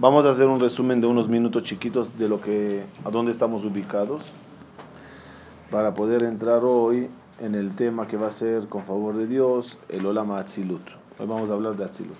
Vamos 0.00 0.24
a 0.26 0.30
hacer 0.30 0.46
un 0.46 0.60
resumen 0.60 1.00
de 1.00 1.08
unos 1.08 1.28
minutos 1.28 1.64
chiquitos 1.64 2.16
de 2.16 2.28
lo 2.28 2.40
que, 2.40 2.84
a 3.04 3.10
dónde 3.10 3.32
estamos 3.32 3.64
ubicados, 3.64 4.32
para 5.72 5.92
poder 5.92 6.22
entrar 6.22 6.62
hoy 6.62 7.08
en 7.40 7.56
el 7.56 7.74
tema 7.74 8.06
que 8.06 8.16
va 8.16 8.28
a 8.28 8.30
ser, 8.30 8.68
con 8.68 8.84
favor 8.84 9.16
de 9.16 9.26
Dios, 9.26 9.76
el 9.88 10.06
Olama 10.06 10.38
Atzilut. 10.38 10.88
Hoy 11.18 11.26
vamos 11.26 11.50
a 11.50 11.54
hablar 11.54 11.74
de 11.74 11.84
Atzilut. 11.84 12.16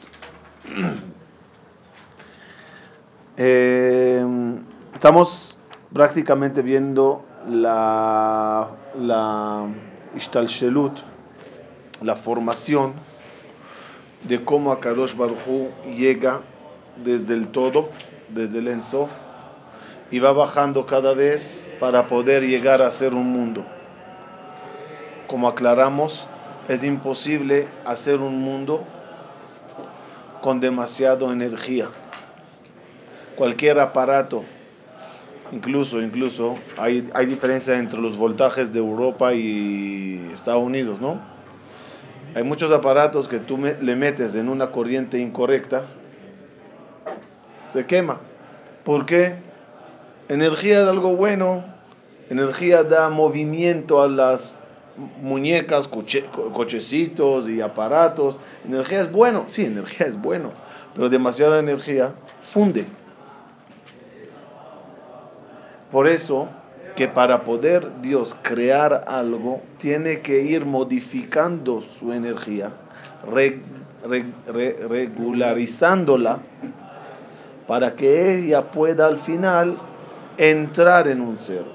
Eh, 3.37 4.27
estamos 4.95 5.57
prácticamente 5.93 6.63
viendo 6.63 7.25
la, 7.49 8.71
la 8.99 9.69
Ishtalshelut, 10.17 10.99
la 12.03 12.17
formación 12.17 12.95
de 14.27 14.45
cómo 14.45 14.73
Akadosh 14.73 15.15
Baruj 15.15 15.71
llega 15.97 16.43
desde 17.05 17.35
el 17.35 17.49
todo, 17.49 17.91
desde 18.29 18.59
el 18.59 18.69
Ensof, 18.69 19.11
y 20.11 20.19
va 20.19 20.33
bajando 20.33 20.87
cada 20.87 21.15
vez 21.15 21.71
para 21.79 22.07
poder 22.07 22.43
llegar 22.43 22.83
a 22.83 22.91
ser 22.91 23.15
un 23.15 23.31
mundo. 23.31 23.65
Como 25.27 25.49
aclaramos, 25.49 26.27
es 26.69 26.83
imposible 26.85 27.69
hacer 27.85 28.21
un 28.21 28.41
mundo 28.41 28.85
con 30.41 30.61
demasiada 30.61 31.31
energía. 31.33 31.89
Cualquier 33.37 33.79
aparato, 33.79 34.45
incluso, 35.53 36.01
incluso, 36.01 36.55
hay, 36.77 37.09
hay 37.15 37.27
diferencia 37.27 37.79
entre 37.79 38.01
los 38.01 38.17
voltajes 38.17 38.73
de 38.73 38.79
Europa 38.79 39.35
y 39.35 40.31
Estados 40.33 40.63
Unidos, 40.63 41.01
¿no? 41.01 41.21
Hay 42.35 42.43
muchos 42.43 42.71
aparatos 42.71 43.29
que 43.29 43.39
tú 43.39 43.59
le 43.59 43.97
metes 43.97 44.35
en 44.35 44.49
una 44.49 44.71
corriente 44.71 45.19
incorrecta 45.19 45.83
se 47.73 47.87
quema. 47.87 48.19
¿Por 48.85 49.07
qué? 49.07 49.37
Energía 50.29 50.83
es 50.83 50.89
algo 50.89 51.17
bueno, 51.17 51.65
energía 52.31 52.83
da 52.83 53.09
movimiento 53.09 54.03
a 54.03 54.09
las 54.09 54.61
muñecas, 55.23 55.89
cochecitos 55.89 57.49
y 57.49 57.61
aparatos. 57.61 58.39
Energía 58.67 59.03
es 59.03 59.13
bueno, 59.13 59.45
sí, 59.47 59.65
energía 59.65 60.07
es 60.07 60.21
bueno, 60.21 60.53
pero 60.95 61.09
demasiada 61.09 61.61
energía 61.61 62.13
funde. 62.43 62.87
Por 65.91 66.07
eso 66.07 66.49
que 66.99 67.07
para 67.09 67.45
poder 67.45 68.03
Dios 68.03 68.37
crear 68.43 69.05
algo, 69.07 69.63
tiene 69.79 70.21
que 70.21 70.43
ir 70.43 70.67
modificando 70.67 71.81
su 71.83 72.13
energía, 72.13 72.73
regularizándola 74.89 76.41
para 77.69 77.95
que 77.95 78.39
ella 78.39 78.71
pueda 78.71 79.07
al 79.07 79.19
final 79.19 79.79
entrar 80.39 81.07
en 81.07 81.21
un 81.21 81.39
ser, 81.39 81.67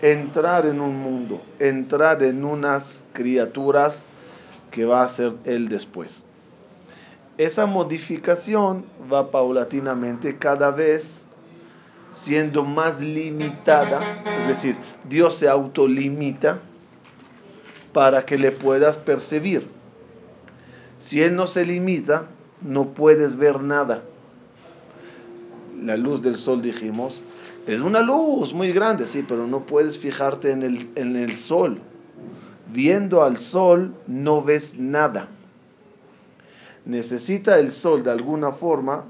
entrar 0.00 0.64
en 0.64 0.80
un 0.80 0.96
mundo, 0.96 1.42
entrar 1.58 2.22
en 2.22 2.44
unas 2.44 3.02
criaturas 3.12 4.06
que 4.70 4.84
va 4.84 5.02
a 5.02 5.08
ser 5.08 5.32
él 5.44 5.68
después. 5.68 6.24
Esa 7.36 7.66
modificación 7.66 8.84
va 9.12 9.32
paulatinamente 9.32 10.38
cada 10.38 10.70
vez 10.70 11.26
siendo 12.12 12.62
más 12.62 13.00
limitada, 13.00 13.98
es 14.42 14.46
decir, 14.46 14.76
Dios 15.08 15.34
se 15.34 15.48
autolimita 15.48 16.60
para 17.92 18.24
que 18.24 18.38
le 18.38 18.52
puedas 18.52 18.98
percibir. 18.98 19.66
Si 20.98 21.20
Él 21.20 21.34
no 21.34 21.48
se 21.48 21.66
limita, 21.66 22.26
no 22.62 22.90
puedes 22.90 23.34
ver 23.34 23.60
nada 23.60 24.04
la 25.84 25.96
luz 25.96 26.22
del 26.22 26.36
sol, 26.36 26.62
dijimos, 26.62 27.22
es 27.66 27.80
una 27.80 28.00
luz 28.00 28.54
muy 28.54 28.72
grande, 28.72 29.06
sí, 29.06 29.24
pero 29.26 29.46
no 29.46 29.66
puedes 29.66 29.98
fijarte 29.98 30.50
en 30.50 30.62
el, 30.62 30.90
en 30.94 31.16
el 31.16 31.36
sol. 31.36 31.80
Viendo 32.72 33.22
al 33.22 33.36
sol 33.36 33.94
no 34.06 34.42
ves 34.42 34.78
nada. 34.78 35.28
Necesita 36.84 37.58
el 37.58 37.70
sol 37.70 38.02
de 38.02 38.10
alguna 38.10 38.52
forma, 38.52 39.04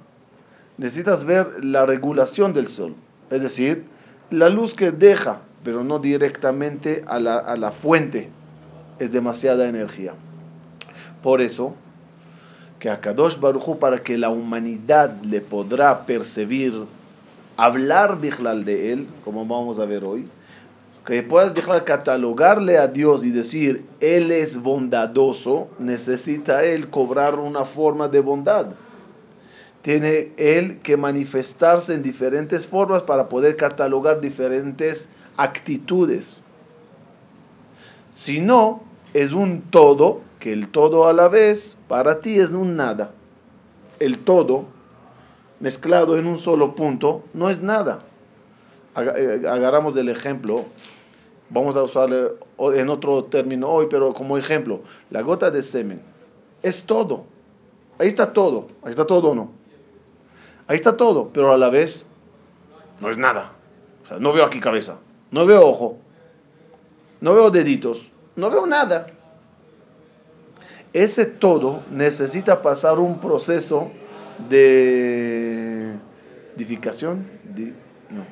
necesitas 0.77 1.25
ver 1.25 1.65
la 1.65 1.87
regulación 1.87 2.53
del 2.53 2.67
sol, 2.67 2.95
es 3.31 3.43
decir, 3.43 3.85
la 4.31 4.49
luz 4.49 4.75
que 4.75 4.91
deja, 4.91 5.41
pero 5.63 5.83
no 5.83 5.99
directamente 5.99 7.05
a 7.07 7.19
la, 7.19 7.39
a 7.39 7.57
la 7.57 7.73
fuente, 7.73 8.31
es 8.99 9.11
demasiada 9.11 9.69
energía. 9.69 10.15
Por 11.23 11.41
eso, 11.41 11.75
que 12.85 12.91
a 12.91 13.01
Kadosh 13.01 13.41
Baruchu 13.41 13.79
para 13.79 14.03
que 14.03 14.19
la 14.19 14.29
humanidad 14.29 15.11
le 15.23 15.41
podrá 15.41 16.05
percibir, 16.05 16.85
hablar 17.57 18.21
Bichlal 18.21 18.67
de 18.67 18.93
él, 18.93 19.07
como 19.25 19.47
vamos 19.47 19.79
a 19.79 19.87
ver 19.87 20.05
hoy, 20.05 20.29
que 21.07 21.23
puedas 21.23 21.55
Bichlal 21.55 21.85
catalogarle 21.85 22.77
a 22.77 22.87
Dios 22.87 23.25
y 23.25 23.31
decir, 23.31 23.87
Él 24.01 24.31
es 24.31 24.61
bondadoso, 24.61 25.71
necesita 25.79 26.63
Él 26.63 26.91
cobrar 26.91 27.39
una 27.39 27.65
forma 27.65 28.07
de 28.09 28.21
bondad. 28.21 28.67
Tiene 29.81 30.33
Él 30.37 30.81
que 30.83 30.99
manifestarse 30.99 31.95
en 31.95 32.03
diferentes 32.03 32.67
formas 32.67 33.03
para 33.03 33.31
poder 33.31 33.57
catalogar 33.57 34.21
diferentes 34.21 35.09
actitudes. 35.39 36.45
Si 38.11 38.43
no, 38.43 38.83
es 39.15 39.33
un 39.33 39.63
todo 39.71 40.21
que 40.41 40.53
el 40.53 40.69
todo 40.69 41.09
a 41.09 41.13
la 41.13 41.29
vez 41.29 41.79
para 41.89 42.21
ti 42.21 42.39
es 42.39 42.51
un 42.51 42.77
nada. 42.77 43.13
El 44.01 44.19
todo 44.19 44.67
mezclado 45.61 46.19
en 46.19 46.27
un 46.27 46.39
solo 46.39 46.75
punto 46.75 47.23
no 47.33 47.49
es 47.49 47.63
nada. 47.63 48.01
Eh, 48.97 49.43
agarramos 49.49 49.97
el 49.97 50.09
ejemplo, 50.09 50.67
vamos 51.49 51.77
a 51.77 51.83
usarle 51.83 52.33
en 52.59 52.89
otro 52.91 53.25
término 53.25 53.69
hoy, 53.71 53.87
pero 53.89 54.13
como 54.13 54.37
ejemplo, 54.37 54.83
la 55.11 55.23
gota 55.23 55.51
de 55.51 55.63
semen 55.63 56.03
es 56.63 56.83
todo. 56.83 57.25
Ahí 57.99 58.09
está 58.09 58.33
todo, 58.33 58.67
ahí 58.83 58.91
está 58.91 59.07
todo 59.07 59.35
no. 59.35 59.53
Ahí 60.67 60.77
está 60.77 60.97
todo, 60.97 61.31
pero 61.33 61.53
a 61.53 61.59
la 61.59 61.71
vez 61.71 62.07
no 63.01 63.11
es 63.11 63.17
nada. 63.17 63.53
No 64.19 64.33
veo 64.33 64.45
aquí 64.45 64.61
cabeza, 64.61 64.99
no 65.31 65.47
veo 65.47 65.67
ojo, 65.67 65.99
no 67.21 67.33
veo 67.33 67.51
deditos, 67.51 68.11
no 68.37 68.51
veo 68.51 68.67
nada 68.67 69.07
ese 70.95 71.27
todo 71.27 71.83
necesita 71.91 72.63
pasar 72.63 73.01
un 73.01 73.19
proceso 73.19 73.91
de 74.49 75.93
edificación, 76.57 77.27
no, 78.11 78.25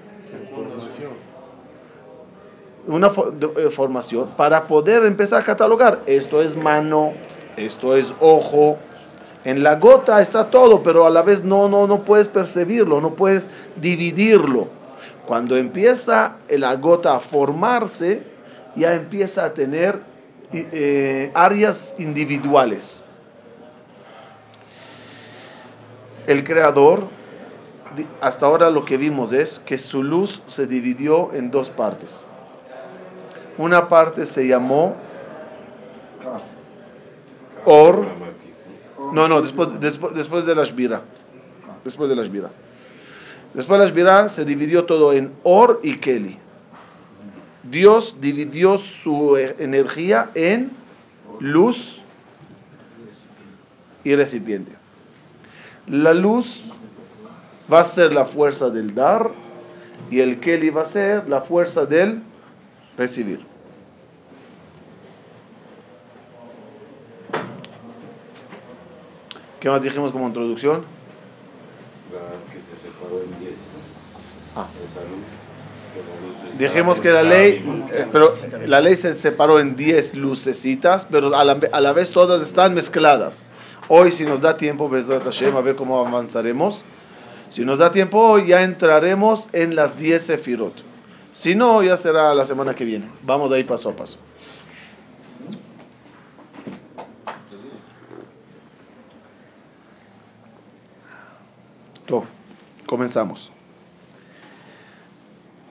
una 2.86 3.08
eh, 3.08 3.70
formación 3.70 4.28
para 4.36 4.66
poder 4.68 5.04
empezar 5.04 5.42
a 5.42 5.44
catalogar. 5.44 6.02
Esto 6.06 6.40
es 6.40 6.56
mano, 6.56 7.12
esto 7.56 7.96
es 7.96 8.14
ojo. 8.20 8.78
En 9.44 9.64
la 9.64 9.74
gota 9.74 10.22
está 10.22 10.48
todo, 10.48 10.84
pero 10.84 11.04
a 11.04 11.10
la 11.10 11.22
vez 11.22 11.42
no, 11.42 11.68
no, 11.68 11.88
no 11.88 12.04
puedes 12.04 12.28
percibirlo, 12.28 13.00
no 13.00 13.14
puedes 13.14 13.50
dividirlo. 13.80 14.68
Cuando 15.26 15.56
empieza 15.56 16.36
la 16.48 16.76
gota 16.76 17.16
a 17.16 17.20
formarse, 17.20 18.22
ya 18.76 18.94
empieza 18.94 19.44
a 19.44 19.54
tener 19.54 20.00
eh, 20.52 21.30
áreas 21.34 21.94
individuales. 21.98 23.02
El 26.26 26.44
creador, 26.44 27.04
hasta 28.20 28.46
ahora 28.46 28.70
lo 28.70 28.84
que 28.84 28.96
vimos 28.96 29.32
es 29.32 29.60
que 29.64 29.78
su 29.78 30.02
luz 30.02 30.42
se 30.46 30.66
dividió 30.66 31.32
en 31.34 31.50
dos 31.50 31.70
partes. 31.70 32.26
Una 33.58 33.88
parte 33.88 34.24
se 34.24 34.46
llamó 34.46 34.96
Or. 37.64 38.06
No, 39.12 39.28
no, 39.28 39.42
después, 39.42 39.80
después, 39.80 40.14
después 40.14 40.46
de 40.46 40.54
la 40.54 40.64
Shbira. 40.64 41.02
Después 41.84 42.08
de 42.08 42.16
la 42.16 42.22
Shbira. 42.22 42.50
Después 43.54 43.78
de 43.78 43.86
la 43.86 43.90
Shbira 43.90 44.28
se 44.28 44.44
dividió 44.44 44.84
todo 44.84 45.12
en 45.12 45.32
Or 45.42 45.80
y 45.82 45.96
Keli. 45.96 46.38
Dios 47.64 48.18
dividió 48.20 48.78
su 48.78 49.36
e-, 49.36 49.56
energía 49.58 50.30
en 50.34 50.70
luz 51.40 52.04
y 54.04 54.14
recipiente. 54.14 54.72
La 55.86 56.14
luz 56.14 56.72
va 57.72 57.80
a 57.80 57.84
ser 57.84 58.12
la 58.12 58.24
fuerza 58.24 58.70
del 58.70 58.94
dar 58.94 59.30
y 60.10 60.20
el 60.20 60.38
Keli 60.40 60.70
va 60.70 60.82
a 60.82 60.86
ser 60.86 61.28
la 61.28 61.40
fuerza 61.40 61.86
del 61.86 62.22
recibir. 62.96 63.44
¿Qué 69.60 69.68
más 69.68 69.80
dijimos 69.80 70.10
como 70.10 70.26
introducción? 70.26 70.84
que 72.52 72.58
se 72.58 72.82
separó 72.82 73.22
en 73.22 73.40
10. 73.40 73.52
Ah. 74.56 74.68
Dijimos 76.58 77.00
que 77.00 77.10
la 77.10 77.22
ley, 77.22 77.64
pero 78.12 78.34
la 78.66 78.80
ley 78.80 78.96
se 78.96 79.14
separó 79.14 79.58
en 79.58 79.74
10 79.74 80.14
lucecitas, 80.14 81.06
pero 81.10 81.34
a 81.34 81.44
la, 81.44 81.92
vez 81.92 82.10
todas 82.10 82.42
están 82.42 82.74
mezcladas. 82.74 83.44
Hoy, 83.88 84.10
si 84.10 84.24
nos 84.24 84.40
da 84.40 84.56
tiempo, 84.56 84.86
a 84.86 85.60
ver 85.60 85.76
cómo 85.76 86.06
avanzaremos. 86.06 86.84
Si 87.48 87.64
nos 87.64 87.78
da 87.78 87.90
tiempo 87.90 88.38
ya 88.38 88.62
entraremos 88.62 89.48
en 89.52 89.74
las 89.74 89.98
10 89.98 90.22
sefirot. 90.22 90.74
Si 91.32 91.54
no, 91.54 91.82
ya 91.82 91.96
será 91.96 92.34
la 92.34 92.44
semana 92.44 92.74
que 92.74 92.84
viene. 92.84 93.10
Vamos 93.22 93.50
a 93.52 93.58
ir 93.58 93.66
paso 93.66 93.90
a 93.90 93.96
paso. 93.96 94.18
comenzamos. 102.86 103.51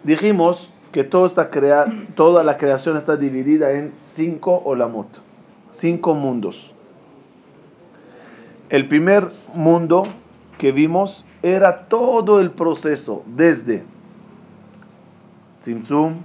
Dijimos 0.04 0.74
que 0.92 1.04
toda, 1.04 1.28
esta 1.28 1.50
crea, 1.50 1.86
toda 2.16 2.44
la 2.44 2.58
creación 2.58 2.98
está 2.98 3.18
dividida 3.18 3.72
en 3.74 3.94
cinco 4.02 4.62
olamot, 4.66 5.08
cinco 5.70 6.16
mundos. 6.16 6.74
El 8.70 8.88
primer 8.88 9.30
mundo 9.54 10.08
que 10.58 10.72
vimos 10.72 11.26
era 11.44 11.86
todo 11.88 12.40
el 12.40 12.52
proceso 12.52 13.24
desde 13.28 13.84
Tzimtzum, 15.60 16.16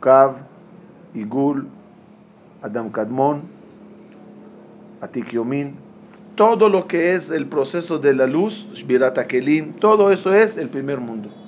Kav, 0.00 0.36
Igul, 1.14 1.68
Adam 2.62 2.90
Kadmon, 2.90 3.42
Atik 5.00 5.30
Yomin, 5.30 5.76
todo 6.34 6.68
lo 6.68 6.86
que 6.88 7.14
es 7.14 7.30
el 7.30 7.46
proceso 7.46 7.98
de 7.98 8.14
la 8.14 8.26
luz, 8.26 8.68
Shbirat 8.74 9.18
Kelim, 9.26 9.74
todo 9.74 10.10
eso 10.10 10.34
es 10.34 10.56
el 10.56 10.68
primer 10.68 10.98
mundo. 10.98 11.41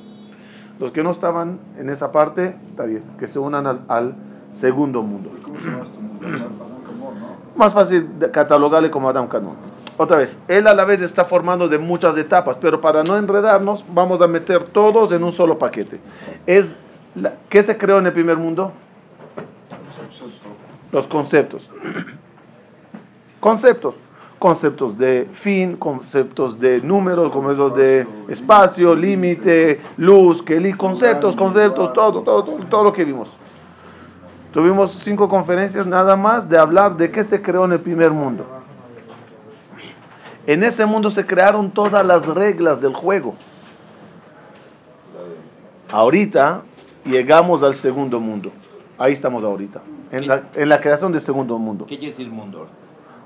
Los 0.79 0.91
que 0.93 1.03
no 1.03 1.11
estaban 1.11 1.59
en 1.79 1.89
esa 1.89 2.11
parte, 2.13 2.57
está 2.71 2.85
bien, 2.85 3.03
que 3.19 3.27
se 3.27 3.39
unan 3.39 3.85
al, 3.89 4.15
segundo 4.53 5.03
mundo. 5.03 5.31
Más 7.57 7.73
fácil 7.73 8.09
catalogarle 8.33 8.91
como 8.91 9.09
Adam 9.09 9.27
Kadmon. 9.27 9.57
Otra 9.97 10.19
vez, 10.19 10.39
él 10.49 10.67
a 10.67 10.75
la 10.75 10.85
vez 10.85 11.01
está 11.01 11.25
formando 11.25 11.69
de 11.69 11.79
muchas 11.79 12.17
etapas, 12.17 12.57
pero 12.61 12.81
para 12.81 13.03
no 13.03 13.17
enredarnos, 13.17 13.85
vamos 13.93 14.21
a 14.21 14.27
meter 14.27 14.65
todos 14.65 15.11
en 15.13 15.25
un 15.25 15.33
solo 15.33 15.59
paquete. 15.59 16.01
Es 16.47 16.77
¿Qué 17.49 17.63
se 17.63 17.79
creó 17.79 17.99
en 17.99 18.07
el 18.07 18.13
primer 18.13 18.37
mundo? 18.37 18.73
Los 20.91 21.07
conceptos. 21.07 21.71
Conceptos 23.41 23.95
conceptos 24.39 24.99
de 24.99 25.29
fin, 25.33 25.77
conceptos 25.77 26.59
de 26.61 26.81
números, 26.81 27.33
conceptos 27.33 27.77
de 27.77 28.07
espacio, 28.29 28.95
límite, 28.95 29.81
luz, 29.97 30.43
que 30.43 30.77
conceptos, 30.77 31.35
conceptos, 31.37 31.93
todo, 31.93 32.23
todo, 32.23 32.43
todo, 32.43 32.65
todo 32.67 32.85
lo 32.85 32.93
que 32.93 33.05
vimos. 33.05 33.31
Tuvimos 34.53 34.93
cinco 34.93 35.29
conferencias 35.29 35.87
nada 35.87 36.15
más 36.15 36.49
de 36.49 36.59
hablar 36.59 36.97
de 36.97 37.11
qué 37.11 37.25
se 37.25 37.43
creó 37.43 37.65
en 37.65 37.73
el 37.73 37.81
primer 37.81 38.13
mundo. 38.13 38.47
En 40.47 40.63
ese 40.63 40.85
mundo 40.85 41.11
se 41.11 41.27
crearon 41.27 41.71
todas 41.71 42.05
las 42.05 42.27
reglas 42.27 42.81
del 42.81 42.95
juego. 42.95 43.35
Ahorita 45.91 46.63
llegamos 47.05 47.63
al 47.63 47.75
segundo 47.75 48.21
mundo. 48.21 48.53
Ahí 48.99 49.13
estamos 49.13 49.43
ahorita, 49.43 49.81
en 50.13 50.29
la, 50.29 50.43
en 50.55 50.69
la 50.69 50.81
creación 50.81 51.11
del 51.11 51.21
segundo 51.21 51.59
mundo. 51.59 51.87
¿Qué 51.87 51.99
quiere 51.99 52.15
decir 52.15 52.31
mundo? 52.31 52.69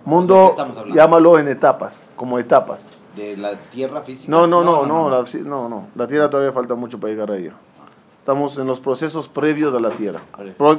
Mundo, 0.04 0.54
llámalo 0.94 1.38
en 1.38 1.48
etapas, 1.48 2.06
como 2.16 2.38
etapas. 2.38 2.96
¿De 3.16 3.36
la 3.36 3.54
tierra 3.54 4.02
física? 4.02 4.30
No, 4.30 4.46
no, 4.46 4.62
no, 4.62 4.86
no, 4.86 5.10
La, 5.10 5.24
no, 5.44 5.68
no. 5.68 5.86
La 5.94 6.06
tierra 6.06 6.30
todavía 6.30 6.52
falta 6.52 6.74
mucho 6.74 6.98
para 6.98 7.12
llegar 7.12 7.30
a 7.30 7.36
ella. 7.36 7.52
Estamos 8.16 8.56
en 8.58 8.66
los 8.66 8.80
procesos 8.80 9.28
previos 9.28 9.74
a 9.74 9.80
la 9.80 9.90
tierra, 9.90 10.20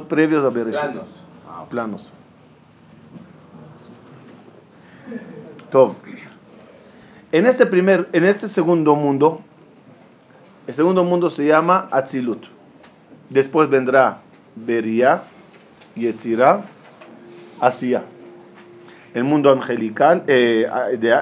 previos 0.08 0.44
a 0.44 0.50
Bereshit. 0.50 0.80
Planos. 0.80 1.06
Ah, 1.48 1.64
Planos. 1.68 2.12
Todo. 5.70 5.96
En 7.32 7.46
este 7.46 7.66
primer, 7.66 8.08
en 8.12 8.24
este 8.24 8.48
segundo 8.48 8.94
mundo, 8.94 9.40
el 10.66 10.74
segundo 10.74 11.04
mundo 11.04 11.30
se 11.30 11.46
llama 11.46 11.88
Atzilut. 11.90 12.46
Después 13.28 13.68
vendrá 13.68 14.18
Beria, 14.56 15.22
Yetzirah, 15.94 16.64
Asia 17.60 18.04
el 19.14 19.24
mundo 19.24 19.50
angelical, 19.50 20.24
eh, 20.26 20.66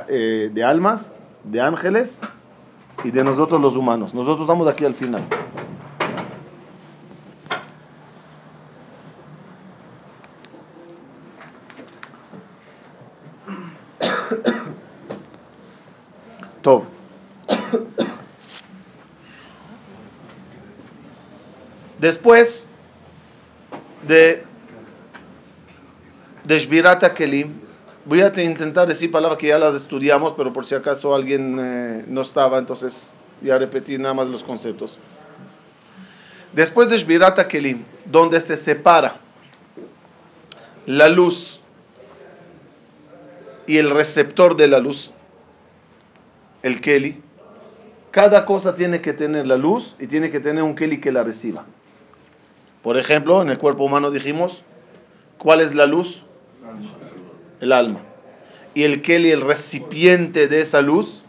eh, 0.09 0.51
de, 0.53 0.65
almas, 0.65 1.15
de 1.45 1.61
ángeles 1.61 2.21
y 3.05 3.11
de 3.11 3.23
nosotros 3.25 3.61
los 3.61 3.77
humanos. 3.77 4.15
Nosotros 4.15 4.43
estamos 4.43 4.69
aquí 4.69 4.85
al 4.85 4.95
final. 4.95 5.23
Tov. 16.63 16.85
Después 21.99 22.71
de 24.07 24.47
de 26.49 26.59
Shbirata 26.59 27.13
Kelim, 27.13 27.61
Voy 28.09 28.23
a 28.23 28.33
intentar 28.43 28.89
decir 28.89 29.11
palabras 29.11 29.39
que 29.39 29.49
ya 29.49 29.59
las 29.59 29.75
estudiamos, 29.75 30.33
pero 30.33 30.51
por 30.51 30.65
si 30.65 30.75
acaso 30.75 31.15
alguien 31.15 31.59
eh, 31.61 32.05
no 32.09 32.23
estaba, 32.23 32.57
entonces 32.57 33.19
voy 33.43 33.51
a 33.51 33.59
repetir 33.59 34.01
nada 34.01 34.15
más 34.15 34.29
los 34.29 34.43
conceptos. 34.43 34.99
Después 36.55 36.89
de 36.89 36.97
Shbirata 36.97 37.47
Kelim, 37.47 37.85
donde 38.07 38.41
se 38.41 38.57
separa 38.57 39.19
la 40.87 41.11
luz 41.11 41.61
y 43.67 43.77
el 43.77 43.91
receptor 43.91 44.57
de 44.57 44.69
la 44.69 44.79
luz, 44.79 45.13
el 46.63 46.81
Keli, 46.81 47.21
cada 48.11 48.47
cosa 48.47 48.75
tiene 48.75 49.03
que 49.03 49.13
tener 49.13 49.47
la 49.47 49.59
luz 49.59 49.97
y 49.99 50.07
tiene 50.07 50.31
que 50.31 50.41
tener 50.41 50.63
un 50.63 50.75
Keli 50.75 50.99
que 50.99 51.13
la 51.13 51.25
reciba. 51.25 51.67
Por 52.83 52.97
ejemplo, 52.97 53.43
en 53.43 53.51
el 53.51 53.59
cuerpo 53.59 53.85
humano 53.85 54.11
dijimos, 54.11 54.65
¿cuál 55.37 55.61
es 55.61 55.75
la 55.75 55.85
luz? 55.85 56.25
El 57.61 57.73
alma. 57.73 58.01
Y 58.75 58.85
el 58.85 59.03
Keli, 59.03 59.31
el 59.31 59.41
recipiente 59.41 60.49
de 60.49 60.61
esa 60.61 60.81
luz, 60.83 61.23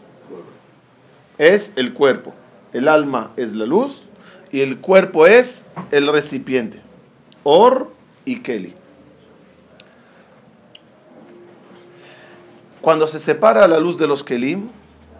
es 1.38 1.72
el 1.76 1.92
cuerpo. 1.94 2.34
El 2.72 2.86
alma 2.86 3.32
es 3.36 3.54
la 3.54 3.66
luz 3.66 4.02
y 4.52 4.60
el 4.60 4.78
cuerpo 4.78 5.26
es 5.26 5.66
el 5.90 6.06
recipiente. 6.06 6.80
Or 7.42 7.90
y 8.24 8.40
Keli. 8.40 8.74
Cuando 12.80 13.06
se 13.06 13.18
separa 13.18 13.66
la 13.68 13.78
luz 13.78 13.98
de 13.98 14.06
los 14.06 14.22
Kelim, 14.22 14.70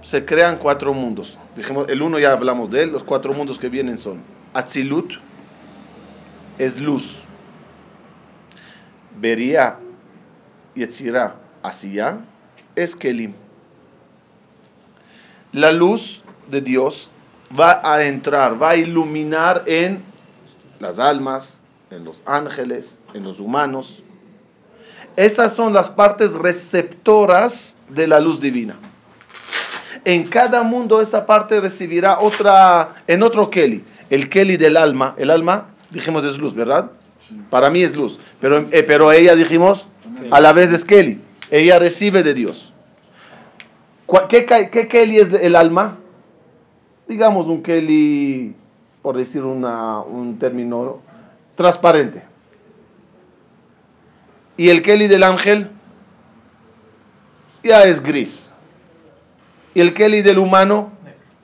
se 0.02 0.24
crean 0.24 0.58
cuatro 0.58 0.94
mundos. 0.94 1.38
Dijimos, 1.56 1.88
el 1.90 2.00
uno 2.00 2.18
ya 2.18 2.32
hablamos 2.32 2.70
de 2.70 2.84
él, 2.84 2.92
los 2.92 3.04
cuatro 3.04 3.34
mundos 3.34 3.58
que 3.58 3.68
vienen 3.68 3.98
son 3.98 4.22
Atzilut, 4.54 5.14
es 6.58 6.80
luz. 6.80 7.24
Beria 9.20 9.78
Yetzirah, 10.74 11.34
Asiya, 11.62 12.20
es 12.76 12.94
Kelim. 12.94 13.34
La 15.52 15.72
luz 15.72 16.22
de 16.50 16.60
Dios 16.60 17.10
va 17.58 17.80
a 17.82 18.04
entrar, 18.04 18.60
va 18.60 18.70
a 18.70 18.76
iluminar 18.76 19.64
en 19.66 20.02
las 20.78 20.98
almas, 20.98 21.62
en 21.90 22.04
los 22.04 22.22
ángeles, 22.26 23.00
en 23.14 23.24
los 23.24 23.40
humanos. 23.40 24.04
Esas 25.16 25.54
son 25.54 25.72
las 25.72 25.90
partes 25.90 26.34
receptoras 26.34 27.76
de 27.88 28.06
la 28.06 28.20
luz 28.20 28.40
divina. 28.40 28.76
En 30.04 30.26
cada 30.26 30.62
mundo 30.62 31.02
esa 31.02 31.26
parte 31.26 31.60
recibirá 31.60 32.20
otra, 32.20 32.94
en 33.06 33.22
otro 33.22 33.50
Keli, 33.50 33.84
el 34.08 34.30
Keli 34.30 34.56
del 34.56 34.76
alma. 34.76 35.14
El 35.18 35.30
alma, 35.30 35.66
dijimos, 35.90 36.24
es 36.24 36.38
luz, 36.38 36.54
¿verdad? 36.54 36.90
Para 37.50 37.70
mí 37.70 37.82
es 37.82 37.94
luz. 37.94 38.18
Pero, 38.40 38.66
eh, 38.70 38.82
pero 38.82 39.12
ella, 39.12 39.34
dijimos, 39.34 39.86
a 40.30 40.40
la 40.40 40.52
vez 40.52 40.72
es 40.72 40.84
Kelly. 40.84 41.20
Ella 41.50 41.78
recibe 41.78 42.22
de 42.22 42.34
Dios. 42.34 42.72
¿Qué, 44.28 44.44
qué 44.44 44.88
Kelly 44.88 45.18
es 45.18 45.32
el 45.32 45.56
alma? 45.56 45.98
Digamos 47.08 47.46
un 47.46 47.62
Kelly, 47.62 48.54
por 49.02 49.16
decir 49.16 49.42
un 49.42 50.36
término, 50.38 51.00
transparente. 51.56 52.22
Y 54.56 54.68
el 54.68 54.82
Kelly 54.82 55.08
del 55.08 55.22
ángel 55.22 55.70
ya 57.62 57.84
es 57.84 58.02
gris. 58.02 58.52
Y 59.72 59.80
el 59.80 59.94
Kelly 59.94 60.20
del 60.20 60.38
humano 60.38 60.92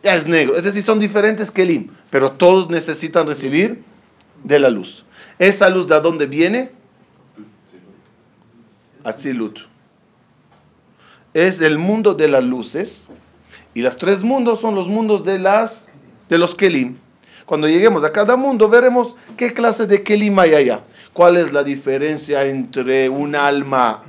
ya 0.02 0.14
es 0.14 0.26
negro. 0.26 0.54
Es 0.56 0.64
decir, 0.64 0.82
son 0.82 0.98
diferentes 0.98 1.50
Kelim, 1.50 1.88
pero 2.10 2.32
todos 2.32 2.68
necesitan 2.68 3.26
recibir 3.26 3.82
de 4.44 4.58
la 4.58 4.68
luz. 4.68 5.05
¿Esa 5.38 5.68
luz 5.68 5.86
de 5.86 6.00
dónde 6.00 6.26
viene? 6.26 6.70
Atzilut. 9.04 9.60
Es 11.34 11.60
el 11.60 11.78
mundo 11.78 12.14
de 12.14 12.28
las 12.28 12.44
luces. 12.44 13.10
Y 13.74 13.82
los 13.82 13.96
tres 13.96 14.24
mundos 14.24 14.60
son 14.60 14.74
los 14.74 14.88
mundos 14.88 15.22
de, 15.22 15.38
las, 15.38 15.90
de 16.28 16.38
los 16.38 16.54
Kelim. 16.54 16.96
Cuando 17.44 17.68
lleguemos 17.68 18.02
a 18.02 18.10
cada 18.10 18.36
mundo 18.36 18.68
veremos 18.68 19.14
qué 19.36 19.52
clase 19.52 19.86
de 19.86 20.02
Kelim 20.02 20.38
hay 20.38 20.54
allá. 20.54 20.80
¿Cuál 21.12 21.36
es 21.36 21.52
la 21.52 21.62
diferencia 21.62 22.44
entre 22.44 23.08
un 23.08 23.34
alma 23.34 24.02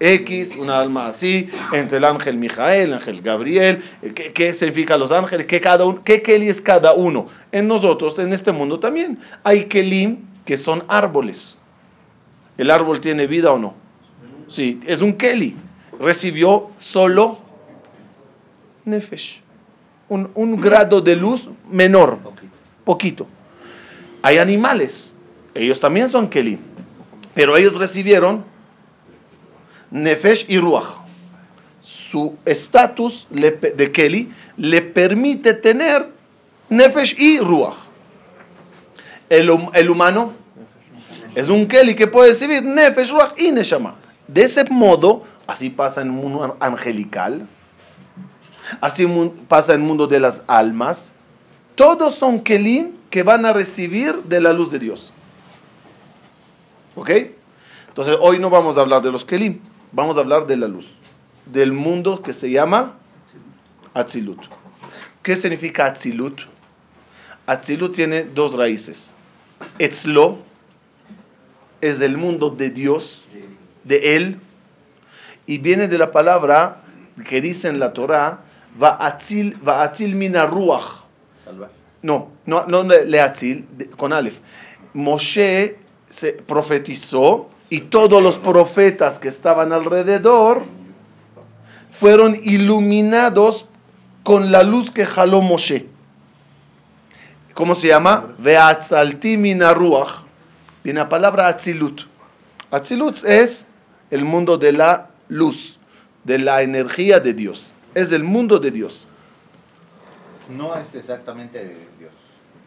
X, 0.00 0.56
una 0.56 0.78
alma 0.78 1.08
así, 1.08 1.48
entre 1.72 1.98
el 1.98 2.04
ángel 2.04 2.36
Mijael, 2.36 2.88
el 2.88 2.94
ángel 2.94 3.20
Gabriel, 3.20 3.82
¿qué, 4.14 4.32
qué 4.32 4.52
significan 4.52 4.98
los 4.98 5.12
ángeles? 5.12 5.46
¿Qué, 5.46 5.60
cada 5.60 5.84
uno, 5.84 6.02
¿Qué 6.04 6.22
Keli 6.22 6.48
es 6.48 6.60
cada 6.60 6.94
uno? 6.94 7.26
En 7.52 7.68
nosotros, 7.68 8.18
en 8.18 8.32
este 8.32 8.50
mundo 8.52 8.80
también, 8.80 9.18
hay 9.44 9.64
Kelim 9.64 10.18
que 10.48 10.56
son 10.56 10.82
árboles. 10.88 11.58
¿El 12.56 12.70
árbol 12.70 13.02
tiene 13.02 13.26
vida 13.26 13.52
o 13.52 13.58
no? 13.58 13.74
Sí, 14.48 14.80
es 14.86 15.02
un 15.02 15.12
Keli. 15.12 15.54
Recibió 16.00 16.70
solo 16.78 17.38
Nefesh. 18.86 19.42
Un, 20.08 20.56
grado 20.58 21.02
de 21.02 21.16
luz 21.16 21.50
menor, 21.70 22.18
poquito. 22.86 23.26
Hay 24.22 24.38
animales, 24.38 25.14
ellos 25.54 25.80
también 25.80 26.08
son 26.08 26.30
Kelim, 26.30 26.60
pero 27.34 27.54
ellos 27.58 27.74
recibieron 27.74 28.42
Nefesh 29.90 30.46
y 30.48 30.56
Ruach. 30.56 30.96
Su 31.82 32.38
estatus 32.46 33.26
de 33.28 33.92
Keli 33.92 34.32
le 34.56 34.80
permite 34.80 35.52
tener 35.52 36.08
Nefesh 36.70 37.20
y 37.20 37.38
Ruach. 37.38 37.87
El, 39.28 39.50
humano 39.90 40.32
es 41.34 41.48
un 41.48 41.66
Keli 41.66 41.94
que 41.94 42.06
puede 42.06 42.30
recibir 42.30 42.62
Nefesh, 42.62 43.10
Ruach 43.10 43.38
y 43.38 43.50
Neshama. 43.50 43.94
De 44.26 44.42
ese 44.42 44.64
modo, 44.64 45.24
así 45.46 45.70
pasa 45.70 46.00
en 46.00 46.08
el 46.08 46.12
mundo 46.14 46.56
angelical, 46.60 47.46
así 48.80 49.06
pasa 49.48 49.74
en 49.74 49.82
el 49.82 49.86
mundo 49.86 50.06
de 50.06 50.20
las 50.20 50.42
almas. 50.46 51.12
Todos 51.74 52.14
son 52.14 52.40
Kelim 52.40 52.92
que 53.10 53.22
van 53.22 53.46
a 53.46 53.52
recibir 53.52 54.22
de 54.24 54.40
la 54.40 54.52
luz 54.52 54.70
de 54.70 54.78
Dios. 54.78 55.12
¿Ok? 56.94 57.10
Entonces, 57.88 58.16
hoy 58.20 58.38
no 58.38 58.50
vamos 58.50 58.76
a 58.76 58.80
hablar 58.80 59.02
de 59.02 59.12
los 59.12 59.24
Kelim 59.24 59.60
vamos 59.92 60.16
a 60.16 60.20
hablar 60.20 60.46
de 60.46 60.56
la 60.56 60.68
luz, 60.68 60.94
del 61.46 61.72
mundo 61.72 62.22
que 62.22 62.32
se 62.32 62.50
llama 62.50 62.94
Atzilut. 63.94 64.40
¿Qué 65.22 65.36
significa 65.36 65.86
Atzilut? 65.86 66.42
Atzilut 67.46 67.94
tiene 67.94 68.24
dos 68.24 68.54
raíces. 68.54 69.14
Etzlo 69.78 70.38
es 71.80 71.98
del 71.98 72.16
mundo 72.16 72.50
de 72.50 72.70
Dios, 72.70 73.28
de 73.84 74.16
Él, 74.16 74.40
y 75.46 75.58
viene 75.58 75.88
de 75.88 75.98
la 75.98 76.12
palabra 76.12 76.82
que 77.26 77.40
dice 77.40 77.68
en 77.68 77.78
la 77.78 77.92
Torah, 77.92 78.40
va 78.80 78.96
atzil, 79.04 79.56
va 79.66 79.82
atzil 79.82 80.14
mina 80.14 80.46
ruach. 80.46 81.04
No, 82.02 82.28
no, 82.46 82.66
no 82.66 82.82
le 82.82 83.20
atzil, 83.20 83.66
con 83.96 84.12
Aleph. 84.12 84.38
Moshe 84.94 85.78
se 86.08 86.32
profetizó 86.32 87.48
y 87.70 87.80
todos 87.80 88.22
los 88.22 88.38
profetas 88.38 89.18
que 89.18 89.28
estaban 89.28 89.72
alrededor 89.72 90.64
fueron 91.90 92.36
iluminados 92.42 93.66
con 94.22 94.52
la 94.52 94.62
luz 94.62 94.90
que 94.90 95.04
jaló 95.04 95.40
Moshe. 95.40 95.86
¿Cómo 97.58 97.74
se 97.74 97.88
llama? 97.88 98.36
Veatzaltimina 98.38 99.74
ruach. 99.74 100.22
Viene 100.84 101.00
la 101.00 101.08
palabra 101.08 101.48
atzilut. 101.48 102.02
Atzilut 102.70 103.24
es 103.24 103.66
el 104.12 104.24
mundo 104.24 104.56
de 104.56 104.70
la 104.70 105.10
luz, 105.26 105.80
de 106.22 106.38
la 106.38 106.62
energía 106.62 107.18
de 107.18 107.34
Dios. 107.34 107.74
Es 107.96 108.12
el 108.12 108.22
mundo 108.22 108.60
de 108.60 108.70
Dios. 108.70 109.08
No 110.56 110.76
es 110.76 110.94
exactamente 110.94 111.58
de 111.58 111.74
Dios, 111.98 112.12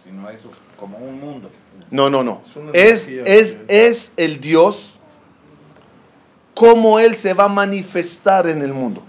sino 0.03 0.29
es 0.29 0.43
como 0.75 0.97
un 0.97 1.21
mundo. 1.21 1.49
No, 1.89 2.09
no, 2.09 2.21
no. 2.21 2.41
Es, 2.73 3.07
es, 3.07 3.61
es 3.69 4.11
el 4.17 4.41
Dios 4.41 4.99
cómo 6.53 6.99
Él 6.99 7.15
se 7.15 7.33
va 7.33 7.45
a 7.45 7.47
manifestar 7.47 8.45
en 8.45 8.61
el 8.61 8.73
mundo. 8.73 9.01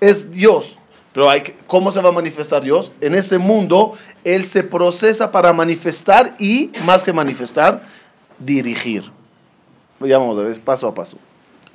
Es 0.00 0.30
Dios. 0.30 0.78
Pero 1.12 1.28
hay 1.28 1.42
¿cómo 1.66 1.92
se 1.92 2.00
va 2.00 2.08
a 2.08 2.12
manifestar 2.12 2.62
Dios? 2.62 2.92
En 3.00 3.14
ese 3.14 3.38
mundo, 3.38 3.94
Él 4.24 4.44
se 4.44 4.62
procesa 4.62 5.30
para 5.30 5.52
manifestar 5.52 6.34
y, 6.38 6.70
más 6.84 7.02
que 7.02 7.12
manifestar, 7.12 7.82
dirigir. 8.38 9.04
Ya 10.00 10.18
vamos 10.18 10.38
a 10.38 10.48
ver, 10.48 10.60
paso 10.60 10.88
a 10.88 10.94
paso. 10.94 11.18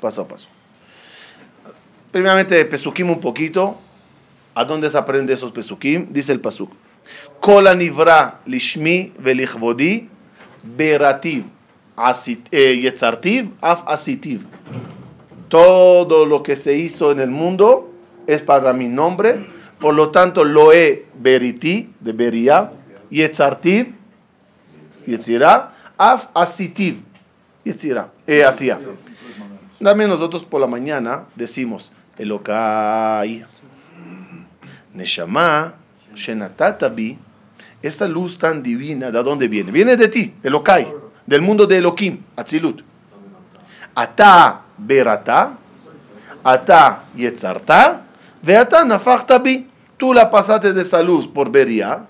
Paso 0.01 0.21
a 0.21 0.27
paso. 0.27 0.49
Primeramente, 2.11 2.63
Pesukim 2.65 3.09
un 3.09 3.19
poquito. 3.19 3.77
¿A 4.55 4.65
dónde 4.65 4.89
se 4.89 4.97
aprende 4.97 5.33
esos 5.33 5.51
Pesukim? 5.51 6.07
Dice 6.11 6.31
el 6.31 6.39
Pasuk. 6.39 6.71
Kola 7.39 7.75
nivra 7.75 8.39
lishmi 8.45 9.13
velichvodi 9.19 10.09
berativ 10.63 11.45
eh, 12.51 12.79
yetzartiv 12.81 13.51
af 13.61 13.83
asitiv. 13.87 14.45
Todo 15.47 16.25
lo 16.25 16.43
que 16.43 16.55
se 16.55 16.75
hizo 16.75 17.11
en 17.11 17.19
el 17.19 17.29
mundo 17.29 17.93
es 18.27 18.41
para 18.41 18.73
mi 18.73 18.87
nombre. 18.87 19.47
Por 19.79 19.93
lo 19.93 20.11
tanto, 20.11 20.43
lo 20.43 20.73
he 20.73 21.05
beriti, 21.15 21.93
de 21.99 22.11
beria, 22.11 22.71
yetzartiv, 23.09 23.93
yetzira, 25.05 25.73
af 25.97 26.29
asitiv, 26.33 27.01
yetzira, 27.63 28.11
e 28.25 28.43
hacía. 28.43 28.79
También 29.81 30.09
nosotros 30.09 30.43
por 30.43 30.59
la 30.59 30.67
mañana 30.67 31.25
decimos, 31.35 31.91
Elokai, 32.17 33.45
Neshama, 34.93 35.75
Shenatatabi, 36.15 37.17
esta 37.81 38.07
luz 38.07 38.39
tan 38.39 38.63
divina, 38.63 39.11
¿de 39.11 39.23
dónde 39.23 39.47
viene? 39.47 39.71
Viene 39.71 39.95
de 39.95 40.07
ti, 40.07 40.33
Elokai, 40.41 40.91
del 41.25 41.41
mundo 41.41 41.67
de 41.67 41.77
Elohim, 41.77 42.23
Atzilut. 42.35 42.81
Ata 43.93 44.61
berata, 44.77 45.57
ata 46.43 47.03
yetzarta, 47.15 48.06
veata 48.41 48.83
nafachta 48.83 49.39
bi. 49.39 49.67
Tú 49.97 50.13
la 50.13 50.29
pasaste 50.29 50.73
de 50.73 50.81
esa 50.83 51.01
luz 51.01 51.27
por 51.27 51.51
beria, 51.51 52.05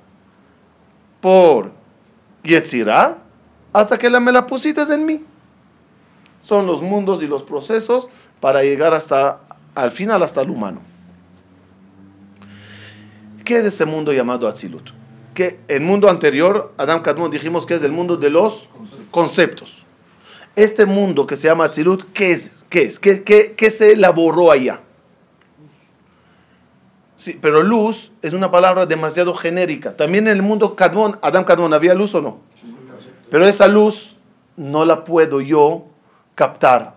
por 1.21 1.71
yetzira, 2.43 3.17
hasta 3.71 3.97
que 3.97 4.09
la, 4.09 4.19
me 4.19 4.31
la 4.31 4.45
pusiste 4.45 4.81
en 4.81 5.05
mí. 5.05 5.23
Son 6.41 6.65
los 6.67 6.81
mundos 6.81 7.23
y 7.23 7.27
los 7.27 7.43
procesos 7.43 8.09
para 8.39 8.61
llegar 8.63 8.93
hasta, 8.93 9.39
al 9.75 9.91
final, 9.91 10.21
hasta 10.21 10.41
el 10.41 10.49
humano. 10.49 10.81
¿Qué 13.45 13.57
es 13.57 13.65
ese 13.65 13.85
mundo 13.85 14.11
llamado 14.11 14.47
Atzilut? 14.47 14.89
Que 15.33 15.59
el 15.69 15.81
mundo 15.81 16.09
anterior, 16.09 16.73
Adam 16.77 17.01
Kadmon, 17.01 17.31
dijimos 17.31 17.65
que 17.65 17.75
es 17.75 17.83
el 17.83 17.91
mundo 17.91 18.17
de 18.17 18.29
los 18.29 18.67
conceptos. 19.11 19.85
Este 20.55 20.85
mundo 20.85 21.25
que 21.25 21.37
se 21.37 21.47
llama 21.47 21.65
Atzilut, 21.65 22.03
¿qué 22.11 22.31
es? 22.31 22.65
¿Qué 22.69 22.83
es? 22.83 22.99
¿Qué, 22.99 23.23
qué, 23.55 23.71
se 23.71 23.93
elaboró 23.93 24.51
allá? 24.51 24.81
Sí, 27.17 27.37
pero 27.41 27.63
luz 27.63 28.11
es 28.21 28.33
una 28.33 28.51
palabra 28.51 28.85
demasiado 28.85 29.33
genérica. 29.33 29.97
También 29.97 30.27
en 30.27 30.33
el 30.33 30.43
mundo 30.43 30.75
Kadmon, 30.75 31.17
Adam 31.21 31.43
Kadmon, 31.43 31.73
¿había 31.73 31.95
luz 31.95 32.13
o 32.13 32.21
no? 32.21 32.37
Pero 33.31 33.47
esa 33.47 33.67
luz 33.67 34.15
no 34.55 34.85
la 34.85 35.03
puedo 35.03 35.41
yo 35.41 35.85
captar, 36.35 36.93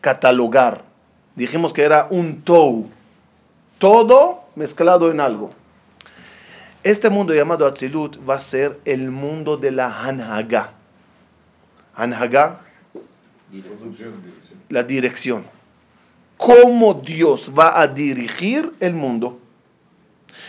catalogar. 0.00 0.82
Dijimos 1.36 1.74
que 1.74 1.82
era 1.82 2.08
un 2.10 2.42
tou. 2.42 2.88
Todo 3.78 4.40
mezclado 4.56 5.10
en 5.10 5.20
algo. 5.20 5.50
Este 6.82 7.10
mundo 7.10 7.34
llamado 7.34 7.66
Atzilut 7.66 8.18
va 8.28 8.36
a 8.36 8.40
ser 8.40 8.80
el 8.86 9.10
mundo 9.10 9.58
de 9.58 9.70
la 9.70 10.02
Hanhaga. 10.02 10.72
Hanhaga 11.94 12.60
la 14.70 14.82
dirección. 14.82 15.44
¿Cómo 16.38 16.94
Dios 16.94 17.52
va 17.56 17.80
a 17.80 17.86
dirigir 17.86 18.72
el 18.80 18.94
mundo? 18.94 19.38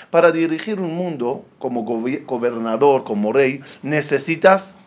Para 0.10 0.31
dirigir 0.31 0.79
un 0.79 0.96
mundo 0.96 1.46
como 1.60 1.84
gobernador, 1.84 3.03
como 3.03 3.34
rey, 3.34 3.62
necesitas 3.81 4.77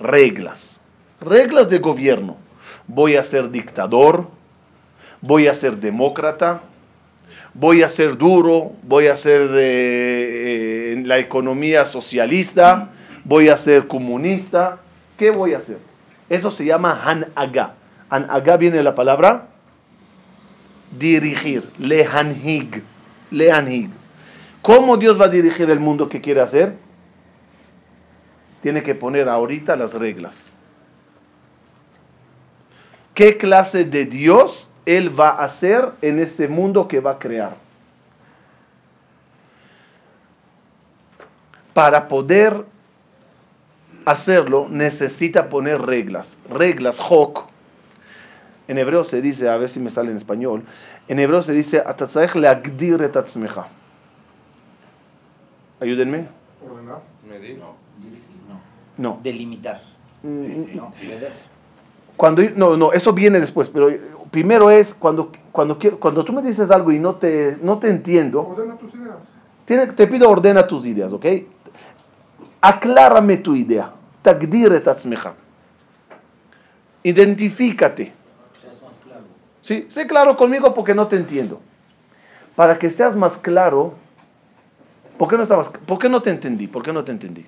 reglas. 0.00 0.80
Reglas 1.20 1.68
de 1.68 1.78
gobierno. 1.78 2.36
Voy 2.86 3.16
a 3.16 3.24
ser 3.24 3.50
dictador, 3.50 4.28
voy 5.20 5.46
a 5.46 5.54
ser 5.54 5.78
demócrata, 5.78 6.62
voy 7.54 7.82
a 7.82 7.88
ser 7.88 8.16
duro, 8.16 8.72
voy 8.82 9.08
a 9.08 9.16
ser 9.16 9.50
eh, 9.54 10.92
en 10.92 11.08
la 11.08 11.18
economía 11.18 11.84
socialista, 11.84 12.90
voy 13.24 13.48
a 13.48 13.56
ser 13.56 13.88
comunista. 13.88 14.78
¿Qué 15.16 15.30
voy 15.30 15.54
a 15.54 15.58
hacer? 15.58 15.78
Eso 16.28 16.50
se 16.50 16.64
llama 16.64 17.02
Han-Aga. 17.04 17.74
Han-Aga 18.10 18.56
viene 18.56 18.82
la 18.82 18.94
palabra 18.94 19.48
dirigir, 20.96 21.68
lehanhig, 21.78 22.82
lehanhig. 23.30 23.90
¿Cómo 24.62 24.96
Dios 24.96 25.20
va 25.20 25.26
a 25.26 25.28
dirigir 25.28 25.70
el 25.70 25.80
mundo 25.80 26.08
que 26.08 26.20
quiere 26.20 26.40
hacer? 26.40 26.76
Tiene 28.60 28.82
que 28.82 28.94
poner 28.94 29.28
ahorita 29.28 29.76
las 29.76 29.94
reglas. 29.94 30.54
¿Qué 33.14 33.36
clase 33.36 33.84
de 33.84 34.04
Dios 34.04 34.70
Él 34.86 35.18
va 35.18 35.30
a 35.30 35.44
hacer 35.44 35.92
en 36.02 36.18
este 36.18 36.48
mundo 36.48 36.86
que 36.86 37.00
va 37.00 37.12
a 37.12 37.18
crear? 37.18 37.56
Para 41.74 42.08
poder 42.08 42.64
hacerlo 44.04 44.66
necesita 44.70 45.48
poner 45.48 45.80
reglas. 45.82 46.38
Reglas, 46.50 46.98
Hok, 47.00 47.48
En 48.68 48.76
hebreo 48.76 49.02
se 49.02 49.22
dice, 49.22 49.48
a 49.48 49.56
ver 49.56 49.70
si 49.70 49.80
me 49.80 49.88
sale 49.88 50.10
en 50.10 50.18
español, 50.18 50.62
en 51.08 51.18
hebreo 51.18 51.40
se 51.40 51.54
dice, 51.54 51.82
"Atatzarech 51.84 52.34
leagdir 52.34 53.02
et 53.02 53.16
atzmecha". 53.16 53.66
Ayúdenme. 55.80 56.26
Ordenar. 56.68 57.00
Medir. 57.28 57.58
No. 57.58 57.74
No. 58.96 59.20
Delimitar. 59.22 59.80
Mm, 60.22 60.74
No. 60.76 60.92
Medir. 61.00 61.28
Cuando, 62.16 62.42
no, 62.56 62.76
no, 62.76 62.92
eso 62.92 63.12
viene 63.12 63.38
después, 63.38 63.68
pero 63.70 63.90
primero 64.32 64.70
es 64.70 64.92
cuando, 64.92 65.30
cuando, 65.52 65.78
quiero- 65.78 66.00
cuando 66.00 66.24
tú 66.24 66.32
me 66.32 66.42
dices 66.42 66.68
algo 66.72 66.90
y 66.90 66.98
no 66.98 67.14
te, 67.14 67.56
no 67.62 67.78
te 67.78 67.88
entiendo, 67.88 68.40
Ordena 68.44 68.74
tus 68.76 68.92
ideas. 68.92 69.16
tiene- 69.64 69.86
te 69.86 70.06
pido 70.08 70.28
ordena 70.28 70.66
tus 70.66 70.84
ideas, 70.84 71.12
¿ok? 71.12 71.24
Aclárame 72.60 73.36
tu 73.36 73.54
idea. 73.54 73.92
Tagdir 74.22 74.72
et 74.72 74.88
atzmecha. 74.88 75.34
Identifícate. 77.04 78.12
Sí, 79.62 79.86
sé 79.90 80.06
claro 80.08 80.36
conmigo 80.36 80.74
porque 80.74 80.94
no 80.94 81.06
te 81.06 81.16
entiendo. 81.16 81.60
Para 82.56 82.78
que 82.78 82.90
seas 82.90 83.16
más 83.16 83.38
claro, 83.38 83.94
¿por 85.18 85.28
qué 85.28 85.36
no, 85.36 85.42
estabas, 85.42 85.68
¿por 85.68 85.98
qué 85.98 86.08
no 86.08 86.22
te 86.22 86.30
entendí? 86.30 86.66
¿Por 86.66 86.82
qué 86.82 86.92
no 86.92 87.04
te 87.04 87.12
entendí? 87.12 87.44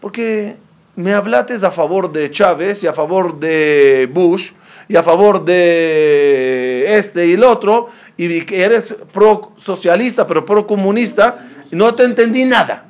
Porque 0.00 0.56
me 0.96 1.12
hablates 1.12 1.64
a 1.64 1.70
favor 1.70 2.10
de 2.10 2.30
Chávez 2.30 2.82
y 2.82 2.86
a 2.86 2.92
favor 2.92 3.38
de 3.38 4.08
Bush 4.12 4.52
y 4.88 4.96
a 4.96 5.02
favor 5.02 5.44
de 5.44 6.98
este 6.98 7.26
y 7.26 7.34
el 7.34 7.44
otro 7.44 7.90
y 8.16 8.40
que 8.42 8.62
eres 8.62 8.96
pro 9.12 9.52
socialista 9.58 10.26
pero 10.26 10.44
pro 10.44 10.66
comunista 10.66 11.46
y 11.70 11.76
no 11.76 11.94
te 11.94 12.04
entendí 12.04 12.44
nada. 12.44 12.84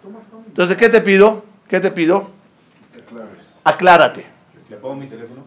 Entonces, 0.47 0.77
¿qué 0.77 0.89
te 0.89 1.01
pido? 1.01 1.45
¿Qué 1.69 1.81
te 1.81 1.91
pido? 1.91 2.31
Aclárate. 3.65 4.27
¿Le 4.69 4.77
pongo 4.77 4.97
mi 4.97 5.07
teléfono? 5.07 5.45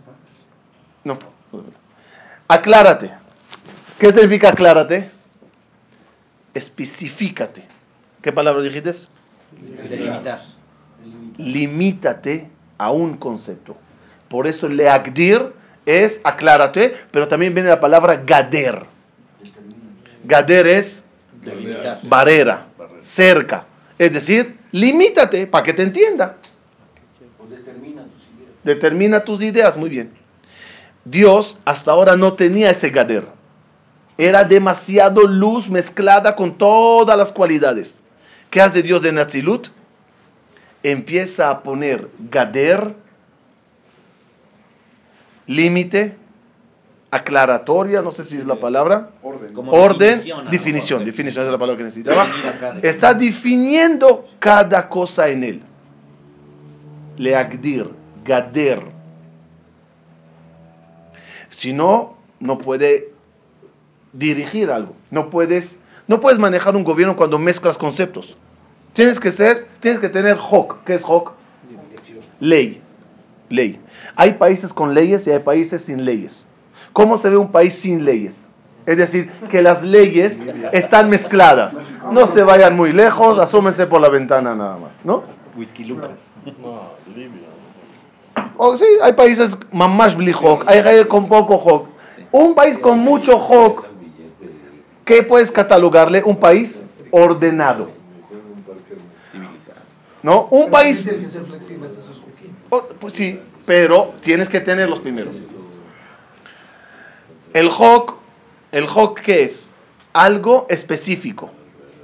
No. 1.03 1.17
Aclárate. 2.47 3.11
¿Qué 3.97 4.11
significa 4.11 4.49
aclárate? 4.49 5.09
Especifícate. 6.53 7.67
¿Qué 8.21 8.31
palabra 8.31 8.61
dijiste? 8.61 8.91
Delimitar. 9.89 10.41
Limítate 11.37 12.47
a 12.77 12.91
un 12.91 13.17
concepto. 13.17 13.75
Por 14.29 14.47
eso 14.47 14.69
leagdir 14.69 15.53
es 15.85 16.21
aclárate, 16.23 16.95
pero 17.11 17.27
también 17.27 17.53
viene 17.53 17.69
la 17.69 17.79
palabra 17.79 18.21
gader. 18.25 18.85
Gader 20.23 20.67
es 20.67 21.03
Delimitar. 21.41 21.99
barrera, 22.03 22.67
cerca. 23.01 23.65
Es 23.97 24.13
decir, 24.13 24.57
limítate 24.71 25.47
para 25.47 25.63
que 25.63 25.73
te 25.73 25.81
entienda. 25.81 26.37
Determina 28.63 29.23
tus 29.23 29.41
ideas, 29.41 29.75
muy 29.75 29.89
bien. 29.89 30.11
Dios 31.03 31.57
hasta 31.65 31.91
ahora 31.91 32.15
no 32.15 32.33
tenía 32.33 32.69
ese 32.69 32.91
gader. 32.91 33.25
Era 34.19 34.43
demasiado 34.43 35.23
luz 35.23 35.67
mezclada 35.67 36.35
con 36.35 36.55
todas 36.55 37.17
las 37.17 37.31
cualidades. 37.31 38.03
¿Qué 38.51 38.61
hace 38.61 38.83
Dios 38.83 39.03
en 39.05 39.17
Atzilut? 39.17 39.69
Empieza 40.83 41.49
a 41.49 41.63
poner 41.63 42.09
gader, 42.29 42.93
límite, 45.47 46.15
aclaratoria, 47.11 48.01
no 48.01 48.11
sé 48.11 48.23
si 48.23 48.37
es 48.37 48.45
la 48.45 48.55
palabra, 48.55 49.11
Orden. 49.21 49.53
Como 49.53 49.71
orden, 49.71 50.17
definición, 50.17 50.49
definición, 50.49 51.05
definición 51.05 51.45
es 51.45 51.51
la 51.51 51.57
palabra 51.57 51.77
que 51.77 51.83
necesitaba. 51.83 52.25
Está 52.81 53.13
definiendo 53.13 54.27
cada 54.39 54.87
cosa 54.87 55.27
en 55.29 55.43
él. 55.43 55.61
Leagdir, 57.17 57.89
gader. 58.23 58.81
Si 61.49 61.73
no, 61.73 62.17
no 62.39 62.57
puede 62.57 63.11
dirigir 64.13 64.71
algo. 64.71 64.95
No 65.11 65.29
puedes, 65.29 65.80
no 66.11 66.19
puedes 66.19 66.39
manejar 66.39 66.75
un 66.75 66.83
gobierno 66.83 67.15
cuando 67.15 67.39
mezclas 67.39 67.77
conceptos. 67.77 68.35
Tienes 68.91 69.17
que 69.17 69.31
ser, 69.31 69.69
tienes 69.79 70.01
que 70.01 70.09
tener 70.09 70.37
HOC. 70.37 70.83
¿Qué 70.83 70.95
es 70.95 71.05
HOC? 71.05 71.31
Ley. 72.41 72.81
Ley. 73.47 73.79
Hay 74.17 74.33
países 74.33 74.73
con 74.73 74.93
leyes 74.93 75.25
y 75.25 75.31
hay 75.31 75.39
países 75.39 75.85
sin 75.85 76.03
leyes. 76.03 76.45
¿Cómo 76.91 77.17
se 77.17 77.29
ve 77.29 77.37
un 77.37 77.49
país 77.49 77.75
sin 77.75 78.03
leyes? 78.03 78.45
Es 78.85 78.97
decir, 78.97 79.31
que 79.49 79.61
las 79.61 79.83
leyes 79.83 80.37
están 80.73 81.09
mezcladas. 81.09 81.79
No 82.11 82.27
se 82.27 82.43
vayan 82.43 82.75
muy 82.75 82.91
lejos, 82.91 83.39
asómense 83.39 83.87
por 83.87 84.01
la 84.01 84.09
ventana 84.09 84.53
nada 84.53 84.75
más, 84.75 84.99
¿no? 85.05 85.23
Whisky 85.55 85.85
Luca. 85.85 86.09
No, 86.43 86.91
Libia. 87.15 87.47
O 88.57 88.75
sí, 88.75 88.85
hay 89.01 89.13
países 89.13 89.55
mamash 89.71 90.15
bli 90.15 90.33
hok, 90.33 90.65
hay 90.67 90.83
países 90.83 91.07
con 91.07 91.29
poco 91.29 91.55
hok. 91.55 91.87
Un 92.33 92.53
país 92.53 92.77
con 92.77 92.99
mucho 92.99 93.37
hok, 93.37 93.85
¿qué 95.05 95.23
puedes 95.23 95.51
catalogarle? 95.51 96.23
Un 96.23 96.37
país 96.37 96.83
ordenado, 97.11 97.89
Civilizado. 99.31 99.79
¿no? 100.23 100.45
Un 100.51 100.69
país, 100.69 101.05
que 101.05 101.27
ser 101.29 101.45
flexibles 101.45 101.93
esos 101.93 102.21
oh, 102.69 102.85
pues 102.99 103.13
sí, 103.13 103.39
pero 103.65 104.13
tienes 104.21 104.49
que 104.49 104.59
tener 104.59 104.89
los 104.89 104.99
primeros. 104.99 105.41
El 107.53 107.67
hok, 107.67 108.15
el 108.71 108.85
hok 108.85 109.19
¿qué 109.19 109.43
es? 109.43 109.71
Algo 110.13 110.65
específico. 110.69 111.49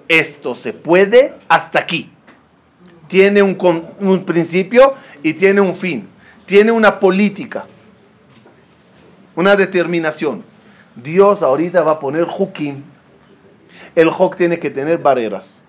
Esto 0.07 0.55
se 0.55 0.73
puede 0.73 1.33
hasta 1.47 1.79
aquí. 1.79 2.09
Tiene 3.07 3.41
un, 3.41 3.55
con- 3.55 3.87
un 3.99 4.23
principio 4.25 4.93
y 5.23 5.33
tiene 5.33 5.61
un 5.61 5.73
fin. 5.75 6.07
Tiene 6.45 6.71
una 6.71 6.99
política. 6.99 7.65
Una 9.35 9.55
determinación. 9.55 10.43
Dios 11.03 11.41
ahorita 11.41 11.83
va 11.83 11.93
a 11.93 11.99
poner 11.99 12.25
hukim. 12.25 12.83
El 13.95 14.09
hok 14.09 14.35
tiene 14.35 14.59
que 14.59 14.69
tener 14.69 14.97
barreras. 14.97 15.61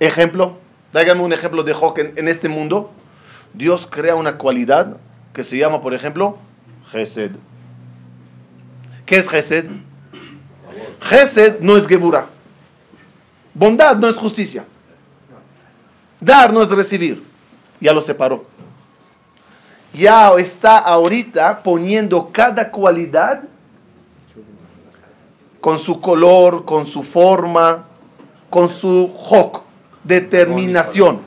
Ejemplo, 0.00 0.56
dágame 0.92 1.22
un 1.22 1.32
ejemplo 1.32 1.62
de 1.62 1.72
hok 1.72 1.98
en, 1.98 2.12
en 2.16 2.28
este 2.28 2.48
mundo. 2.48 2.90
Dios 3.52 3.86
crea 3.86 4.14
una 4.14 4.36
cualidad 4.36 4.96
que 5.32 5.44
se 5.44 5.56
llama, 5.56 5.80
por 5.80 5.94
ejemplo, 5.94 6.38
Gesed. 6.90 7.32
¿Qué 9.04 9.16
es 9.18 9.28
Gesed? 9.28 9.66
Gesed 11.00 11.60
no 11.60 11.76
es 11.76 11.86
Gebura. 11.86 12.26
Bondad 13.54 13.96
no 13.96 14.08
es 14.08 14.16
justicia. 14.16 14.64
Dar 16.20 16.52
no 16.52 16.62
es 16.62 16.70
recibir. 16.70 17.22
Ya 17.80 17.92
lo 17.92 18.02
separó. 18.02 18.46
Ya 19.92 20.30
está 20.34 20.78
ahorita 20.78 21.62
poniendo 21.62 22.30
cada 22.32 22.70
cualidad 22.70 23.44
con 25.66 25.80
su 25.80 26.00
color, 26.00 26.64
con 26.64 26.86
su 26.86 27.02
forma, 27.02 27.86
con 28.50 28.70
su 28.70 29.12
hok, 29.12 29.62
determinación. 30.04 31.22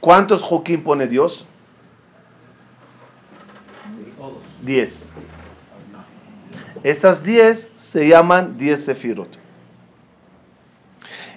¿Cuántos 0.00 0.40
Joquín 0.40 0.82
pone 0.82 1.06
Dios? 1.06 1.44
Diez. 4.62 5.12
Esas 6.82 7.22
diez 7.22 7.70
se 7.76 8.08
llaman 8.08 8.56
diez 8.56 8.86
sefirot. 8.86 9.38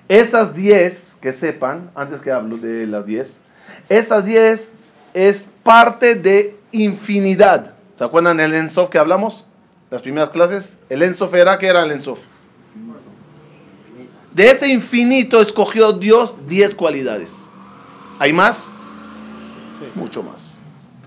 Esas 0.08 0.56
diez, 0.56 1.18
que 1.20 1.34
sepan, 1.34 1.92
antes 1.96 2.22
que 2.22 2.32
hablo 2.32 2.56
de 2.56 2.88
las 2.88 3.06
diez, 3.06 3.42
esas 3.90 4.24
diez 4.24 4.72
es 5.14 5.50
parte 5.64 6.16
de 6.16 6.58
infinidad. 6.72 7.74
¿Se 7.96 8.04
acuerdan 8.04 8.40
el 8.40 8.54
Ensof 8.54 8.90
que 8.90 9.00
hablamos? 9.00 9.46
Las 9.90 10.02
primeras 10.02 10.30
clases. 10.30 10.78
El 10.90 11.02
Ensof 11.04 11.34
era, 11.34 11.58
¿qué 11.58 11.68
era 11.68 11.84
el 11.84 11.92
Ensof? 11.92 12.20
De 14.34 14.50
ese 14.50 14.68
infinito 14.68 15.42
escogió 15.42 15.94
Dios 15.94 16.38
diez 16.48 16.74
cualidades. 16.74 17.50
¿Hay 18.20 18.34
más? 18.34 18.68
Mucho 19.96 20.24
más. 20.24 20.54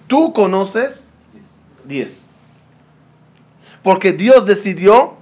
Tú 0.06 0.32
conoces 0.32 1.10
10. 1.84 2.24
Porque 3.82 4.12
Dios 4.12 4.46
decidió 4.46 5.16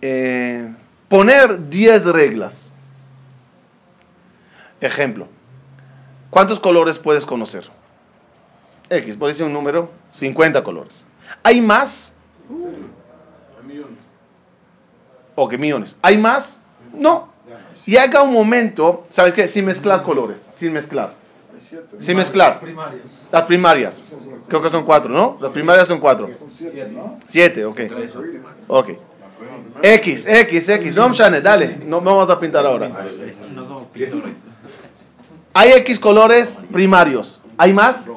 eh, 0.00 0.72
poner 1.08 1.68
10 1.68 2.04
reglas. 2.06 2.72
Ejemplo. 4.80 5.28
¿Cuántos 6.30 6.60
colores 6.60 6.98
puedes 6.98 7.24
conocer? 7.24 7.68
X, 8.90 9.16
por 9.16 9.28
decir 9.28 9.44
un 9.44 9.52
número, 9.52 9.90
50 10.18 10.62
colores. 10.62 11.04
¿Hay 11.42 11.60
más? 11.60 12.12
¿O 15.34 15.48
qué 15.48 15.58
millones? 15.58 15.96
¿Hay 16.02 16.18
más? 16.18 16.60
No. 16.92 17.28
Llega 17.84 18.22
un 18.22 18.32
momento, 18.32 19.04
¿sabes 19.10 19.32
qué? 19.34 19.48
Sin 19.48 19.64
mezclar 19.64 20.02
colores, 20.02 20.48
sin 20.54 20.72
mezclar. 20.72 21.14
Sin 21.98 22.16
mezclar. 22.16 22.60
Las 23.32 23.42
primarias. 23.42 24.02
Creo 24.48 24.62
que 24.62 24.70
son 24.70 24.84
cuatro, 24.84 25.10
¿no? 25.10 25.38
Las 25.40 25.50
primarias 25.52 25.88
son 25.88 26.00
cuatro. 26.00 26.30
Siete, 27.26 27.64
ok. 27.64 27.80
Ok. 28.68 28.90
X, 29.82 30.26
X, 30.26 30.68
X. 30.68 30.94
No, 30.94 31.12
Shane, 31.12 31.40
dale. 31.40 31.78
No 31.84 32.00
vamos 32.00 32.28
a 32.28 32.40
pintar 32.40 32.66
ahora. 32.66 32.90
Hay 35.58 35.72
X 35.72 35.98
colores 35.98 36.64
primarios. 36.72 37.42
¿Hay 37.56 37.72
más? 37.72 38.12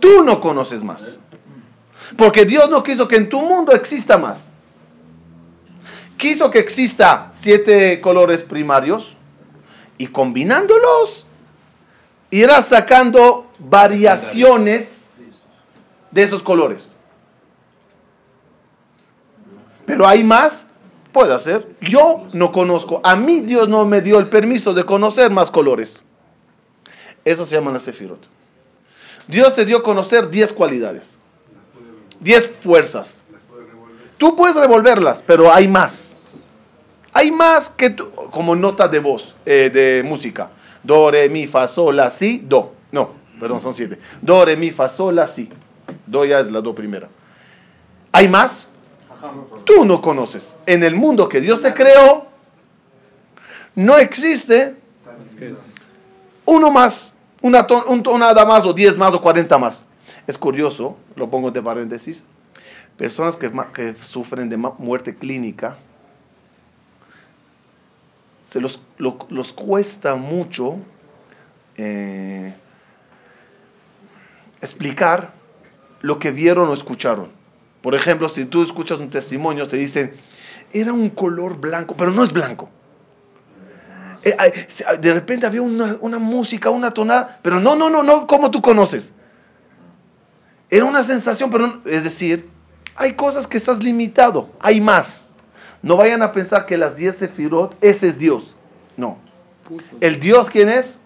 Tú 0.00 0.24
no 0.24 0.40
conoces 0.40 0.82
más. 0.82 1.20
Porque 2.18 2.44
Dios 2.44 2.68
no 2.68 2.82
quiso 2.82 3.06
que 3.06 3.14
en 3.14 3.28
tu 3.28 3.40
mundo 3.40 3.70
exista 3.70 4.18
más. 4.18 4.52
Quiso 6.16 6.50
que 6.50 6.58
exista 6.58 7.30
siete 7.34 8.00
colores 8.00 8.42
primarios 8.42 9.16
y 9.96 10.08
combinándolos 10.08 11.24
irás 12.32 12.66
sacando 12.66 13.46
variaciones 13.60 15.12
de 16.10 16.24
esos 16.24 16.42
colores. 16.42 16.98
Pero 19.86 20.04
hay 20.04 20.24
más, 20.24 20.65
puede 21.16 21.40
ser. 21.40 21.66
Yo 21.80 22.26
no 22.34 22.52
conozco. 22.52 23.00
A 23.02 23.16
mí 23.16 23.40
Dios 23.40 23.70
no 23.70 23.86
me 23.86 24.02
dio 24.02 24.18
el 24.18 24.28
permiso 24.28 24.74
de 24.74 24.84
conocer 24.84 25.30
más 25.30 25.50
colores. 25.50 26.04
Eso 27.24 27.46
se 27.46 27.56
llama 27.56 27.72
la 27.72 27.78
Sefirot. 27.78 28.28
Dios 29.26 29.54
te 29.54 29.64
dio 29.64 29.82
conocer 29.82 30.28
10 30.28 30.52
cualidades, 30.52 31.18
10 32.20 32.48
fuerzas. 32.60 33.24
Tú 34.18 34.36
puedes 34.36 34.56
revolverlas, 34.56 35.24
pero 35.26 35.50
hay 35.50 35.66
más. 35.66 36.14
Hay 37.14 37.30
más 37.30 37.70
que 37.70 37.88
tú, 37.88 38.10
como 38.30 38.54
nota 38.54 38.86
de 38.86 38.98
voz, 38.98 39.34
eh, 39.46 39.70
de 39.72 40.02
música. 40.06 40.50
Do, 40.82 41.10
re, 41.10 41.30
mi, 41.30 41.46
fa, 41.46 41.66
sol, 41.66 41.96
la, 41.96 42.10
si, 42.10 42.42
do. 42.44 42.74
No, 42.92 43.12
perdón, 43.40 43.62
son 43.62 43.72
siete. 43.72 43.98
Do, 44.20 44.44
re, 44.44 44.54
mi, 44.54 44.70
fa, 44.70 44.90
sol, 44.90 45.16
la, 45.16 45.26
si. 45.26 45.48
Do 46.06 46.26
ya 46.26 46.40
es 46.40 46.50
la 46.50 46.60
do 46.60 46.74
primera. 46.74 47.08
¿Hay 48.12 48.28
más? 48.28 48.65
Tú 49.64 49.84
no 49.84 50.00
conoces. 50.00 50.54
En 50.66 50.82
el 50.84 50.94
mundo 50.94 51.28
que 51.28 51.40
Dios 51.40 51.60
te 51.62 51.72
creó, 51.74 52.26
no 53.74 53.96
existe 53.98 54.74
uno 56.46 56.70
más, 56.70 57.14
una 57.42 57.66
un 57.86 58.02
tonada 58.02 58.44
más, 58.44 58.64
o 58.64 58.72
10 58.72 58.96
más, 58.96 59.12
o 59.14 59.20
40 59.20 59.58
más. 59.58 59.84
Es 60.26 60.38
curioso, 60.38 60.96
lo 61.14 61.28
pongo 61.28 61.48
entre 61.48 61.62
paréntesis, 61.62 62.22
personas 62.96 63.36
que, 63.36 63.50
sufren 64.00 64.48
de 64.48 64.56
muerte 64.56 65.14
clínica, 65.14 65.76
se 68.42 68.60
los, 68.60 68.80
lo- 68.98 69.18
los 69.28 69.52
cuesta 69.52 70.14
mucho 70.14 70.76
eh, 71.76 72.54
explicar 74.60 75.32
lo 76.00 76.18
que 76.18 76.30
vieron 76.30 76.68
o 76.68 76.72
escucharon. 76.72 77.35
Por 77.86 77.94
ejemplo, 77.94 78.28
si 78.28 78.46
tú 78.46 78.64
escuchas 78.64 78.98
un 78.98 79.10
testimonio, 79.10 79.68
te 79.68 79.76
dicen, 79.76 80.14
era 80.72 80.92
un 80.92 81.08
color 81.08 81.60
blanco, 81.60 81.94
pero 81.96 82.10
no 82.10 82.24
es 82.24 82.32
blanco. 82.32 82.68
Eh, 84.24 84.66
de 85.00 85.14
repente 85.14 85.46
había 85.46 85.62
una, 85.62 85.96
una 86.00 86.18
música, 86.18 86.68
una 86.70 86.90
tonada, 86.90 87.38
pero 87.42 87.60
no, 87.60 87.76
no, 87.76 87.88
no, 87.88 88.02
no, 88.02 88.26
como 88.26 88.50
tú 88.50 88.60
conoces. 88.60 89.12
Era 90.68 90.84
una 90.84 91.04
sensación, 91.04 91.48
pero 91.48 91.80
es 91.84 92.02
decir, 92.02 92.48
hay 92.96 93.12
cosas 93.12 93.46
que 93.46 93.56
estás 93.56 93.80
limitado, 93.80 94.50
hay 94.58 94.80
más. 94.80 95.28
No 95.80 95.96
vayan 95.96 96.22
a 96.22 96.32
pensar 96.32 96.66
que 96.66 96.76
las 96.76 96.96
10 96.96 97.14
sefirot, 97.14 97.76
ese 97.80 98.08
es 98.08 98.18
Dios. 98.18 98.56
No. 98.96 99.16
El 100.00 100.18
Dios, 100.18 100.50
¿quién 100.50 100.70
es? 100.70 100.98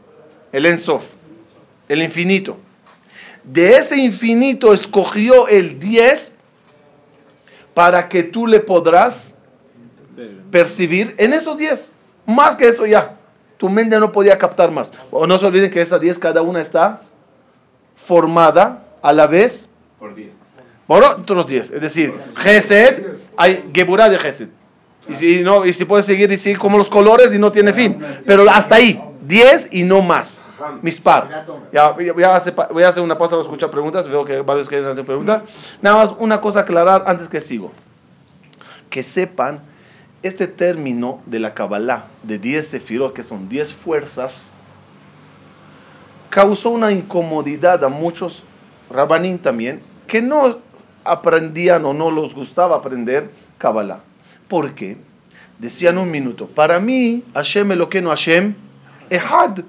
El 0.51 0.65
Ensof, 0.65 1.05
el 1.91 2.03
infinito. 2.03 2.57
De 3.45 3.77
ese 3.77 3.99
infinito 3.99 4.73
escogió 4.73 5.47
el 5.47 5.79
10 5.79 6.40
para 7.75 8.09
que 8.09 8.23
tú 8.23 8.47
le 8.47 8.61
podrás 8.61 9.35
percibir 10.51 11.15
en 11.19 11.33
esos 11.33 11.59
10. 11.59 11.91
Más 12.27 12.57
que 12.57 12.69
eso 12.69 12.87
ya. 12.87 13.17
Tu 13.57 13.69
mente 13.69 13.99
no 13.99 14.13
podía 14.13 14.39
captar 14.39 14.71
más. 14.71 14.93
O 15.11 15.27
no 15.27 15.39
se 15.39 15.47
olviden 15.47 15.71
que 15.71 15.81
esas 15.81 16.01
10 16.01 16.19
cada 16.19 16.43
una 16.43 16.61
está 16.61 17.03
formada 17.97 18.83
a 19.03 19.13
la 19.13 19.27
vez 19.27 19.69
Por 19.99 20.15
10. 20.15 20.33
por 20.87 21.05
otros 21.05 21.47
10. 21.47 21.71
Es 21.71 21.81
decir, 21.81 22.15
Gesed, 22.37 23.05
hay 23.37 23.71
Geburah 23.73 24.09
de 24.09 24.19
Gesed. 24.19 24.49
Y 25.09 25.15
si, 25.15 25.43
no, 25.43 25.65
y 25.65 25.73
si 25.73 25.85
puedes 25.85 26.07
seguir 26.07 26.31
y 26.31 26.37
seguir 26.37 26.59
como 26.59 26.79
los 26.79 26.89
colores 26.89 27.35
y 27.35 27.39
no 27.39 27.51
tiene 27.51 27.73
fin. 27.73 27.99
Pero 28.27 28.49
hasta 28.49 28.77
ahí, 28.77 29.03
10 29.27 29.69
y 29.73 29.83
no 29.83 30.03
más. 30.03 30.47
Mispar. 30.83 31.29
Ya, 31.73 31.97
ya- 32.01 32.13
voy, 32.13 32.23
a 32.25 32.37
hacer, 32.37 32.55
pa- 32.55 32.69
voy 32.71 32.83
a 32.83 32.89
hacer 32.89 33.03
una 33.03 33.17
pausa 33.19 33.33
para 33.33 33.43
escuchar 33.43 33.71
preguntas. 33.71 34.09
Veo 34.09 34.25
que 34.25 34.41
varios 34.41 34.69
quieren 34.69 34.87
hacer 34.89 35.05
preguntas. 35.05 35.43
Nada 35.83 35.97
más 35.97 36.15
una 36.19 36.41
cosa 36.41 36.61
aclarar 36.61 37.05
antes 37.07 37.29
que 37.29 37.41
sigo. 37.41 37.73
Que 38.91 39.03
sepan, 39.03 39.61
este 40.23 40.47
término 40.47 41.21
de 41.27 41.39
la 41.41 41.55
Kabbalah, 41.55 42.05
de 42.23 42.39
10 42.39 42.69
sefirot, 42.69 43.13
que 43.15 43.23
son 43.23 43.49
10 43.49 43.73
fuerzas, 43.73 44.53
causó 46.29 46.71
una 46.71 46.93
incomodidad 46.93 47.83
a 47.85 47.89
muchos 47.89 48.43
rabanín 48.91 49.39
también, 49.39 49.81
que 50.07 50.21
no 50.23 50.59
aprendían 51.05 51.85
o 51.85 51.93
no 51.93 52.11
les 52.11 52.35
gustaba 52.35 52.77
aprender 52.77 53.31
Kabbalah. 53.59 54.01
¿Por 54.49 54.75
qué? 54.75 54.97
Decían 55.59 55.99
un 55.99 56.11
minuto, 56.11 56.47
para 56.47 56.81
mí, 56.81 57.23
Hashem 57.35 57.73
Eloqueno 57.73 58.11
Hashem, 58.11 58.55
Ehad. 59.11 59.61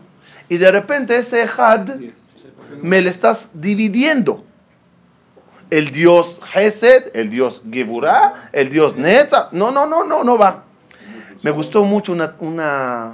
Y 0.51 0.57
de 0.57 0.69
repente 0.69 1.15
ese 1.15 1.43
Ehad 1.43 1.91
me 2.81 3.01
le 3.01 3.09
estás 3.09 3.51
dividiendo. 3.53 4.43
El 5.69 5.91
Dios 5.91 6.41
Hesed, 6.53 7.11
el 7.13 7.29
Dios 7.29 7.61
Geburah, 7.71 8.49
el 8.51 8.69
Dios 8.69 8.97
Netza. 8.97 9.47
No, 9.53 9.71
no, 9.71 9.85
no, 9.85 10.03
no, 10.03 10.25
no 10.25 10.37
va. 10.37 10.65
Me 11.41 11.51
gustó 11.51 11.85
mucho 11.85 12.11
una, 12.11 12.35
una, 12.41 13.13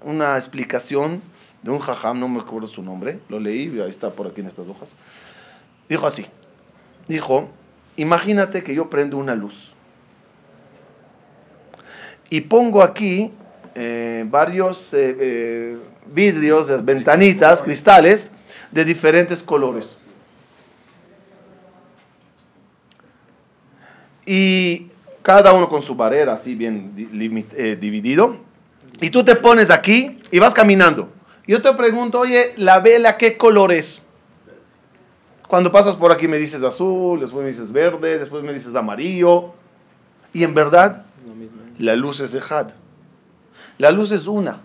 una 0.00 0.38
explicación 0.38 1.20
de 1.62 1.70
un 1.70 1.80
jajam, 1.80 2.18
no 2.18 2.28
me 2.28 2.40
acuerdo 2.40 2.66
su 2.66 2.82
nombre, 2.82 3.20
lo 3.28 3.38
leí, 3.38 3.78
ahí 3.78 3.90
está 3.90 4.08
por 4.08 4.28
aquí 4.28 4.40
en 4.40 4.46
estas 4.46 4.66
hojas. 4.66 4.94
Dijo 5.86 6.06
así, 6.06 6.24
dijo, 7.08 7.50
imagínate 7.96 8.62
que 8.62 8.74
yo 8.74 8.88
prendo 8.88 9.18
una 9.18 9.34
luz 9.34 9.74
y 12.30 12.40
pongo 12.40 12.82
aquí 12.82 13.32
eh, 13.74 14.24
varios 14.26 14.94
eh, 14.94 15.16
eh, 15.20 15.78
vidrios, 16.06 16.66
de 16.68 16.78
ventanitas, 16.78 17.62
cristales 17.62 18.30
de 18.70 18.84
diferentes 18.84 19.42
colores. 19.42 19.98
Y 24.26 24.88
cada 25.22 25.52
uno 25.52 25.68
con 25.68 25.82
su 25.82 25.94
barrera 25.94 26.34
así 26.34 26.54
bien 26.54 26.94
eh, 27.56 27.76
dividido. 27.80 28.36
Y 29.00 29.10
tú 29.10 29.24
te 29.24 29.34
pones 29.34 29.70
aquí 29.70 30.18
y 30.30 30.38
vas 30.38 30.54
caminando. 30.54 31.08
Yo 31.46 31.62
te 31.62 31.72
pregunto, 31.74 32.20
oye, 32.20 32.54
la 32.56 32.80
vela, 32.80 33.16
¿qué 33.16 33.36
color 33.36 33.72
es? 33.72 34.00
Cuando 35.48 35.72
pasas 35.72 35.96
por 35.96 36.12
aquí 36.12 36.28
me 36.28 36.38
dices 36.38 36.62
azul, 36.62 37.18
después 37.18 37.42
me 37.42 37.50
dices 37.50 37.72
verde, 37.72 38.18
después 38.18 38.44
me 38.44 38.52
dices 38.52 38.74
amarillo. 38.76 39.52
Y 40.32 40.44
en 40.44 40.54
verdad, 40.54 41.04
la 41.78 41.96
luz 41.96 42.20
es 42.20 42.30
de 42.30 42.40
Had. 42.48 42.74
La 43.78 43.90
luz 43.90 44.12
es 44.12 44.28
una. 44.28 44.60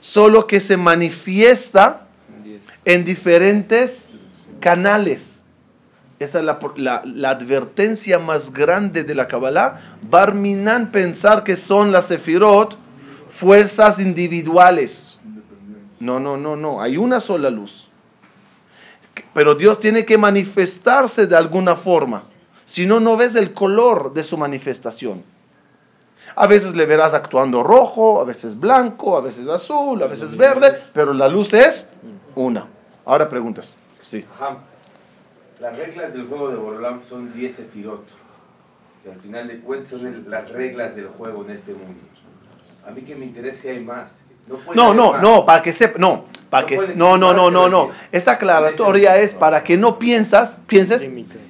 Solo 0.00 0.46
que 0.46 0.60
se 0.60 0.76
manifiesta 0.76 2.06
en 2.84 3.04
diferentes 3.04 4.12
canales. 4.60 5.44
Esa 6.18 6.38
es 6.40 6.44
la, 6.44 6.58
la- 6.76 7.02
la 7.04 7.30
advertencia 7.30 8.18
más 8.18 8.52
grande 8.52 9.04
de 9.04 9.14
la 9.14 9.26
Kabbalah. 9.28 9.78
Barminan 10.10 10.90
pensar 10.90 11.44
que 11.44 11.56
son 11.56 11.92
las 11.92 12.06
Sefirot 12.06 12.76
fuerzas 13.28 13.98
individuales. 14.00 15.18
No, 16.00 16.18
no, 16.20 16.36
no, 16.36 16.56
no. 16.56 16.80
Hay 16.80 16.96
una 16.96 17.20
sola 17.20 17.50
luz. 17.50 17.90
Pero 19.34 19.54
Dios 19.54 19.78
tiene 19.80 20.04
que 20.04 20.16
manifestarse 20.18 21.26
de 21.26 21.36
alguna 21.36 21.76
forma. 21.76 22.22
Si 22.64 22.86
no, 22.86 23.00
no 23.00 23.16
ves 23.16 23.34
el 23.34 23.52
color 23.54 24.12
de 24.12 24.22
su 24.22 24.36
manifestación. 24.36 25.22
A 26.34 26.46
veces 26.46 26.74
le 26.74 26.86
verás 26.86 27.14
actuando 27.14 27.62
rojo, 27.62 28.20
a 28.20 28.24
veces 28.24 28.58
blanco, 28.58 29.16
a 29.16 29.20
veces 29.20 29.48
azul, 29.48 30.02
a 30.02 30.06
veces 30.06 30.36
verde, 30.36 30.78
pero 30.92 31.12
la 31.12 31.28
luz 31.28 31.52
es 31.52 31.88
una. 32.34 32.66
Ahora 33.04 33.28
preguntas. 33.28 33.74
Sí. 34.02 34.24
Ajá. 34.34 34.58
Las 35.60 35.76
reglas 35.76 36.12
del 36.12 36.26
juego 36.26 36.50
de 36.50 36.56
Borolam 36.56 37.02
son 37.08 37.32
10 37.32 37.56
sefirot. 37.56 38.04
Que 39.02 39.12
al 39.12 39.20
final 39.20 39.48
de 39.48 39.60
cuentas 39.60 39.88
son 39.88 40.30
las 40.30 40.48
reglas 40.50 40.94
del 40.94 41.08
juego 41.08 41.44
en 41.44 41.50
este 41.50 41.72
mundo. 41.72 42.00
A 42.86 42.90
mí 42.90 43.02
que 43.02 43.14
me 43.14 43.24
interesa 43.24 43.68
hay 43.68 43.80
más. 43.80 44.10
No, 44.48 44.58
No, 44.74 44.94
no, 44.94 45.18
no, 45.18 45.44
para 45.46 45.62
que 45.62 45.72
sepa, 45.72 45.98
no, 45.98 46.24
para 46.50 46.62
No 46.62 46.66
que, 46.66 46.76
no, 46.94 47.18
no, 47.18 47.32
no, 47.34 47.50
no, 47.50 47.68
no. 47.68 47.90
Esa 48.12 48.32
aclaratoria 48.32 49.18
es 49.20 49.32
para 49.32 49.62
que 49.62 49.76
no 49.76 49.98
piensas, 49.98 50.62
pienses 50.66 51.08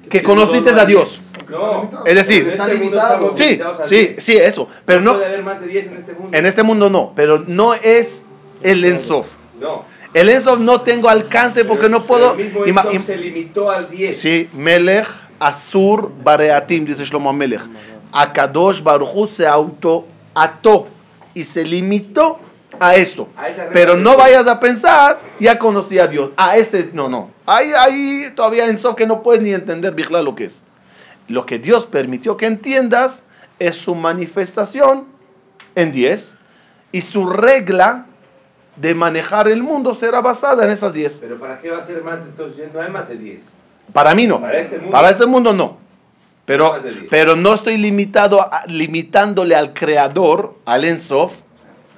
que 0.09 0.23
conociste 0.23 0.71
a 0.71 0.85
Dios. 0.85 1.21
No. 1.49 1.89
Es 2.05 2.15
decir, 2.15 2.43
En 2.43 2.49
Está 2.49 2.65
este 2.65 2.77
Sí, 2.77 2.83
limitados 2.83 3.87
sí, 3.89 3.95
10. 4.07 4.23
sí, 4.23 4.37
eso. 4.37 4.67
Pero 4.85 5.01
no 5.01 5.11
no, 5.13 5.17
puede 5.17 5.25
haber 5.29 5.43
más 5.43 5.59
de 5.61 5.67
10 5.67 5.87
en 5.87 5.97
este 5.97 6.13
mundo. 6.13 6.37
en 6.37 6.45
este 6.45 6.63
mundo 6.63 6.89
no, 6.91 7.13
pero 7.15 7.43
no 7.47 7.73
es 7.73 8.23
el 8.61 8.83
Ensof. 8.85 9.27
No. 9.59 9.83
El 10.13 10.29
Ensof 10.29 10.59
no 10.59 10.81
tengo 10.81 11.09
alcance 11.09 11.65
porque 11.65 11.87
Pero- 11.87 11.99
no 11.99 12.05
puedo. 12.05 12.31
El 12.33 12.37
mismo 12.45 12.65
Ensof 12.65 12.93
im- 12.93 13.01
se 13.01 13.17
limitó 13.17 13.71
al 13.71 13.89
10. 13.89 14.19
Sí, 14.19 14.47
Melech 14.53 15.07
Asur 15.39 16.11
Bareatim, 16.23 16.85
dice 16.85 17.03
Shlomo 17.05 17.33
Melech. 17.33 17.61
Akadosh 18.11 18.83
Baruchu 18.83 19.25
se 19.25 19.47
autoató 19.47 20.87
y 21.33 21.43
se 21.43 21.63
limitó 21.63 22.39
a 22.79 22.95
esto. 22.95 23.29
A 23.35 23.47
Pero 23.73 23.95
no 23.95 24.15
vayas 24.17 24.47
a 24.47 24.59
pensar, 24.59 25.19
ya 25.39 25.57
conocí 25.57 25.99
a 25.99 26.07
Dios. 26.07 26.31
A 26.37 26.57
ese, 26.57 26.89
no, 26.93 27.09
no. 27.09 27.31
Ahí, 27.45 27.71
ahí 27.77 28.31
todavía 28.35 28.65
en 28.67 28.77
que 28.95 29.07
no 29.07 29.23
puedes 29.23 29.41
ni 29.41 29.51
entender, 29.53 29.93
Bigla, 29.93 30.21
lo 30.21 30.35
que 30.35 30.45
es. 30.45 30.61
Lo 31.27 31.45
que 31.45 31.59
Dios 31.59 31.85
permitió 31.85 32.37
que 32.37 32.45
entiendas 32.45 33.23
es 33.59 33.75
su 33.75 33.95
manifestación 33.95 35.05
en 35.75 35.91
10 35.91 36.35
y 36.91 37.01
su 37.01 37.27
regla 37.27 38.05
de 38.75 38.95
manejar 38.95 39.47
el 39.47 39.61
mundo 39.61 39.93
será 39.93 40.21
basada 40.21 40.63
en 40.65 40.71
esas 40.71 40.93
10. 40.93 41.19
Pero 41.21 41.39
¿para 41.39 41.59
qué 41.59 41.69
va 41.69 41.79
a 41.79 41.85
ser 41.85 42.03
más? 42.03 42.21
Entonces 42.21 42.69
no 42.73 42.81
hay 42.81 42.89
más 42.89 43.09
de 43.09 43.17
10. 43.17 43.43
Para 43.93 44.15
mí 44.15 44.25
no. 44.25 44.39
Para 44.39 44.59
este 44.59 44.77
mundo. 44.77 44.91
Para 44.91 45.09
este 45.09 45.25
mundo 45.25 45.53
no. 45.53 45.77
Pero, 46.45 46.71
Más 46.73 46.83
de 46.83 46.91
10. 46.91 47.05
pero 47.09 47.35
no 47.35 47.53
estoy 47.53 47.77
limitado 47.77 48.41
a- 48.41 48.63
limitándole 48.65 49.55
al 49.55 49.73
creador, 49.73 50.55
al 50.65 50.85
Ensof. 50.85 51.33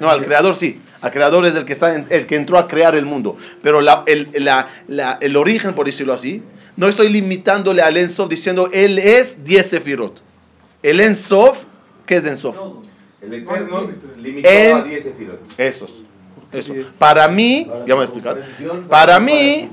No, 0.02 0.10
al 0.10 0.26
creador 0.26 0.56
sí. 0.56 0.82
Al 1.02 1.12
creador 1.12 1.46
es 1.46 1.56
el 1.56 1.64
que, 1.66 1.74
está 1.74 1.96
en- 1.96 2.08
el 2.10 2.26
que 2.28 2.36
entró 2.36 2.58
a 2.58 2.68
crear 2.68 2.96
el 2.96 3.06
mundo. 3.06 3.38
Pero 3.64 3.82
la- 3.82 4.04
el, 4.08 4.30
la- 4.34 4.68
la- 4.88 5.18
el 5.22 5.38
origen, 5.38 5.74
por 5.76 5.86
decirlo 5.86 6.14
así, 6.14 6.42
no 6.76 6.88
estoy 6.88 7.10
limitándole 7.10 7.82
al 7.82 7.96
Ensof 7.98 8.28
diciendo 8.30 8.70
él 8.74 8.98
es 9.00 9.44
10 9.44 9.68
Sefirot. 9.70 10.22
El 10.84 11.00
Ensof, 11.00 11.64
¿qué 12.06 12.18
es 12.18 12.26
Ensof? 12.26 12.56
El 13.22 13.34
Eterno 13.36 13.92
limitó 14.18 14.50
En- 14.50 14.78
a 14.78 14.84
10 14.84 15.04
sefirot. 15.04 15.40
Esos. 15.60 16.04
Eso. 16.52 16.74
Para 16.98 17.28
mí, 17.28 17.66
ya 17.86 17.86
me 17.86 17.94
voy 17.94 18.02
a 18.02 18.04
explicar. 18.04 18.42
Para 18.90 19.20
mí, 19.20 19.70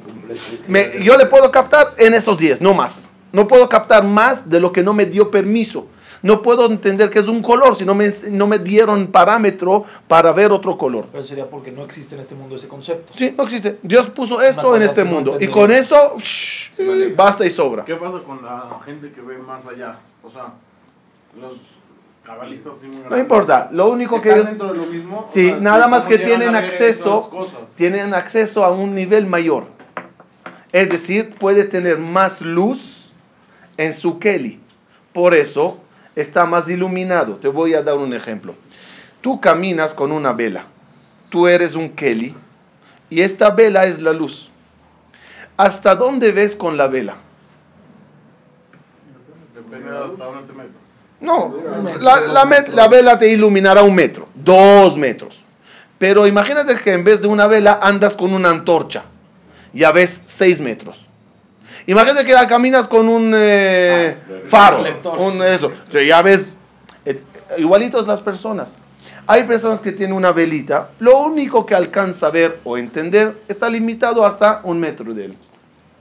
me- 0.68 1.02
yo 1.02 1.16
le 1.16 1.24
puedo 1.26 1.50
captar 1.50 1.94
en 1.96 2.12
esos 2.14 2.38
10, 2.38 2.60
no 2.60 2.74
más. 2.74 3.08
No 3.32 3.48
puedo 3.48 3.68
captar 3.68 4.04
más 4.04 4.48
de 4.48 4.60
lo 4.60 4.70
que 4.72 4.82
no 4.82 4.92
me 4.92 5.06
dio 5.06 5.30
permiso. 5.30 5.86
No 6.22 6.42
puedo 6.42 6.66
entender 6.66 7.10
que 7.10 7.20
es 7.20 7.28
un 7.28 7.42
color 7.42 7.76
si 7.76 7.84
no 7.84 7.94
me, 7.94 8.12
no 8.28 8.46
me 8.46 8.58
dieron 8.58 9.06
parámetro 9.08 9.84
para 10.08 10.32
ver 10.32 10.50
otro 10.52 10.76
color. 10.76 11.06
Pero 11.12 11.22
sería 11.22 11.48
porque 11.48 11.70
no 11.70 11.84
existe 11.84 12.14
en 12.16 12.20
este 12.22 12.34
mundo 12.34 12.56
ese 12.56 12.66
concepto. 12.68 13.12
Sí, 13.14 13.32
no 13.36 13.44
existe. 13.44 13.78
Dios 13.82 14.10
puso 14.10 14.40
esto 14.42 14.74
en 14.74 14.82
este 14.82 15.02
que 15.02 15.08
no 15.08 15.14
mundo. 15.14 15.36
Y 15.40 15.46
con 15.48 15.70
eso, 15.70 16.16
shh, 16.18 16.70
basta 17.16 17.44
y 17.46 17.50
sobra. 17.50 17.84
¿Qué 17.84 17.94
pasa 17.94 18.18
con 18.18 18.42
la 18.44 18.80
gente 18.84 19.12
que 19.12 19.20
ve 19.20 19.38
más 19.38 19.66
allá? 19.66 19.98
O 20.24 20.30
sea, 20.30 20.54
los 21.40 21.54
cabalistas 22.24 22.82
muy 22.82 22.98
No 23.08 23.16
importa. 23.16 23.68
Lo 23.72 23.88
único 23.88 24.20
que 24.20 24.30
¿Están 24.30 24.38
ellos 24.40 24.48
dentro 24.58 24.72
de 24.72 24.78
lo 24.78 24.86
mismo? 24.86 25.20
O 25.20 25.28
Sí, 25.28 25.48
sea, 25.48 25.56
nada 25.60 25.86
más 25.88 26.04
¿cómo 26.04 26.16
que 26.16 26.24
tienen 26.24 26.54
acceso- 26.56 27.30
tienen 27.76 28.12
acceso 28.12 28.64
a 28.64 28.70
un 28.70 28.94
nivel 28.94 29.26
mayor. 29.26 29.64
Es 30.72 30.90
decir, 30.90 31.34
puede 31.38 31.64
tener 31.64 31.96
más 31.98 32.42
luz 32.42 33.12
en 33.76 33.92
su 33.92 34.18
Kelly. 34.18 34.60
Por 35.14 35.32
eso 35.34 35.78
está 36.20 36.44
más 36.46 36.68
iluminado. 36.68 37.36
Te 37.36 37.48
voy 37.48 37.74
a 37.74 37.82
dar 37.82 37.96
un 37.96 38.12
ejemplo. 38.12 38.54
Tú 39.20 39.40
caminas 39.40 39.94
con 39.94 40.12
una 40.12 40.32
vela. 40.32 40.66
Tú 41.30 41.46
eres 41.46 41.74
un 41.74 41.90
Kelly 41.90 42.34
y 43.10 43.20
esta 43.20 43.50
vela 43.50 43.84
es 43.84 44.00
la 44.00 44.12
luz. 44.12 44.50
¿Hasta 45.56 45.94
dónde 45.94 46.32
ves 46.32 46.56
con 46.56 46.76
la 46.76 46.86
vela? 46.88 47.16
Depende 49.54 49.90
de 49.90 49.98
hasta 49.98 50.24
dónde 50.24 50.46
te 50.46 50.52
metas. 50.52 50.72
No, 51.20 51.54
la, 52.00 52.44
la 52.68 52.88
vela 52.88 53.18
te 53.18 53.28
iluminará 53.28 53.82
un 53.82 53.94
metro, 53.94 54.28
dos 54.36 54.96
metros. 54.96 55.40
Pero 55.98 56.28
imagínate 56.28 56.76
que 56.78 56.92
en 56.92 57.02
vez 57.02 57.20
de 57.20 57.26
una 57.26 57.48
vela 57.48 57.80
andas 57.82 58.16
con 58.16 58.32
una 58.32 58.50
antorcha. 58.50 59.04
Ya 59.72 59.90
ves 59.90 60.22
seis 60.26 60.60
metros. 60.60 61.07
Imagínate 61.88 62.24
que 62.26 62.34
caminas 62.46 62.86
con 62.86 63.08
un 63.08 63.32
eh, 63.34 64.14
faro. 64.46 64.76
reflector. 64.78 65.18
Un 65.18 65.42
eso. 65.42 65.66
O 65.88 65.90
sea, 65.92 66.02
ya 66.02 66.20
ves. 66.22 66.54
eh, 67.04 67.20
igualitos 67.56 68.06
las 68.06 68.20
personas. 68.20 68.78
Hay 69.26 69.44
personas 69.44 69.80
que 69.80 69.92
tienen 69.92 70.14
una 70.14 70.30
velita. 70.32 70.90
Lo 71.00 71.18
único 71.24 71.64
que 71.66 71.74
alcanza 71.74 72.26
a 72.26 72.30
ver 72.30 72.60
o 72.64 72.76
entender 72.78 73.42
está 73.48 73.68
limitado 73.70 74.24
hasta 74.26 74.60
un 74.64 74.78
metro 74.80 75.12
de 75.14 75.24
él. 75.26 75.36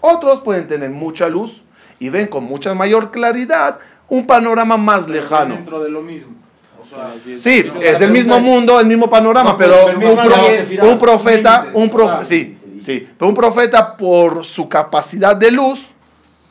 Otros 0.02 0.42
pueden 0.42 0.68
tener 0.68 0.90
mucha 0.90 1.28
luz 1.30 1.62
y 2.00 2.10
ven 2.10 2.28
con 2.28 2.44
mucha 2.44 2.74
mayor 2.74 3.10
claridad 3.12 3.80
un 4.10 4.28
panorama 4.28 4.76
más 4.78 5.06
Pero 5.08 5.14
lejano. 5.22 5.56
Dentro 5.56 5.80
de 5.82 5.90
lo 5.90 6.02
mismo. 6.02 6.34
O 6.82 6.86
sea, 6.86 7.14
Sí, 7.38 7.66
no, 7.66 7.82
es 7.82 8.00
la 8.00 8.06
el 8.06 8.12
mismo 8.12 8.36
es- 8.36 8.44
mundo, 8.44 8.80
el 8.80 8.86
mismo 8.88 9.10
panorama, 9.10 9.52
No, 9.52 9.58
pero 9.58 9.74
pero 9.88 10.12
un, 10.12 10.18
pro- 10.18 10.90
un 10.92 11.00
profeta, 11.00 11.68
un 11.74 11.90
profe- 11.90 12.06
claro. 12.10 12.26
sí, 12.26 12.58
sí, 12.80 13.08
pero 13.18 13.30
un 13.30 13.36
profeta 13.36 13.96
por 13.98 14.44
su 14.46 14.68
capacidad 14.70 15.36
de 15.36 15.52
luz 15.52 15.88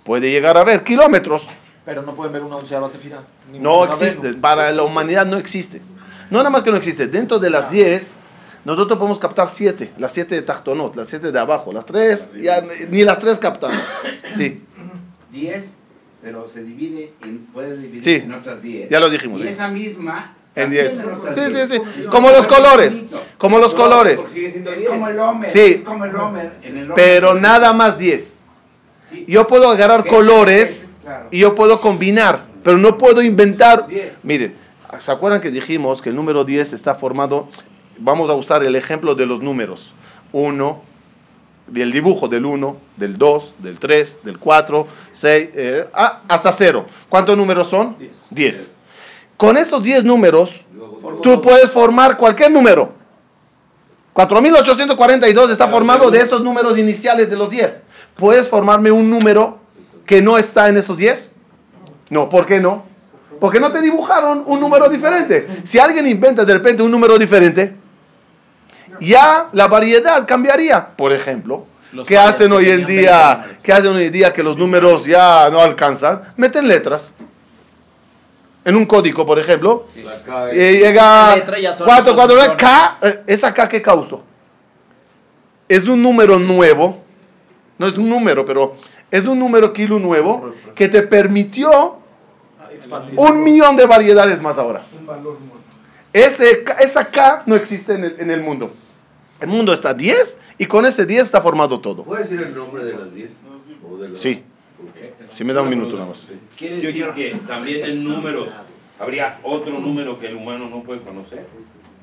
puede 0.04 0.30
llegar 0.30 0.56
a 0.56 0.64
ver 0.64 0.82
kilómetros. 0.84 1.48
Pero 1.84 2.02
no 2.02 2.14
pueden 2.14 2.32
ver 2.32 2.42
una 2.42 2.56
onceava 2.56 2.88
sefira. 2.88 3.22
ni 3.52 3.58
No 3.58 3.84
existe, 3.84 4.34
para 4.34 4.70
la 4.72 4.82
humanidad 4.82 5.24
no 5.26 5.36
existe. 5.36 5.80
No 6.30 6.38
nada 6.38 6.50
más 6.50 6.62
que 6.62 6.70
no 6.72 6.76
existe, 6.76 7.06
dentro 7.06 7.38
de 7.38 7.50
las 7.50 7.70
10 7.70 8.16
nosotros 8.64 8.98
podemos 8.98 9.20
captar 9.20 9.48
7, 9.48 9.92
las 9.98 10.12
7 10.12 10.34
de 10.34 10.42
Tachtonot, 10.42 10.96
las 10.96 11.08
7 11.08 11.30
de 11.30 11.38
abajo, 11.38 11.72
las 11.72 11.86
3, 11.86 12.32
ya 12.42 12.60
ni 12.90 13.04
las 13.04 13.20
3 13.20 13.38
captamos. 13.38 13.76
Sí, 14.32 14.60
10, 15.30 15.74
pero 16.20 16.48
se 16.48 16.64
divide 16.64 17.12
en, 17.22 17.46
puede 17.46 17.76
dividirse 17.76 18.18
Sí, 18.18 18.24
en 18.24 18.32
otras 18.34 18.60
10. 18.60 18.90
ya 18.90 18.98
lo 18.98 19.08
dijimos, 19.08 19.40
Y 19.40 19.44
sí. 19.44 19.48
esa 19.50 19.68
misma. 19.68 20.34
En 20.56 20.62
también 20.64 20.88
10. 20.88 21.00
en 21.00 21.12
otras 21.14 21.34
Sí, 21.34 21.40
sí, 21.46 21.54
10. 21.54 21.68
sí, 21.68 21.80
como 22.10 22.30
los 22.30 22.46
colores, 22.46 23.02
como 23.38 23.58
los 23.58 23.74
colores, 23.74 24.20
porque 24.20 24.34
sigue 24.34 24.50
siendo 24.50 24.72
Es 24.72 24.78
10. 24.78 24.90
como 24.90 25.08
el 25.08 25.18
Homer. 25.20 25.50
Sí. 25.50 25.60
Es 25.60 25.80
como 25.82 26.04
el 26.04 26.16
Homer. 26.16 26.52
En 26.64 26.76
el 26.78 26.84
Homer. 26.84 26.94
pero 26.96 27.34
nada 27.34 27.72
más 27.72 27.98
10. 27.98 28.40
Sí. 29.10 29.24
Yo 29.28 29.46
puedo 29.46 29.70
agarrar 29.70 30.04
colores 30.06 30.90
y 31.30 31.38
yo 31.40 31.54
puedo 31.54 31.80
combinar, 31.80 32.46
pero 32.64 32.76
no 32.78 32.98
puedo 32.98 33.22
inventar. 33.22 33.86
10. 33.86 34.24
Miren, 34.24 34.56
¿se 34.98 35.12
acuerdan 35.12 35.40
que 35.40 35.50
dijimos 35.50 36.02
que 36.02 36.08
el 36.08 36.16
número 36.16 36.44
10 36.44 36.72
está 36.72 36.94
formado? 36.96 37.48
Vamos 37.98 38.28
a 38.28 38.34
usar 38.34 38.64
el 38.64 38.74
ejemplo 38.76 39.14
de 39.14 39.26
los 39.26 39.40
números. 39.40 39.92
1, 40.32 40.82
del 41.68 41.92
dibujo 41.92 42.28
del 42.28 42.44
1, 42.44 42.76
del 42.96 43.16
2, 43.16 43.54
del 43.58 43.78
3, 43.78 44.18
del 44.24 44.38
4, 44.38 44.86
6, 45.12 45.48
eh, 45.54 45.88
ah, 45.94 46.22
hasta 46.28 46.52
0. 46.52 46.86
¿Cuántos 47.08 47.36
números 47.36 47.68
son? 47.68 47.96
Diez. 47.98 48.26
10. 48.30 48.70
Con 49.36 49.56
esos 49.56 49.82
10 49.82 50.04
números, 50.04 50.64
tú 51.22 51.42
puedes 51.42 51.70
formar 51.70 52.16
cualquier 52.16 52.50
número. 52.50 52.92
4842 54.14 55.50
está 55.50 55.68
formado 55.68 56.10
de 56.10 56.20
esos 56.20 56.42
números 56.42 56.78
iniciales 56.78 57.28
de 57.28 57.36
los 57.36 57.50
10. 57.50 57.82
¿Puedes 58.16 58.48
formarme 58.48 58.90
un 58.90 59.10
número 59.10 59.58
que 60.06 60.22
no 60.22 60.38
está 60.38 60.68
en 60.68 60.78
esos 60.78 60.96
10? 60.96 61.30
No, 62.08 62.30
¿por 62.30 62.46
qué 62.46 62.58
no? 62.58 62.84
Porque 63.38 63.60
no 63.60 63.70
te 63.70 63.82
dibujaron 63.82 64.42
un 64.46 64.58
número 64.58 64.88
diferente. 64.88 65.46
Si 65.64 65.78
alguien 65.78 66.06
inventa 66.06 66.46
de 66.46 66.54
repente 66.54 66.82
un 66.82 66.90
número 66.90 67.18
diferente, 67.18 67.74
ya 69.00 69.48
la 69.52 69.68
variedad 69.68 70.26
cambiaría. 70.26 70.96
Por 70.96 71.12
ejemplo, 71.12 71.66
¿qué 72.06 72.16
hacen 72.16 72.52
hoy 72.52 72.70
en 72.70 72.86
tenían 72.86 72.86
20 72.86 72.92
día? 72.92 73.58
¿Qué 73.62 73.72
hacen 73.74 73.92
hoy 73.92 74.04
en 74.04 74.12
día 74.12 74.32
que 74.32 74.42
los 74.42 74.56
números 74.56 75.04
ya 75.04 75.50
no 75.50 75.60
alcanzan? 75.60 76.22
Meten 76.38 76.66
letras. 76.66 77.14
En 78.66 78.74
un 78.76 78.84
código, 78.84 79.24
por 79.24 79.38
ejemplo, 79.38 79.86
es- 80.50 80.56
y 80.56 80.78
llega 80.80 81.28
La 81.30 81.36
letra 81.36 81.58
ya 81.58 81.72
son 81.74 81.86
4, 81.86 82.14
4, 82.16 82.36
millones. 82.36 82.56
K, 82.58 82.96
eh, 83.02 83.22
¿esa 83.28 83.54
K 83.54 83.68
qué 83.68 83.80
causó? 83.80 84.22
Es 85.68 85.86
un 85.88 86.02
número 86.02 86.38
nuevo, 86.38 87.02
no 87.78 87.86
es 87.86 87.96
un 87.96 88.08
número, 88.10 88.44
pero 88.44 88.74
es 89.10 89.24
un 89.24 89.38
número 89.38 89.72
kilo 89.72 89.98
nuevo 90.00 90.52
que 90.74 90.88
te 90.88 91.02
permitió 91.02 91.98
un 93.16 93.42
millón 93.44 93.76
de 93.76 93.86
variedades 93.86 94.42
más 94.42 94.58
ahora. 94.58 94.82
Ese, 96.12 96.64
esa 96.80 97.04
K 97.10 97.44
no 97.46 97.54
existe 97.54 97.94
en 97.94 98.04
el, 98.04 98.16
en 98.18 98.30
el 98.32 98.40
mundo. 98.40 98.72
El 99.40 99.48
mundo 99.48 99.72
está 99.72 99.94
10 99.94 100.38
y 100.58 100.66
con 100.66 100.86
ese 100.86 101.06
10 101.06 101.22
está 101.22 101.40
formado 101.40 101.80
todo. 101.80 102.02
¿Puedes 102.02 102.28
decir 102.28 102.44
el 102.44 102.54
nombre 102.54 102.84
de 102.84 102.94
las 102.96 103.14
10? 103.14 103.30
¿O 103.88 103.96
de 103.96 104.08
la- 104.08 104.16
Sí. 104.16 104.42
Si 105.30 105.44
me 105.44 105.52
da 105.52 105.62
un 105.62 105.68
minuto 105.68 105.94
nada 105.96 106.08
más. 106.08 106.26
Quiere 106.56 106.80
Yo 106.80 106.88
decir 106.88 107.08
que 107.14 107.36
también 107.46 107.84
en 107.84 108.04
números 108.04 108.50
habría 108.98 109.38
otro 109.42 109.78
número 109.78 110.18
que 110.18 110.28
el 110.28 110.36
humano 110.36 110.68
no 110.68 110.82
puede 110.82 111.00
conocer. 111.00 111.46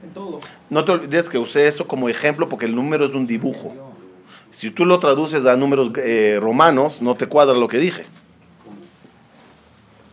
En 0.04 0.10
todo. 0.14 0.40
No 0.70 0.84
te 0.84 0.92
olvides 0.92 1.30
que 1.30 1.38
usé 1.38 1.68
eso 1.68 1.88
como 1.88 2.10
ejemplo 2.10 2.50
porque 2.50 2.66
el 2.66 2.76
número 2.76 3.06
es 3.06 3.14
un 3.14 3.26
dibujo. 3.26 3.74
Si 4.52 4.70
tú 4.70 4.86
lo 4.86 5.00
traduces 5.00 5.46
a 5.46 5.56
números 5.56 5.92
eh, 5.98 6.38
romanos, 6.42 7.02
no 7.02 7.16
te 7.16 7.26
cuadra 7.28 7.56
lo 7.56 7.68
que 7.68 7.80
dije. 7.80 8.04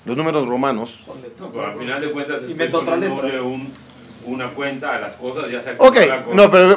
Los 0.06 0.16
números 0.16 0.48
romanos. 0.48 1.00
Pero 1.52 1.66
al 1.66 1.78
final 1.78 2.00
de 2.00 2.10
cuentas 2.10 2.40
poniéndole 2.42 3.40
un, 3.40 3.70
una 4.24 4.50
cuenta 4.50 4.96
a 4.96 5.00
las 5.00 5.14
cosas, 5.16 5.50
ya 5.50 5.60
sea 5.60 5.74
Ok, 5.78 5.96
no, 6.32 6.50
pero 6.50 6.76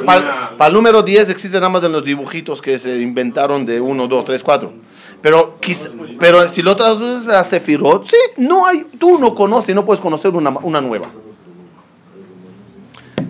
para, 0.58 0.68
el 0.68 0.74
número 0.74 1.02
10 1.02 1.30
existe 1.30 1.56
nada 1.56 1.70
más 1.70 1.84
en 1.84 1.92
los 1.92 2.04
dibujitos 2.04 2.60
que 2.60 2.78
se 2.78 3.00
inventaron 3.00 3.64
de 3.64 3.80
1, 3.80 4.08
2, 4.08 4.24
3, 4.26 4.42
4. 4.42 4.72
Pero, 5.24 5.56
quiz- 5.58 5.90
pero 6.20 6.46
si 6.48 6.60
lo 6.60 6.76
traduces 6.76 7.26
a 7.32 7.42
Sefirot, 7.44 8.04
sí, 8.06 8.16
no 8.36 8.66
hay, 8.66 8.84
tú 8.98 9.18
no 9.18 9.34
conoces, 9.34 9.74
no 9.74 9.82
puedes 9.82 10.02
conocer 10.02 10.30
una, 10.34 10.50
una 10.50 10.82
nueva. 10.82 11.06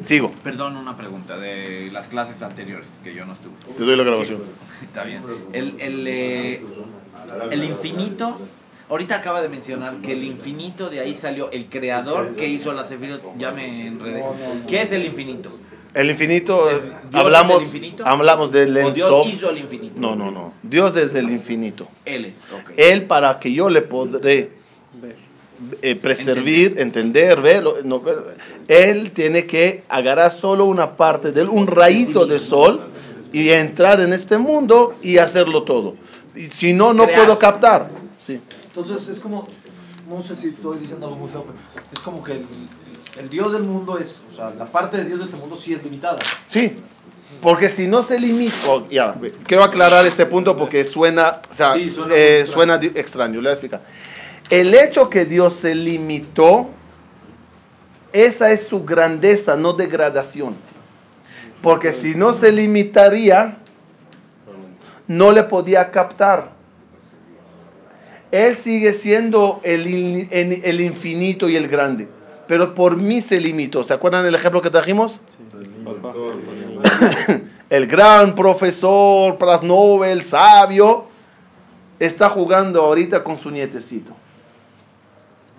Sigo, 0.02 0.32
Perdón, 0.42 0.76
una 0.76 0.96
pregunta 0.96 1.38
de 1.38 1.90
las 1.92 2.08
clases 2.08 2.42
anteriores 2.42 2.88
que 3.04 3.14
yo 3.14 3.24
no 3.24 3.34
estuve. 3.34 3.52
te 3.76 3.84
doy 3.84 3.94
la 3.96 4.02
grabación. 4.02 4.42
Está 4.82 5.04
bien. 5.04 5.22
El, 5.52 5.76
el, 5.78 6.04
eh, 6.08 6.66
el 7.52 7.62
infinito, 7.62 8.38
ahorita 8.90 9.14
acaba 9.14 9.40
de 9.40 9.48
mencionar 9.48 9.98
que 9.98 10.14
el 10.14 10.24
infinito 10.24 10.90
de 10.90 10.98
ahí 10.98 11.14
salió 11.14 11.48
el 11.52 11.66
creador 11.66 12.34
que 12.34 12.48
hizo 12.48 12.72
la 12.72 12.86
Sefirot. 12.86 13.22
Ya 13.38 13.52
me 13.52 13.86
enredé. 13.86 14.24
¿Qué 14.68 14.82
es 14.82 14.90
el 14.90 15.04
infinito? 15.06 15.56
El 15.94 16.10
infinito, 16.10 16.68
¿Dios 16.68 16.82
hablamos, 17.12 17.62
es 17.62 17.70
el 17.70 17.76
infinito? 17.76 18.06
hablamos 18.06 18.50
del 18.50 18.76
¿O 18.78 18.90
Dios 18.90 19.26
hizo 19.28 19.50
el 19.50 19.58
infinito? 19.58 20.00
No, 20.00 20.16
no, 20.16 20.30
no. 20.30 20.52
Dios 20.62 20.96
es 20.96 21.14
el 21.14 21.30
infinito. 21.30 21.86
Él 22.04 22.26
es. 22.26 22.34
Él 22.76 23.04
para 23.04 23.38
que 23.38 23.52
yo 23.52 23.70
le 23.70 23.82
podré 23.82 24.50
eh, 25.82 25.94
preservar, 25.94 26.78
entender, 26.80 27.40
ver, 27.40 27.64
no, 27.84 28.00
ver, 28.00 28.36
él 28.66 29.12
tiene 29.12 29.46
que 29.46 29.84
agarrar 29.88 30.32
solo 30.32 30.64
una 30.64 30.96
parte 30.96 31.30
de 31.30 31.42
él, 31.42 31.48
un 31.48 31.68
rayito 31.68 32.26
de 32.26 32.40
sol 32.40 32.88
y 33.32 33.50
entrar 33.50 34.00
en 34.00 34.12
este 34.12 34.36
mundo 34.36 34.96
y 35.00 35.18
hacerlo 35.18 35.62
todo. 35.62 35.94
Y 36.34 36.50
si 36.50 36.72
no, 36.72 36.92
no 36.92 37.04
Crear. 37.04 37.20
puedo 37.20 37.38
captar. 37.38 37.88
Sí. 38.20 38.40
Entonces 38.66 39.08
es 39.08 39.20
como, 39.20 39.46
no 40.08 40.20
sé 40.22 40.34
si 40.34 40.48
estoy 40.48 40.78
diciendo 40.78 41.06
algo 41.06 41.18
muy 41.18 41.28
feo, 41.28 41.44
pero 41.46 41.84
es 41.92 42.00
como 42.00 42.24
que 42.24 42.32
el, 42.32 42.46
el 43.18 43.28
Dios 43.28 43.52
del 43.52 43.62
mundo 43.62 43.98
es, 43.98 44.22
o 44.30 44.34
sea, 44.34 44.50
la 44.50 44.66
parte 44.66 44.96
de 44.98 45.04
Dios 45.04 45.18
de 45.20 45.24
este 45.26 45.36
mundo 45.36 45.56
sí 45.56 45.72
es 45.74 45.82
limitada. 45.84 46.18
Sí, 46.48 46.76
porque 47.40 47.68
si 47.68 47.86
no 47.86 48.02
se 48.02 48.18
limita, 48.18 48.54
oh, 48.68 48.84
quiero 49.46 49.64
aclarar 49.64 50.04
este 50.06 50.26
punto 50.26 50.56
porque 50.56 50.84
suena, 50.84 51.40
o 51.50 51.54
sea, 51.54 51.74
Sí, 51.74 51.90
suena 51.90 52.14
eh, 52.14 52.38
extraño. 52.40 52.52
suena 52.54 52.78
di- 52.78 52.92
extraño, 52.94 53.34
le 53.34 53.40
voy 53.40 53.48
a 53.48 53.52
explicar. 53.52 53.82
El 54.50 54.74
hecho 54.74 55.08
que 55.08 55.24
Dios 55.24 55.54
se 55.56 55.74
limitó, 55.74 56.68
esa 58.12 58.52
es 58.52 58.66
su 58.66 58.84
grandeza, 58.84 59.56
no 59.56 59.72
degradación. 59.72 60.54
Porque 61.62 61.92
si 61.92 62.14
no 62.14 62.34
se 62.34 62.52
limitaría, 62.52 63.56
no 65.06 65.32
le 65.32 65.44
podía 65.44 65.90
captar. 65.90 66.50
Él 68.30 68.54
sigue 68.56 68.92
siendo 68.92 69.60
el- 69.62 70.28
el 70.30 70.80
infinito 70.80 71.48
y 71.48 71.56
el 71.56 71.68
grande, 71.68 72.08
pero 72.46 72.74
por 72.74 72.96
mí 72.96 73.20
se 73.22 73.40
limitó. 73.40 73.84
¿Se 73.84 73.92
acuerdan 73.94 74.24
del 74.24 74.34
ejemplo 74.34 74.60
que 74.60 74.70
trajimos? 74.70 75.20
el 77.70 77.86
gran 77.86 78.34
profesor, 78.34 79.36
Pras 79.38 79.62
Nobel, 79.62 80.22
sabio, 80.22 81.06
está 81.98 82.28
jugando 82.28 82.82
ahorita 82.82 83.24
con 83.24 83.38
su 83.38 83.50
nietecito. 83.50 84.12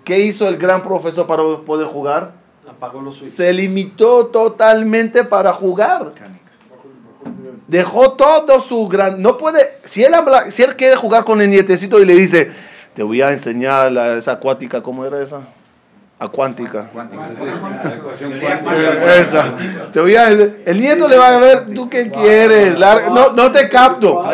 ¿Qué 0.04 0.20
hizo 0.20 0.46
el 0.48 0.56
gran 0.56 0.82
profesor 0.82 1.26
para 1.26 1.42
poder 1.64 1.86
jugar? 1.88 2.32
Apagó 2.68 3.00
los. 3.00 3.16
Se 3.18 3.52
limitó 3.52 4.26
totalmente 4.26 5.24
para 5.24 5.52
jugar. 5.52 6.12
Dejó 7.66 8.12
todo 8.12 8.60
su 8.60 8.86
gran... 8.86 9.20
No 9.20 9.36
puede... 9.36 9.78
Si 9.84 10.04
él, 10.04 10.14
habla, 10.14 10.52
si 10.52 10.62
él 10.62 10.76
quiere 10.76 10.94
jugar 10.94 11.24
con 11.24 11.40
el 11.40 11.50
nietecito 11.50 11.98
y 12.00 12.04
le 12.04 12.14
dice, 12.14 12.52
te 12.94 13.02
voy 13.02 13.20
a 13.22 13.30
enseñar 13.30 13.90
la- 13.90 14.16
esa 14.16 14.32
acuática, 14.32 14.80
¿cómo 14.82 15.04
era 15.04 15.20
esa? 15.20 15.40
Acuántica. 16.18 16.88
Eh, 18.20 19.20
Esa. 19.20 19.44
Te 19.92 20.00
voy 20.00 20.16
a, 20.16 20.28
el 20.30 20.80
nieto 20.80 21.08
le 21.08 21.16
va 21.18 21.28
a 21.28 21.38
ver, 21.38 21.66
¿tú 21.74 21.90
qué 21.90 22.10
quieres? 22.10 22.78
Larga- 22.78 23.10
no, 23.10 23.32
no 23.32 23.52
te 23.52 23.68
capto. 23.68 24.24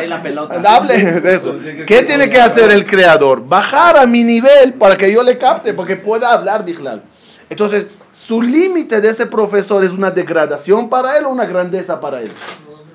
Hable 0.65 1.21
de 1.21 1.35
eso. 1.35 1.55
¿Qué 1.87 2.03
tiene 2.03 2.29
que 2.31 2.41
hacer 2.41 2.71
el 2.71 2.87
creador? 2.87 3.45
Bajar 3.47 3.97
a 3.97 4.07
mi 4.07 4.23
nivel 4.23 4.75
para 4.75 4.97
que 4.97 5.13
yo 5.13 5.23
le 5.25 5.39
capte, 5.39 5.75
porque 5.75 5.97
pueda 5.97 6.33
hablar 6.33 6.65
Dijlal. 6.65 7.03
Entonces, 7.51 7.87
su 8.13 8.41
límite 8.41 9.01
de 9.01 9.09
ese 9.11 9.27
profesor 9.27 9.83
es 9.85 9.91
una 9.91 10.11
degradación 10.13 10.89
para 10.89 11.19
él 11.19 11.25
o 11.27 11.31
una 11.31 11.47
grandeza 11.47 12.01
para 12.01 12.21
él. 12.21 12.31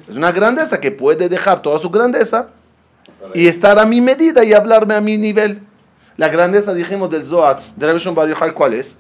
Es 0.10 0.16
una 0.16 0.32
grandeza 0.32 0.80
que 0.80 0.92
puede 0.92 1.28
dejar 1.28 1.62
toda 1.62 1.78
su 1.80 1.90
grandeza 1.90 2.48
y 3.34 3.48
estar 3.48 3.78
a 3.80 3.86
mi 3.86 4.00
medida 4.00 4.46
y 4.46 4.54
hablarme 4.54 4.96
a 4.96 5.02
mi 5.02 5.18
nivel. 5.18 5.60
La 6.18 6.30
grandeza, 6.30 6.74
dijimos, 6.74 7.10
del 7.10 7.24
Zohar, 7.24 7.62
de 7.76 7.86
Rabbi 7.86 8.00
Shimon 8.00 8.16
Bar 8.16 8.28
Yochai, 8.28 8.54
¿cuál 8.54 8.74
es? 8.74 8.96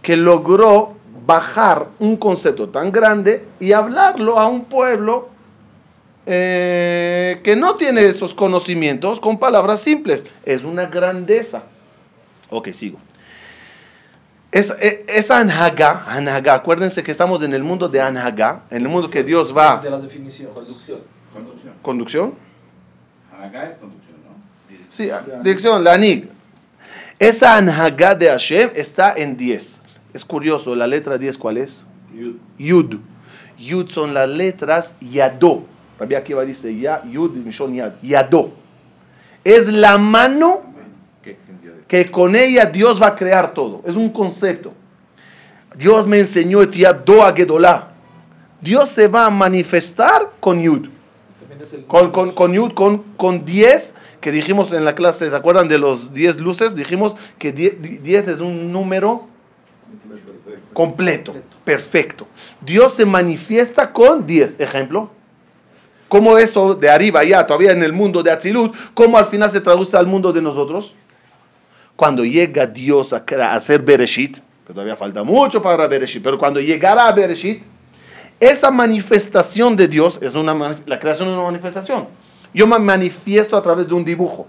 Que 0.00 0.16
logró 0.16 0.96
bajar 1.26 1.88
un 1.98 2.16
concepto 2.16 2.68
tan 2.68 2.92
grande 2.92 3.44
y 3.58 3.72
hablarlo 3.72 4.38
a 4.38 4.46
un 4.46 4.64
pueblo 4.64 5.28
eh, 6.24 7.40
que 7.42 7.56
no 7.56 7.74
tiene 7.74 8.04
esos 8.06 8.34
conocimientos 8.34 9.18
con 9.20 9.38
palabras 9.38 9.80
simples. 9.80 10.24
Es 10.44 10.62
una 10.62 10.86
grandeza. 10.86 11.64
Ok, 12.50 12.70
sigo. 12.70 12.98
Es, 14.52 14.72
es, 14.80 15.00
esa 15.08 15.40
anhaga, 15.40 16.04
anhaga, 16.06 16.54
acuérdense 16.54 17.02
que 17.02 17.10
estamos 17.10 17.42
en 17.42 17.52
el 17.52 17.64
mundo 17.64 17.88
de 17.88 18.00
anhaga, 18.00 18.62
en 18.70 18.82
el 18.82 18.88
mundo 18.88 19.10
que 19.10 19.24
Dios 19.24 19.54
va. 19.54 19.78
De 19.78 19.90
las 19.90 20.02
definiciones. 20.02 20.54
Conducción. 20.54 21.00
Conducción. 21.32 21.74
¿Conducción? 21.82 22.34
Acá 23.32 23.66
es 23.66 23.74
conducción, 23.74 24.16
¿no? 24.24 24.34
Sí, 24.88 25.10
dirección, 25.42 25.84
la 25.84 25.98
nig. 25.98 26.35
Esa 27.18 27.56
anhaga 27.56 28.14
de 28.14 28.28
Hashem 28.28 28.70
está 28.74 29.14
en 29.16 29.36
10. 29.36 29.80
Es 30.12 30.24
curioso, 30.24 30.74
la 30.74 30.86
letra 30.86 31.16
10, 31.16 31.38
¿cuál 31.38 31.56
es? 31.56 31.86
Yud. 32.58 32.96
Yud 33.58 33.88
son 33.88 34.12
las 34.12 34.28
letras 34.28 34.96
Yadó. 35.00 35.64
Rabbi 35.98 36.14
Akiva 36.14 36.44
dice 36.44 36.76
ya, 36.76 37.02
Yud, 37.04 37.32
Mishon 37.32 37.74
Yad. 37.74 37.92
Yadó. 38.02 38.50
Es 39.44 39.66
la 39.66 39.96
mano 39.96 40.62
que 41.88 42.04
con 42.06 42.36
ella 42.36 42.66
Dios 42.66 43.00
va 43.00 43.08
a 43.08 43.16
crear 43.16 43.54
todo. 43.54 43.82
Es 43.86 43.96
un 43.96 44.10
concepto. 44.10 44.74
Dios 45.74 46.06
me 46.06 46.20
enseñó 46.20 46.62
et 46.62 46.72
Yadó 46.72 47.22
a 47.22 47.32
Gedolá. 47.32 47.92
Dios 48.60 48.90
se 48.90 49.08
va 49.08 49.26
a 49.26 49.30
manifestar 49.30 50.32
con 50.40 50.60
Yud. 50.60 50.88
Con, 51.86 52.10
con, 52.10 52.32
con 52.32 52.52
Yud, 52.52 52.72
con, 52.72 52.98
con 53.16 53.44
10, 53.44 53.94
dijimos 54.30 54.72
en 54.72 54.84
la 54.84 54.94
clase, 54.94 55.28
¿se 55.30 55.36
acuerdan 55.36 55.68
de 55.68 55.78
los 55.78 56.12
10 56.12 56.38
luces? 56.38 56.74
Dijimos 56.74 57.14
que 57.38 57.52
10 57.52 58.02
10 58.02 58.28
es 58.28 58.40
un 58.40 58.72
número 58.72 59.26
completo, 60.72 61.34
perfecto. 61.64 62.26
Dios 62.60 62.94
se 62.94 63.06
manifiesta 63.06 63.92
con 63.92 64.26
10. 64.26 64.60
Ejemplo. 64.60 65.10
¿Cómo 66.08 66.38
eso 66.38 66.74
de 66.74 66.88
arriba 66.88 67.24
ya, 67.24 67.46
todavía 67.46 67.72
en 67.72 67.82
el 67.82 67.92
mundo 67.92 68.22
de 68.22 68.30
Atzilut, 68.30 68.74
cómo 68.94 69.18
al 69.18 69.26
final 69.26 69.50
se 69.50 69.60
traduce 69.60 69.96
al 69.96 70.06
mundo 70.06 70.32
de 70.32 70.40
nosotros? 70.40 70.94
Cuando 71.96 72.24
llega 72.24 72.66
Dios 72.66 73.12
a, 73.12 73.24
hacer 73.52 73.82
Bereshit, 73.82 74.38
que 74.66 74.72
todavía 74.72 74.96
falta 74.96 75.24
mucho 75.24 75.60
para 75.60 75.86
Bereshit, 75.88 76.22
pero 76.22 76.38
cuando 76.38 76.60
llegará 76.60 77.08
a 77.08 77.12
Bereshit, 77.12 77.64
esa 78.38 78.70
manifestación 78.70 79.76
de 79.76 79.88
Dios 79.88 80.18
es 80.22 80.34
una, 80.34 80.76
la 80.86 80.98
creación 80.98 81.28
es 81.28 81.34
una 81.34 81.44
manifestación. 81.44 82.06
Yo 82.56 82.66
me 82.66 82.78
manifiesto 82.78 83.54
a 83.54 83.62
través 83.62 83.86
de 83.86 83.92
un 83.92 84.02
dibujo. 84.02 84.46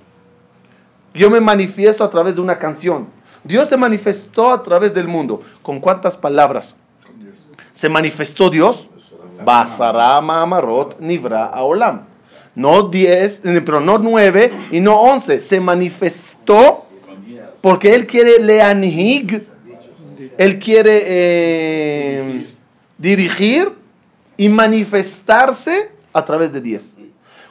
Yo 1.13 1.29
me 1.29 1.41
manifiesto 1.41 2.05
a 2.05 2.09
través 2.09 2.35
de 2.35 2.39
una 2.39 2.57
canción. 2.57 3.07
Dios 3.43 3.67
se 3.67 3.75
manifestó 3.75 4.49
a 4.49 4.63
través 4.63 4.93
del 4.93 5.09
mundo. 5.09 5.41
¿Con 5.61 5.81
cuántas 5.81 6.15
palabras? 6.15 6.77
Se 7.73 7.89
manifestó 7.89 8.49
Dios. 8.49 8.87
Basarama 9.43 10.41
Amarot 10.41 10.97
Nivra 11.01 11.47
Aolam. 11.47 12.05
No 12.55 12.83
10, 12.83 13.41
eh, 13.43 13.61
pero 13.65 13.81
no 13.81 13.97
9 13.97 14.53
y 14.71 14.79
no 14.79 15.01
11. 15.01 15.41
Se 15.41 15.59
manifestó 15.59 16.85
porque 17.59 17.93
Él 17.93 18.07
quiere 18.07 18.39
leanhig. 18.39 19.45
Él 20.37 20.59
quiere 20.59 21.03
eh, 21.05 22.47
dirigir 22.97 23.73
y 24.37 24.47
manifestarse 24.47 25.91
a 26.13 26.23
través 26.23 26.53
de 26.53 26.61
10. 26.61 26.97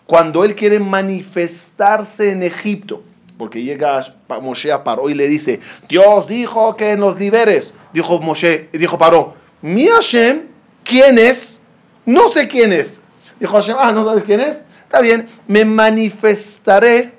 Cuando 0.07 0.45
Él 0.45 0.55
quiere 0.55 0.79
manifestarse 0.79 2.31
en 2.31 2.43
Egipto, 2.43 3.03
porque 3.39 3.63
llega 3.63 4.01
Moshe 4.41 4.73
a 4.73 4.83
Paró 4.85 5.11
y 5.11 5.15
le 5.15 5.29
dice, 5.29 5.61
Dios 5.89 6.27
dijo 6.27 6.77
que 6.77 6.97
nos 6.97 7.19
liberes. 7.19 7.73
Dijo 7.93 8.19
Moshe, 8.21 8.69
dijo 8.73 8.99
Paró, 8.99 9.35
mi 9.63 9.87
Hashem, 9.87 10.43
¿quién 10.85 11.19
es? 11.19 11.61
No 12.05 12.29
sé 12.29 12.49
quién 12.49 12.73
es. 12.73 13.01
Dijo 13.41 13.55
Hashem, 13.55 13.77
ah, 13.79 13.93
¿no 13.93 14.05
sabes 14.05 14.25
quién 14.25 14.41
es? 14.41 14.63
Está 14.85 15.01
bien, 15.01 15.29
me 15.49 15.65
manifestaré 15.65 17.13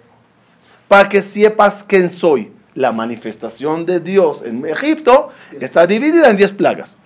para 0.88 1.10
que 1.10 1.22
sepas 1.22 1.84
quién 1.84 2.10
soy. 2.10 2.52
La 2.74 2.92
manifestación 2.92 3.86
de 3.86 4.00
Dios 4.00 4.42
en 4.46 4.66
Egipto 4.66 5.32
está 5.60 5.86
dividida 5.86 6.30
en 6.30 6.38
10 6.38 6.54
plagas. 6.54 6.98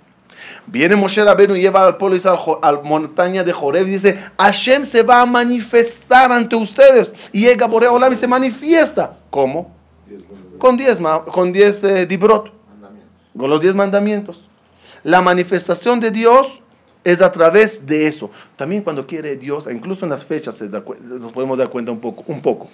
Viene 0.68 0.96
Moshe 0.96 1.24
Rabenu 1.24 1.56
y 1.56 1.62
lleva 1.62 1.86
al 1.86 1.98
pueblo 1.98 2.18
jo- 2.38 2.60
a 2.62 2.72
la 2.72 2.82
montaña 2.82 3.44
de 3.44 3.52
Joreb 3.54 3.88
y 3.88 3.92
dice, 3.92 4.20
Hashem 4.38 4.86
se 4.86 5.04
va 5.04 5.22
a 5.22 5.26
manifestar 5.26 6.32
ante 6.32 6.56
ustedes. 6.56 7.14
Y 7.32 7.42
llega 7.42 7.68
Borea 7.68 7.92
Olam 7.92 8.14
y 8.14 8.16
se 8.16 8.28
manifiesta. 8.28 9.18
¿Cómo? 9.30 9.74
Con 10.60 10.78
10 10.78 11.00
ma- 11.00 11.24
con 11.26 11.52
10 11.52 11.84
eh, 11.84 12.06
dibrot. 12.06 12.52
Con 13.38 13.50
los 13.50 13.62
10 13.62 13.76
mandamientos. 13.76 14.48
La 15.04 15.22
manifestación 15.22 16.00
de 16.00 16.12
Dios 16.12 16.60
es 17.04 17.20
a 17.22 17.32
través 17.32 17.88
de 17.88 18.06
eso. 18.06 18.30
También 18.56 18.84
cuando 18.84 19.08
quiere 19.08 19.36
Dios, 19.36 19.68
incluso 19.72 20.06
en 20.06 20.12
las 20.12 20.24
fechas 20.24 20.62
nos 20.62 21.32
podemos 21.32 21.58
dar 21.58 21.70
cuenta 21.70 21.92
un 21.92 22.00
poco, 22.00 22.24
un 22.28 22.42
poco. 22.42 22.68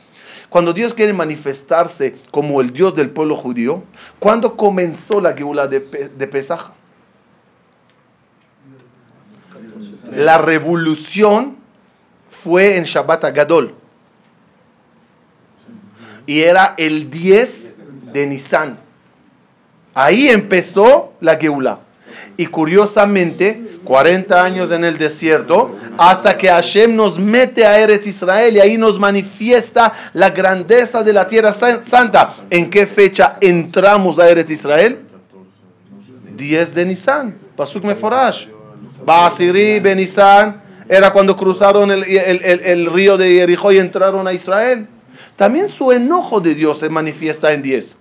Cuando 0.50 0.74
Dios 0.74 0.94
quiere 0.94 1.14
manifestarse 1.14 2.16
como 2.32 2.60
el 2.60 2.74
Dios 2.74 2.94
del 2.96 3.10
pueblo 3.12 3.38
judío, 3.38 3.84
¿cuándo 4.20 4.58
comenzó 4.58 5.22
la 5.22 5.32
Geula 5.34 5.68
de, 5.68 5.80
de 5.80 6.28
Pesaj? 6.28 6.72
La 10.12 10.38
revolución 10.38 11.58
fue 12.30 12.78
en 12.78 12.84
Shabbat 12.86 13.26
Agadol. 13.26 13.74
Y 16.26 16.42
era 16.42 16.76
el 16.78 17.10
10 17.10 17.76
de 18.14 18.26
Nisan. 18.28 18.78
Ahí 19.94 20.28
empezó 20.30 21.14
la 21.22 21.36
Geula. 21.38 21.80
Y 22.36 22.46
curiosamente, 22.48 23.80
40 23.84 24.44
años 24.44 24.72
en 24.72 24.84
el 24.84 24.98
desierto, 24.98 25.76
hasta 25.98 26.38
que 26.38 26.50
Hashem 26.50 26.96
nos 26.96 27.18
mete 27.18 27.66
a 27.66 27.80
Eretz 27.80 28.06
Israel 28.06 28.56
y 28.56 28.60
ahí 28.60 28.78
nos 28.78 29.00
manifiesta 29.00 29.92
la 30.14 30.30
grandeza 30.30 31.04
de 31.04 31.14
la 31.14 31.28
tierra 31.28 31.54
san- 31.54 31.84
santa. 31.84 32.34
¿En 32.50 32.70
qué 32.70 32.86
fecha 32.86 33.38
entramos 33.42 34.20
a 34.20 34.30
Eretz 34.30 34.52
Israel? 34.52 35.00
10 36.36 36.76
de 36.76 36.86
Nisan, 36.86 37.36
Pasuk 37.56 37.84
Meforash. 37.84 38.48
Basiri, 39.06 39.80
Benisan, 39.80 40.62
era 40.90 41.12
cuando 41.12 41.36
cruzaron 41.36 41.92
el, 41.92 42.04
el- 42.04 42.42
el- 42.44 42.62
el 42.62 42.86
río 42.92 43.18
de 43.18 43.30
Jericó 43.36 43.72
y 43.72 43.78
entraron 43.80 44.28
a 44.28 44.34
Israel. 44.34 44.88
También 45.36 45.70
su 45.70 45.92
enojo 45.92 46.40
de 46.40 46.56
Dios 46.56 46.80
se 46.80 46.90
manifiesta 46.90 47.52
en 47.54 47.62
10. 47.62 47.98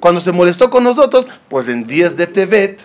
Cuando 0.00 0.20
se 0.20 0.32
molestó 0.32 0.68
con 0.70 0.84
nosotros, 0.84 1.26
pues 1.48 1.68
en 1.68 1.86
10 1.86 2.16
de 2.16 2.26
Tevet 2.26 2.82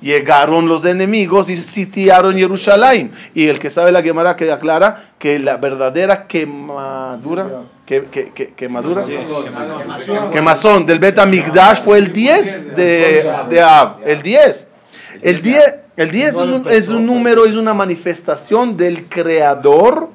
llegaron 0.00 0.66
los 0.66 0.84
enemigos 0.84 1.50
y 1.50 1.56
sitiaron 1.56 2.34
Jerusalén. 2.36 3.10
Y 3.34 3.48
el 3.48 3.58
que 3.58 3.68
sabe 3.70 3.92
la 3.92 4.02
Gemara 4.02 4.34
que 4.36 4.50
aclara 4.50 5.10
que 5.18 5.38
la 5.38 5.58
verdadera 5.58 6.26
quemadura, 6.26 7.46
que, 7.86 8.04
que, 8.06 8.30
que- 8.30 8.54
quemadura, 8.54 9.04
quemazón 10.32 10.86
del 10.86 10.98
Bet 10.98 11.18
Amigdash 11.18 11.82
fue 11.82 11.98
el 11.98 12.12
10 12.12 12.74
de, 12.76 13.30
de 13.50 13.60
Ab, 13.60 13.98
el 14.06 14.22
10. 14.22 14.68
El 15.22 15.42
10, 15.42 15.74
el 15.96 16.10
10 16.10 16.28
es, 16.28 16.36
un, 16.36 16.66
es 16.68 16.88
un 16.88 17.06
número, 17.06 17.44
es 17.44 17.54
una 17.54 17.74
manifestación 17.74 18.76
del 18.76 19.06
creador 19.06 20.08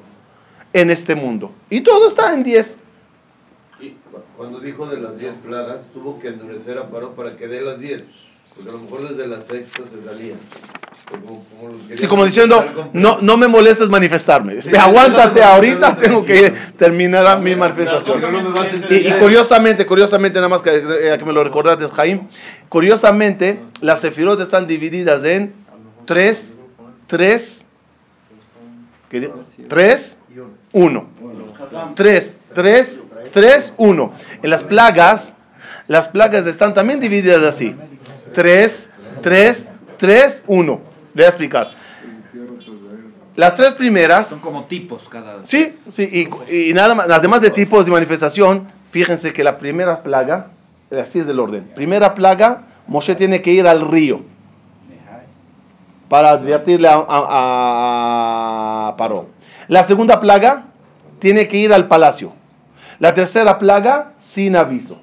en 0.72 0.90
este 0.90 1.14
mundo. 1.14 1.52
Y 1.70 1.80
todo 1.80 2.08
está 2.08 2.34
en 2.34 2.42
10. 2.42 2.78
Cuando 4.36 4.60
dijo 4.60 4.86
de 4.86 4.98
las 4.98 5.18
10 5.18 5.34
plagas, 5.36 5.88
tuvo 5.94 6.18
que 6.18 6.28
endurecer 6.28 6.78
a 6.78 6.90
Paró 6.90 7.12
para 7.12 7.36
que 7.36 7.48
dé 7.48 7.62
las 7.62 7.80
10. 7.80 8.02
Porque 8.54 8.70
a 8.70 8.72
lo 8.72 8.78
mejor 8.80 9.08
desde 9.08 9.26
la 9.26 9.40
sexta 9.40 9.84
se 9.84 10.02
salía. 10.02 10.34
Como, 11.10 11.44
como 11.44 11.72
Sí, 11.94 12.06
como 12.06 12.24
diciendo, 12.24 12.64
no, 12.92 13.18
no 13.20 13.36
me 13.36 13.48
molestes 13.48 13.88
manifestarme. 13.88 14.54
Espera, 14.58 14.84
Aguántate, 14.84 15.42
ahorita 15.44 15.96
tengo 15.96 16.22
que 16.22 16.52
terminar 16.78 17.40
mi 17.40 17.54
manifestación. 17.54 18.22
Y, 18.90 18.94
y 18.94 19.12
curiosamente, 19.12 19.86
curiosamente, 19.86 20.36
nada 20.36 20.48
más 20.48 20.62
que, 20.62 20.70
eh, 20.76 21.16
que 21.18 21.24
me 21.24 21.32
lo 21.32 21.44
recordaste, 21.44 21.86
Jaime, 21.88 22.28
curiosamente, 22.68 23.60
las 23.80 24.00
sefirot 24.00 24.40
están 24.40 24.66
divididas 24.66 25.24
en 25.24 25.54
3, 26.06 26.56
3, 27.08 27.66
3, 29.68 30.18
1. 30.72 31.06
3, 31.94 32.38
3, 32.54 33.00
3, 33.32 33.72
1. 33.76 34.12
En 34.42 34.50
las 34.50 34.64
plagas, 34.64 35.34
las 35.88 36.08
plagas 36.08 36.46
están 36.46 36.74
también 36.74 37.00
divididas 37.00 37.42
así. 37.42 37.74
3, 38.32 38.90
3, 39.22 39.72
3, 39.98 40.42
1. 40.46 40.72
Le 40.72 40.80
voy 41.14 41.24
a 41.24 41.28
explicar. 41.28 41.70
Las 43.34 43.54
tres 43.54 43.74
primeras 43.74 44.28
Son 44.28 44.40
como 44.40 44.64
tipos 44.64 45.10
cada. 45.10 45.44
Sí, 45.44 45.70
sí, 45.90 46.30
y, 46.48 46.70
y 46.70 46.72
nada 46.72 46.94
más, 46.94 47.10
además 47.10 47.42
de 47.42 47.50
tipos 47.50 47.84
de 47.84 47.92
manifestación, 47.92 48.68
fíjense 48.90 49.34
que 49.34 49.44
la 49.44 49.58
primera 49.58 50.02
plaga, 50.02 50.52
así 50.90 51.18
es 51.18 51.26
del 51.26 51.40
orden. 51.40 51.64
Primera 51.74 52.14
plaga, 52.14 52.62
Moshe 52.86 53.14
tiene 53.14 53.42
que 53.42 53.52
ir 53.52 53.66
al 53.66 53.82
río 53.82 54.22
para 56.08 56.30
advertirle 56.30 56.88
a, 56.88 57.04
a, 57.08 58.88
a 58.88 58.96
Paró. 58.96 59.28
La 59.68 59.82
segunda 59.82 60.20
plaga, 60.20 60.64
tiene 61.18 61.48
que 61.48 61.56
ir 61.56 61.72
al 61.72 61.88
palacio. 61.88 62.32
La 62.98 63.14
tercera 63.14 63.58
plaga, 63.58 64.12
sin 64.18 64.56
aviso. 64.56 64.98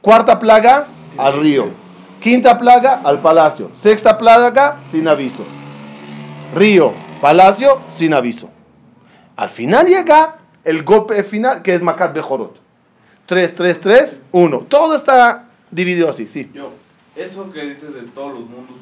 Cuarta 0.00 0.38
plaga, 0.38 0.86
al 1.18 1.40
río. 1.40 1.68
Quinta 2.20 2.58
plaga, 2.58 3.00
al 3.04 3.20
palacio. 3.20 3.70
Sexta 3.72 4.16
plaga, 4.18 4.78
sin 4.84 5.08
aviso 5.08 5.44
río, 6.54 6.92
palacio, 7.20 7.82
sin 7.88 8.14
aviso. 8.14 8.50
Al 9.36 9.50
final 9.50 9.86
llega 9.86 10.38
el 10.62 10.84
golpe 10.84 11.22
final, 11.24 11.62
que 11.62 11.74
es 11.74 11.82
Macat 11.82 12.14
Bejorot. 12.14 12.56
3, 13.26 13.54
3, 13.54 13.80
3, 13.80 14.22
1. 14.32 14.58
Todo 14.68 14.96
está 14.96 15.46
dividido 15.70 16.08
así, 16.08 16.26
sí. 16.28 16.50
Yo, 16.54 16.70
eso 17.16 17.50
que 17.50 17.62
dices 17.62 17.94
de 17.94 18.02
todos 18.02 18.34
los 18.34 18.48
mundos 18.48 18.76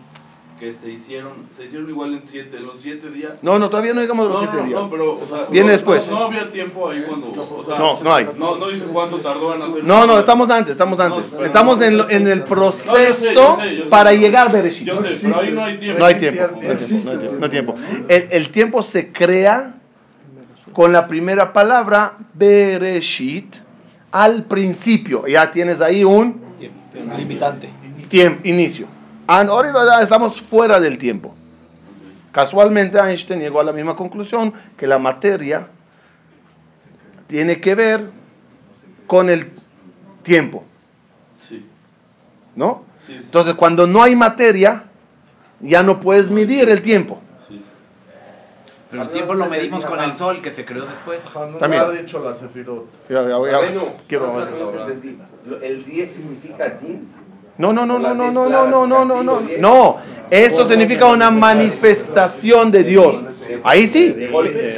que 0.59 0.73
se 0.75 0.91
hicieron, 0.91 1.33
se 1.57 1.65
hicieron 1.65 1.89
igual 1.89 2.13
en, 2.15 2.23
siete, 2.27 2.57
en 2.59 2.67
los 2.67 2.77
siete 2.81 3.11
días. 3.11 3.33
No, 3.43 3.59
no, 3.59 3.69
todavía 3.69 3.93
no 3.93 4.01
llegamos 4.01 4.27
a 4.27 4.29
los 4.29 4.43
No, 4.43 4.49
siete 4.49 4.57
no, 4.63 4.69
días. 4.69 4.81
no, 4.83 4.91
pero, 4.91 5.13
o 5.15 5.17
sea, 5.27 5.47
Viene 5.51 5.67
no- 5.67 5.73
después. 5.73 6.09
No, 6.09 6.19
no 6.21 6.25
había 6.27 6.53
tiempo 6.53 6.89
ahí 6.89 7.03
cuando. 7.09 7.29
o 7.31 7.65
sea, 7.67 7.79
No, 7.79 8.01
no 8.01 8.15
hay. 8.15 8.29
No, 8.39 8.57
no 8.57 8.69
dice 8.69 8.85
cuánto 8.93 9.19
tardó 9.19 9.55
en 9.57 9.63
hacer. 9.63 9.85
No, 9.85 10.07
no, 10.07 10.19
estamos 10.19 10.49
antes, 10.51 10.71
estamos 10.73 11.01
antes. 11.01 11.33
Estamos 11.45 11.81
en, 11.81 11.97
lo- 11.97 12.09
en 12.09 12.29
el 12.29 12.39
No, 12.41 12.45
yo 12.47 12.49
proceso 12.55 12.95
sé, 12.97 13.35
yo 13.35 13.57
sé, 13.61 13.77
yo 13.77 13.85
sé. 13.85 13.91
para 13.91 14.13
llegar 14.13 14.49
a 14.49 14.51
Bereshit. 14.53 14.87
Yo 14.87 15.03
sé, 15.03 15.19
pero 15.23 15.41
ahí 15.41 15.51
no 15.53 15.65
hay 15.65 15.79
tiempo. 15.79 15.99
No 15.99 16.05
hay 16.07 16.15
tiempo, 16.15 16.43
no 16.43 16.71
hay 16.71 16.77
tiempo, 16.77 17.05
no 17.05 17.11
hay 17.11 17.19
tiempo, 17.19 17.39
no 17.39 17.45
hay 17.45 17.51
tiempo. 17.51 17.75
El, 18.09 18.29
el 18.31 18.49
tiempo 18.53 18.83
se 18.85 19.13
crea 19.13 19.75
con 20.73 20.93
la 20.93 21.09
primera 21.09 21.53
palabra 21.53 22.15
Bereshit 22.35 23.57
al 24.13 24.45
principio. 24.45 25.27
Ya 25.27 25.51
tienes 25.51 25.81
ahí 25.81 26.05
un 26.05 26.41
Limitante. 27.19 27.69
tiempo, 28.09 28.41
inicio. 28.47 28.87
Ah, 29.35 29.41
Ahorita 29.49 29.87
ya 29.87 30.03
estamos 30.03 30.39
fuera 30.43 30.79
del 30.79 30.99
tiempo. 30.99 31.35
Casualmente 32.33 32.99
Einstein 32.99 33.41
llegó 33.41 33.61
a 33.61 33.65
la 33.65 33.73
misma 33.73 33.97
conclusión 33.97 34.53
que 34.77 34.87
la 34.87 34.99
materia 34.99 35.69
tiene 37.29 37.59
que 37.59 37.75
ver 37.75 38.11
con 39.07 39.31
el 39.31 39.51
tiempo, 40.23 40.65
Sí, 41.49 41.67
¿no? 42.55 42.85
Entonces, 43.09 43.55
cuando 43.55 43.87
no 43.87 44.03
hay 44.03 44.15
materia, 44.15 44.85
ya 45.61 45.83
no 45.83 45.99
puedes 45.99 46.31
medir 46.31 46.69
el 46.69 46.83
tiempo. 46.83 47.19
Pero 48.91 49.05
el 49.05 49.11
tiempo 49.13 49.33
lo 49.33 49.47
medimos 49.47 49.87
con 49.87 49.99
el 50.01 50.15
sol 50.15 50.43
que 50.43 50.53
se 50.53 50.67
creó 50.67 50.85
después. 50.85 51.21
No 51.35 51.57
También. 51.57 51.83
ha 51.83 51.91
dicho 51.91 52.23
la 52.23 52.35
Sefirot. 52.35 53.09
Ya, 53.09 53.23
ya, 53.23 53.29
ya, 53.31 53.37
Bueno, 53.39 53.95
quiero 54.07 54.31
El 55.63 55.85
10 55.87 56.11
significa 56.11 56.69
din. 56.69 57.09
No, 57.59 57.73
no, 57.73 57.85
no, 57.85 57.99
no, 57.99 58.15
no, 58.15 58.31
no, 58.31 58.49
no, 58.49 58.67
no, 58.67 58.87
no, 58.87 59.05
no, 59.05 59.23
no. 59.23 59.41
No, 59.59 59.97
eso 60.31 60.67
significa 60.67 61.07
una 61.07 61.31
manifestación 61.31 62.71
de 62.71 62.85
Dios. 62.85 63.17
Ahí 63.65 63.87
sí, 63.87 64.29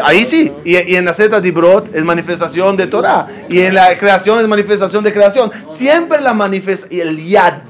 ahí 0.02 0.24
sí. 0.24 0.52
Y, 0.64 0.76
y 0.76 0.96
en 0.96 1.04
la 1.04 1.14
Zeta 1.14 1.40
de 1.40 1.50
Brot 1.52 1.94
es 1.94 2.02
manifestación 2.04 2.76
de 2.76 2.88
Torah. 2.88 3.28
Y 3.48 3.60
en 3.60 3.74
la 3.74 3.96
creación 3.96 4.40
es 4.40 4.48
manifestación 4.48 5.04
de 5.04 5.12
creación. 5.12 5.52
Siempre 5.68 6.20
la 6.20 6.34
manifestación, 6.34 7.00
el 7.00 7.24
Yad, 7.24 7.62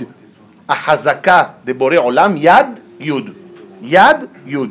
a 0.66 0.72
Hazaká 0.72 1.56
de 1.64 1.74
Bore 1.74 1.98
Olam, 1.98 2.38
Yad, 2.38 2.68
Yud. 2.98 3.32
Yad, 3.82 4.22
Yud. 4.46 4.70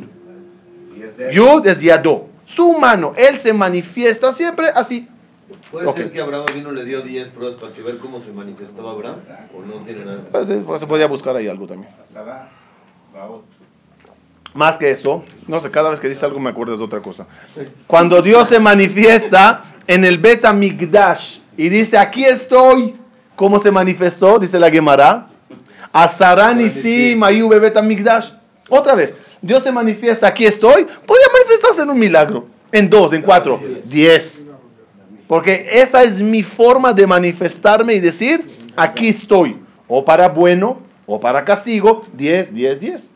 Yud 1.32 1.66
es 1.66 1.80
Yado. 1.80 2.26
Su 2.44 2.72
mano, 2.76 3.12
él 3.16 3.38
se 3.38 3.52
manifiesta 3.52 4.32
siempre 4.32 4.68
así. 4.74 5.08
¿Puede 5.70 5.92
ser 5.92 6.12
que 6.12 6.20
Abraham 6.20 6.46
vino 6.54 6.72
le 6.72 6.84
dio 6.84 7.02
10 7.02 7.28
pruebas 7.28 7.56
para 7.56 7.72
que 7.72 7.82
ver 7.82 7.98
cómo 7.98 8.20
se 8.20 8.32
manifestaba 8.32 8.92
Abraham? 8.92 9.16
¿O 9.56 9.60
no 9.62 9.84
tiene 9.84 10.04
nada? 10.04 10.22
Pues, 10.30 10.48
eh, 10.48 10.62
pues, 10.64 10.80
se 10.80 10.86
podía 10.86 11.06
buscar 11.06 11.36
ahí 11.36 11.48
algo 11.48 11.66
también. 11.66 11.90
Más 14.54 14.76
que 14.76 14.90
eso, 14.90 15.24
no 15.48 15.60
sé, 15.60 15.70
cada 15.70 15.90
vez 15.90 15.98
que 15.98 16.08
dice 16.08 16.24
algo 16.24 16.38
me 16.38 16.50
acuerdas 16.50 16.78
de 16.78 16.84
otra 16.84 17.00
cosa. 17.00 17.26
Cuando 17.86 18.22
Dios 18.22 18.48
se 18.48 18.60
manifiesta 18.60 19.64
en 19.86 20.04
el 20.04 20.18
Bet 20.18 20.48
Migdash 20.52 21.40
y 21.56 21.68
dice, 21.68 21.98
aquí 21.98 22.24
estoy, 22.24 22.96
¿cómo 23.34 23.58
se 23.58 23.70
manifestó? 23.70 24.38
Dice 24.38 24.58
la 24.58 24.70
Gemara. 24.70 25.28
Asaran 25.92 26.60
y 26.60 26.70
sí, 26.70 27.14
Mayu 27.16 27.48
Bet 27.48 27.80
Migdash. 27.82 28.30
Otra 28.68 28.94
vez, 28.94 29.16
Dios 29.42 29.62
se 29.62 29.70
manifiesta, 29.70 30.28
aquí 30.28 30.46
estoy, 30.46 30.84
podía 30.84 31.26
manifestarse 31.32 31.82
en 31.82 31.90
un 31.90 31.98
milagro, 31.98 32.46
en 32.72 32.88
dos, 32.88 33.12
en 33.12 33.22
cuatro, 33.22 33.60
diez. 33.84 34.46
Porque 35.34 35.66
esa 35.68 36.04
es 36.04 36.20
mi 36.20 36.44
forma 36.44 36.92
de 36.92 37.08
manifestarme 37.08 37.94
y 37.94 37.98
decir, 37.98 38.56
aquí 38.76 39.08
estoy, 39.08 39.56
o 39.88 40.04
para 40.04 40.28
bueno, 40.28 40.78
o 41.06 41.18
para 41.18 41.44
castigo, 41.44 42.04
10, 42.12 42.54
10, 42.54 42.78
10. 42.78 43.10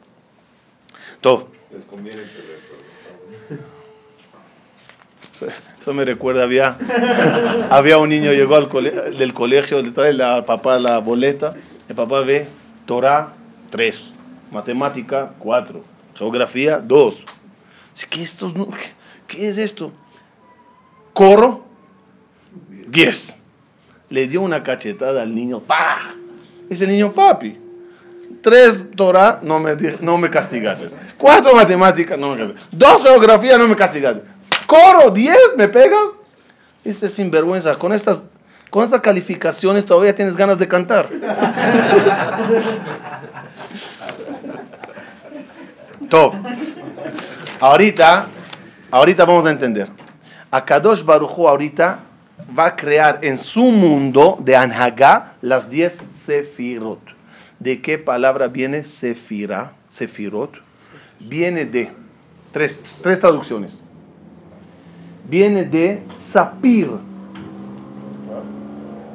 Todo. 1.21 1.47
Les 1.73 1.85
conviene 1.85 2.23
que 2.23 3.55
Eso, 5.81 5.95
me 5.95 6.05
recuerda, 6.05 6.43
había, 6.43 6.77
había 7.71 7.99
un 7.99 8.09
niño, 8.09 8.33
llegó 8.33 8.57
al 8.57 8.69
cole- 8.69 9.13
del 9.17 9.33
colegio, 9.33 9.81
le 9.81 9.93
trae 9.93 10.21
al 10.21 10.43
papá 10.45 10.81
la 10.81 10.99
boleta, 10.99 11.55
el 11.89 11.95
papá 11.95 12.23
ve 12.23 12.49
Torah 12.85 13.33
3, 13.71 14.13
matemática 14.51 15.35
4, 15.39 15.85
geografía 16.17 16.79
2. 16.79 17.25
Dice, 17.95 18.07
¿Qué, 18.11 18.23
estos, 18.25 18.53
qué, 18.55 18.59
qué 19.29 19.49
es 19.51 19.59
esto? 19.59 19.93
Coro 21.13 21.68
10. 22.89 23.35
Le 24.11 24.27
dio 24.27 24.41
una 24.41 24.63
cachetada 24.63 25.23
al 25.23 25.35
niño, 25.35 25.61
¡pah! 25.61 26.01
El 26.71 26.89
niño, 26.89 27.13
papi, 27.13 27.59
tres 28.43 28.85
Torah, 28.95 29.41
no 29.43 29.59
me, 29.59 29.75
no 30.01 30.19
me 30.19 30.31
castigaste. 30.31 30.89
Cuatro 31.17 31.55
matemáticas, 31.55 32.19
no 32.19 32.31
me 32.31 32.37
castigaste. 32.39 32.77
Dos 32.77 33.03
geografía, 33.03 33.57
no 33.59 33.69
me 33.69 33.77
castigaste. 33.77 34.23
Coro, 34.67 35.11
diez, 35.11 35.39
¿me 35.57 35.69
pegas? 35.69 36.11
Dice, 36.85 37.09
sinvergüenza, 37.09 37.75
con 37.77 37.93
estas, 37.93 38.21
con 38.71 38.85
estas 38.85 39.01
calificaciones 39.01 39.87
todavía 39.87 40.15
tienes 40.15 40.37
ganas 40.37 40.59
de 40.59 40.69
cantar. 40.69 41.09
Top. 46.09 46.35
Ahorita, 47.61 48.27
ahorita 48.91 49.25
vamos 49.25 49.47
a 49.47 49.51
entender. 49.51 49.89
Akadosh 50.51 51.05
Baruchu 51.05 51.47
ahorita 51.49 51.99
va 52.57 52.67
a 52.67 52.77
crear 52.77 53.21
en 53.23 53.37
su 53.37 53.63
mundo 53.63 54.39
de 54.41 54.57
Anhagá 54.57 55.35
las 55.43 55.69
10 55.69 55.99
sefirot. 56.13 57.01
¿De 57.59 57.83
qué 57.83 57.99
palabra 57.99 58.47
viene 58.47 58.85
sefira? 58.85 59.73
Sefirot. 59.89 60.61
Viene 61.21 61.65
de 61.65 61.91
tres, 62.53 62.85
tres 63.03 63.21
traducciones. 63.21 63.85
Viene 65.29 65.65
de 65.65 66.03
sapir. 66.15 66.89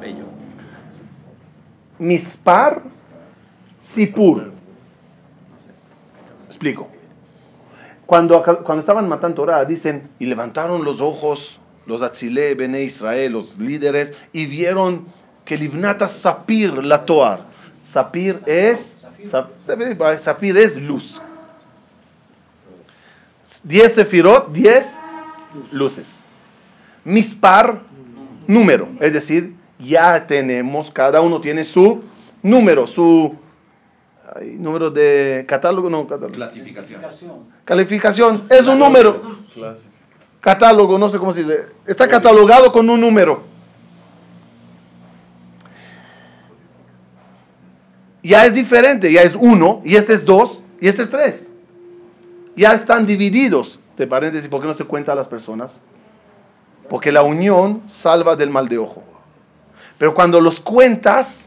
Bello. 0.00 0.24
Mispar, 1.98 2.82
Sipur. 3.80 4.52
Explico. 6.46 6.88
Cuando, 8.06 8.42
cuando 8.42 8.80
estaban 8.80 9.08
matando 9.08 9.36
Torah, 9.36 9.64
dicen, 9.64 10.08
y 10.18 10.26
levantaron 10.26 10.84
los 10.84 11.00
ojos 11.00 11.58
los 11.86 12.02
Atzilé, 12.02 12.54
Bene 12.54 12.82
Israel, 12.82 13.32
los 13.32 13.58
líderes, 13.58 14.12
y 14.32 14.46
vieron 14.46 15.06
que 15.44 15.58
Livnata 15.58 16.08
Sapir 16.08 16.72
la 16.84 17.04
Toar. 17.04 17.40
Sapir 17.84 18.40
es, 18.46 18.98
Sap- 19.26 19.50
Sapir 20.20 20.56
es 20.56 20.76
luz. 20.76 21.20
10 23.62 23.92
sefirot, 23.94 24.52
10 24.52 24.96
luces. 25.72 26.22
Mispar, 27.04 27.80
número. 28.46 28.88
Es 29.00 29.12
decir, 29.12 29.54
ya 29.78 30.26
tenemos, 30.26 30.90
cada 30.90 31.20
uno 31.20 31.40
tiene 31.40 31.64
su 31.64 32.02
número, 32.42 32.86
su 32.86 33.34
ay, 34.34 34.56
número 34.58 34.90
de 34.90 35.44
catálogo, 35.46 35.88
no, 35.90 36.06
catálogo. 36.06 36.34
Clasificación. 36.34 37.00
Calificación, 37.64 38.44
es 38.50 38.66
un 38.66 38.78
número. 38.78 39.20
Catálogo, 40.44 40.98
no 40.98 41.08
sé 41.08 41.18
cómo 41.18 41.32
se 41.32 41.42
dice. 41.42 41.64
Está 41.86 42.06
catalogado 42.06 42.70
con 42.70 42.90
un 42.90 43.00
número. 43.00 43.44
Ya 48.22 48.44
es 48.44 48.52
diferente, 48.52 49.10
ya 49.10 49.22
es 49.22 49.34
uno, 49.34 49.80
y 49.86 49.96
este 49.96 50.12
es 50.12 50.26
dos, 50.26 50.60
y 50.82 50.88
este 50.88 51.04
es 51.04 51.08
tres. 51.10 51.50
Ya 52.56 52.74
están 52.74 53.06
divididos. 53.06 53.78
De 53.96 54.06
paréntesis, 54.06 54.46
¿por 54.48 54.60
qué 54.60 54.66
no 54.66 54.74
se 54.74 54.84
cuenta 54.84 55.12
a 55.12 55.14
las 55.14 55.28
personas? 55.28 55.80
Porque 56.90 57.10
la 57.10 57.22
unión 57.22 57.80
salva 57.86 58.36
del 58.36 58.50
mal 58.50 58.68
de 58.68 58.76
ojo. 58.76 59.02
Pero 59.96 60.12
cuando 60.12 60.42
los 60.42 60.60
cuentas, 60.60 61.44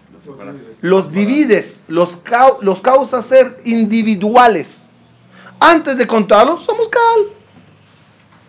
los 0.81 1.11
divides, 1.11 1.83
los, 1.87 2.19
los 2.61 2.81
causas 2.81 3.27
ser 3.27 3.61
individuales. 3.63 4.89
Antes 5.59 5.99
de 5.99 6.07
contarlos, 6.07 6.63
somos 6.63 6.89
cal. 6.89 7.36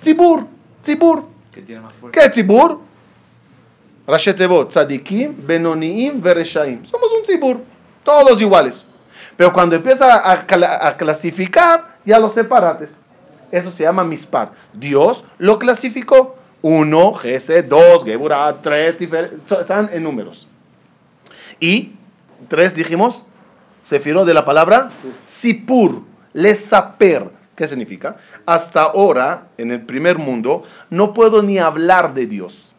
Tzibur, 0.01 0.47
tzibur. 0.83 1.25
Que 1.53 1.63
tiene 1.63 1.81
más 1.81 1.95
fuerza. 1.95 2.19
¿Qué 2.21 2.27
es 2.27 2.33
tzibur? 2.33 2.81
Rashetevot, 4.07 4.71
tzadikim, 4.71 5.35
benoniim, 5.47 6.21
vereshaim. 6.23 6.85
Somos 6.87 7.11
un 7.17 7.23
tzibur, 7.25 7.61
todos 8.05 8.41
iguales. 8.41 8.87
Pero 9.37 9.53
cuando 9.53 9.77
empieza 9.77 10.31
a, 10.31 10.47
cla- 10.47 10.79
a 10.81 10.97
clasificar, 10.97 11.97
ya 12.05 12.19
los 12.19 12.33
separates. 12.33 13.03
Eso 13.51 13.71
se 13.71 13.83
llama 13.85 14.05
mispar. 14.05 14.53
Dios 14.73 15.25
lo 15.39 15.59
clasificó. 15.59 16.37
Uno, 16.61 17.15
Gese, 17.15 17.63
dos, 17.63 18.05
Geburah, 18.05 18.57
tres, 18.61 18.99
diferentes. 18.99 19.41
Están 19.61 19.91
en 19.93 20.03
números. 20.03 20.49
Y 21.61 21.93
tres 22.49 22.75
dijimos, 22.75 23.25
sefirot 23.83 24.27
de 24.27 24.35
la 24.35 24.45
palabra 24.45 24.91
sipur, 25.27 26.03
lesaper. 26.33 27.31
¿Qué 27.59 27.67
significa? 27.67 28.19
Hasta 28.47 28.83
ahora, 28.83 29.49
en 29.59 29.73
el 29.73 29.81
primer 29.81 30.17
mundo, 30.17 30.63
no 30.91 31.13
puedo 31.13 31.43
ni 31.43 31.59
hablar 31.59 32.15
de 32.15 32.29
Dios. 32.29 32.77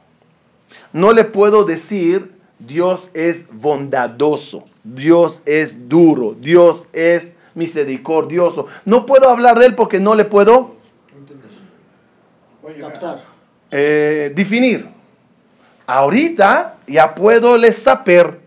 No 0.93 1.11
le 1.11 1.25
puedo 1.25 1.65
decir, 1.65 2.31
Dios 2.59 3.11
es 3.13 3.49
bondadoso, 3.51 4.63
Dios 4.85 5.41
es 5.45 5.89
duro, 5.89 6.33
Dios 6.39 6.87
es 6.93 7.35
misericordioso. 7.55 8.67
No 8.85 9.05
puedo 9.05 9.27
hablar 9.27 9.59
de 9.59 9.65
Él 9.65 9.75
porque 9.75 9.99
no 9.99 10.15
le 10.15 10.23
puedo 10.23 10.75
Captar. 12.79 13.25
eh, 13.71 14.31
definir. 14.33 14.87
Ahorita 15.87 16.77
ya 16.87 17.13
puedo 17.13 17.57
le 17.57 17.73
saber. 17.73 18.38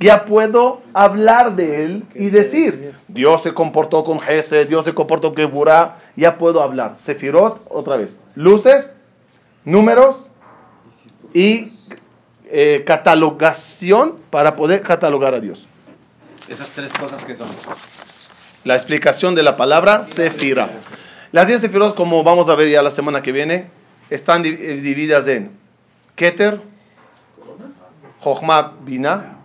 Ya 0.00 0.24
puedo 0.24 0.80
hablar 0.94 1.56
de 1.56 1.84
él 1.84 2.04
y 2.14 2.30
decir, 2.30 2.94
Dios 3.06 3.42
se 3.42 3.52
comportó 3.52 4.02
con 4.02 4.18
Jesse, 4.18 4.66
Dios 4.66 4.86
se 4.86 4.94
comportó 4.94 5.28
con 5.28 5.36
Geburah, 5.36 5.98
ya 6.16 6.38
puedo 6.38 6.62
hablar. 6.62 6.94
Sefirot, 6.96 7.66
otra 7.68 7.98
vez. 7.98 8.18
Luces, 8.34 8.96
números 9.64 10.30
y 11.34 11.68
eh, 12.46 12.82
catalogación 12.86 14.16
para 14.30 14.56
poder 14.56 14.80
catalogar 14.80 15.34
a 15.34 15.40
Dios. 15.40 15.68
Esas 16.48 16.70
tres 16.70 16.90
cosas 16.94 17.22
que 17.26 17.36
son. 17.36 17.48
La 18.64 18.74
explicación 18.76 19.34
de 19.34 19.42
la 19.42 19.58
palabra 19.58 20.06
Sefira. 20.06 20.70
Las 21.30 21.46
10 21.46 21.60
Sefirot, 21.60 21.94
como 21.94 22.24
vamos 22.24 22.48
a 22.48 22.54
ver 22.54 22.70
ya 22.70 22.82
la 22.82 22.90
semana 22.90 23.20
que 23.20 23.32
viene, 23.32 23.70
están 24.08 24.44
eh, 24.46 24.50
divididas 24.50 25.28
en 25.28 25.52
Keter, 26.16 26.60
Jochma, 28.18 28.72
Bina. 28.82 29.39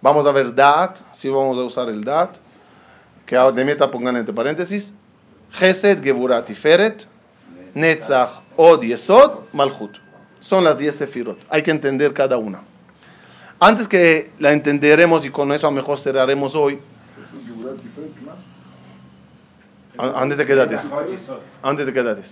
Vamos 0.00 0.26
a 0.26 0.32
ver 0.32 0.54
Daat, 0.54 0.98
si 1.12 1.28
vamos 1.28 1.58
a 1.58 1.62
usar 1.62 1.88
el 1.88 2.04
Daat, 2.04 2.36
que 3.26 3.36
ahora 3.36 3.54
de 3.56 3.64
meta 3.64 3.90
pongan 3.90 4.16
entre 4.16 4.32
paréntesis. 4.32 4.94
Gesed, 5.50 6.02
Geburat, 6.02 6.44
Tiferet, 6.46 7.06
Netzach, 7.74 8.40
Od, 8.56 8.82
Yesod, 8.82 9.48
Malchut. 9.52 9.96
Son 10.40 10.62
las 10.62 10.78
10 10.78 10.94
Sefirot. 10.94 11.38
Hay 11.50 11.62
que 11.62 11.70
entender 11.70 12.12
cada 12.12 12.36
una. 12.38 12.60
Antes 13.60 13.88
que 13.88 14.30
la 14.38 14.52
entenderemos 14.52 15.24
y 15.24 15.30
con 15.30 15.50
eso 15.52 15.66
a 15.66 15.70
mejor 15.72 15.98
cerraremos 15.98 16.54
hoy, 16.54 16.78
¿A- 19.98 20.20
¿Dónde 20.20 20.36
te 20.36 20.46
quedaste? 20.46 20.76
¿Dónde 21.62 21.84
te 21.84 21.92
quedaste? 21.92 22.22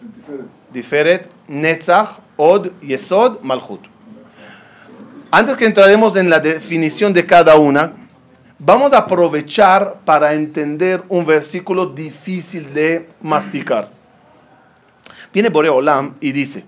Diferet, 0.72 1.28
Netzach, 1.48 2.20
Od, 2.36 2.68
Yesod, 2.80 3.40
Malchut. 3.42 3.80
Antes 5.30 5.56
que 5.56 5.66
entraremos 5.66 6.16
en 6.16 6.30
la 6.30 6.40
definición 6.40 7.12
de 7.12 7.26
cada 7.26 7.56
una, 7.56 7.92
vamos 8.58 8.92
a 8.92 8.98
aprovechar 8.98 9.96
para 10.04 10.32
entender 10.34 11.02
un 11.08 11.26
versículo 11.26 11.86
difícil 11.86 12.72
de 12.72 13.08
masticar. 13.20 13.88
Viene 15.32 15.48
Boreo 15.50 15.76
Olam 15.76 16.14
y 16.20 16.32
dice, 16.32 16.64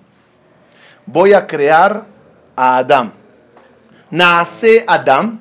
voy 1.07 1.33
a 1.33 1.47
crear 1.47 2.05
a 2.57 2.79
Adán. 2.79 3.13
Nace 4.11 4.85
Adam, 4.87 5.39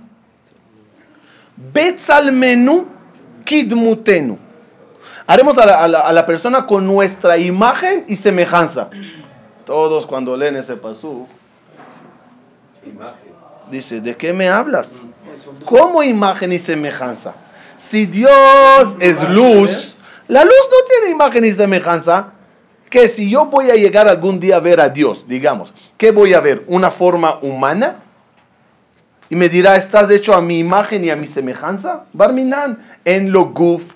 Betzalmenu 1.74 2.86
Kidmutenu. 3.43 4.38
Haremos 5.26 5.57
a 5.57 5.65
la, 5.65 5.76
a 5.84 5.88
la- 5.88 5.99
a 6.01 6.13
la 6.13 6.26
persona 6.26 6.65
con 6.65 6.86
nuestra 6.86 7.38
imagen 7.38 8.05
y 8.07 8.15
semejanza. 8.15 8.89
Todos 9.65 10.05
cuando 10.05 10.38
leen 10.38 10.55
ese 10.55 10.78
pasú. 10.78 11.28
Dice, 13.71 14.01
¿de 14.01 14.15
qué 14.15 14.33
me 14.33 14.49
hablas? 14.49 14.89
¿Cómo 15.65 16.03
imagen 16.03 16.51
y 16.51 16.59
semejanza? 16.59 17.33
Si 17.77 18.05
Dios 18.05 18.97
es 18.99 19.21
luz, 19.29 19.97
la 20.27 20.43
luz 20.43 20.67
no 20.71 20.77
tiene 20.88 21.11
imagen 21.11 21.45
y 21.45 21.51
semejanza. 21.51 22.33
Que 22.89 23.09
si 23.09 23.29
yo 23.29 23.45
voy 23.47 23.69
a 23.69 23.75
llegar 23.75 24.07
algún 24.07 24.39
día 24.39 24.55
a 24.55 24.59
ver 24.61 24.79
a 24.79 24.88
Dios, 24.88 25.25
digamos, 25.27 25.73
¿qué 25.97 26.11
voy 26.11 26.33
a 26.33 26.39
ver? 26.39 26.63
¿Una 26.67 26.89
forma 26.89 27.39
humana? 27.41 27.97
Y 29.29 29.35
me 29.35 29.49
dirá, 29.49 29.75
¿estás 29.75 30.09
hecho 30.09 30.33
a 30.33 30.41
mi 30.41 30.59
imagen 30.59 31.03
y 31.03 31.09
a 31.09 31.17
mi 31.17 31.27
semejanza? 31.27 32.05
Barminan, 32.13 32.79
en 33.03 33.31
lo 33.31 33.47
guf. 33.47 33.93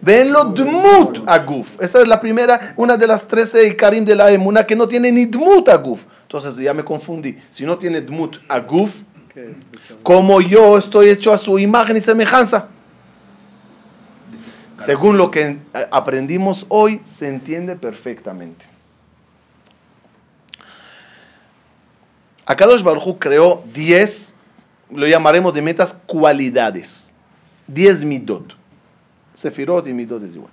Ven 0.00 0.32
lo 0.32 0.46
dmut 0.46 1.22
a 1.26 1.38
guf. 1.38 1.80
Esa 1.80 2.02
es 2.02 2.08
la 2.08 2.20
primera, 2.20 2.74
una 2.76 2.96
de 2.96 3.06
las 3.06 3.26
13 3.26 3.68
ikarim 3.68 4.04
de 4.04 4.16
la 4.16 4.30
emuna 4.30 4.66
que 4.66 4.76
no 4.76 4.88
tiene 4.88 5.12
ni 5.12 5.26
dmut 5.26 5.68
a 5.68 5.76
guf. 5.76 6.02
Entonces 6.24 6.56
ya 6.56 6.74
me 6.74 6.84
confundí. 6.84 7.38
Si 7.50 7.64
no 7.64 7.78
tiene 7.78 8.00
dmut 8.00 8.38
a 8.48 8.58
guf, 8.60 9.02
como 10.02 10.40
yo 10.40 10.78
estoy 10.78 11.08
hecho 11.08 11.32
a 11.32 11.38
su 11.38 11.58
imagen 11.58 11.96
y 11.96 12.00
semejanza. 12.00 12.68
Según 14.76 15.16
lo 15.16 15.30
que 15.30 15.58
aprendimos 15.90 16.66
hoy, 16.68 17.00
se 17.04 17.28
entiende 17.28 17.76
perfectamente. 17.76 18.66
Akadosh 22.46 22.82
Baruj 22.82 23.06
Hu 23.06 23.18
creó 23.18 23.62
10, 23.72 24.34
lo 24.90 25.06
llamaremos 25.06 25.54
de 25.54 25.62
metas, 25.62 25.98
cualidades. 26.06 27.08
10 27.68 28.04
midot. 28.04 28.54
Sefirot 29.34 29.86
y 29.88 29.92
midot 29.92 30.22
es 30.22 30.34
igual. 30.34 30.52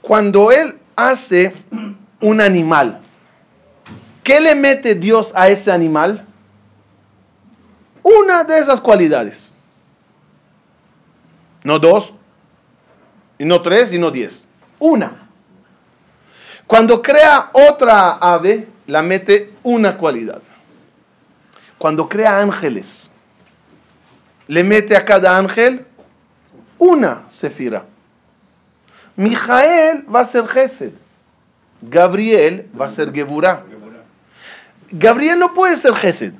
Cuando 0.00 0.52
él 0.52 0.78
hace 0.94 1.52
un 2.20 2.40
animal, 2.40 3.00
¿qué 4.24 4.40
le 4.40 4.54
mete 4.56 4.96
Dios 4.96 5.30
a 5.36 5.48
ese 5.48 5.70
animal? 5.70 6.26
Una 8.02 8.42
de 8.42 8.58
esas 8.58 8.80
cualidades. 8.80 9.52
No 11.62 11.78
dos, 11.78 12.12
y 13.38 13.44
no 13.44 13.62
tres, 13.62 13.92
y 13.92 13.98
no 13.98 14.10
diez. 14.10 14.48
Una. 14.78 15.28
Cuando 16.66 17.00
crea 17.00 17.50
otra 17.52 18.12
ave, 18.12 18.66
la 18.86 19.02
mete 19.02 19.52
una 19.62 19.96
cualidad. 19.96 20.42
Cuando 21.78 22.08
crea 22.08 22.40
ángeles, 22.40 23.10
le 24.46 24.64
mete 24.64 24.96
a 24.96 25.04
cada 25.04 25.36
ángel 25.36 25.86
una 26.78 27.24
sefira. 27.28 27.84
Mijael 29.16 30.04
va 30.12 30.20
a 30.20 30.24
ser 30.24 30.46
Gesed. 30.46 30.92
Gabriel 31.82 32.68
va 32.78 32.86
a 32.86 32.90
ser 32.90 33.12
Geburah. 33.12 33.64
Gabriel 34.96 35.40
no 35.40 35.52
puede 35.54 35.76
ser 35.76 35.92
Gesed. 35.94 36.34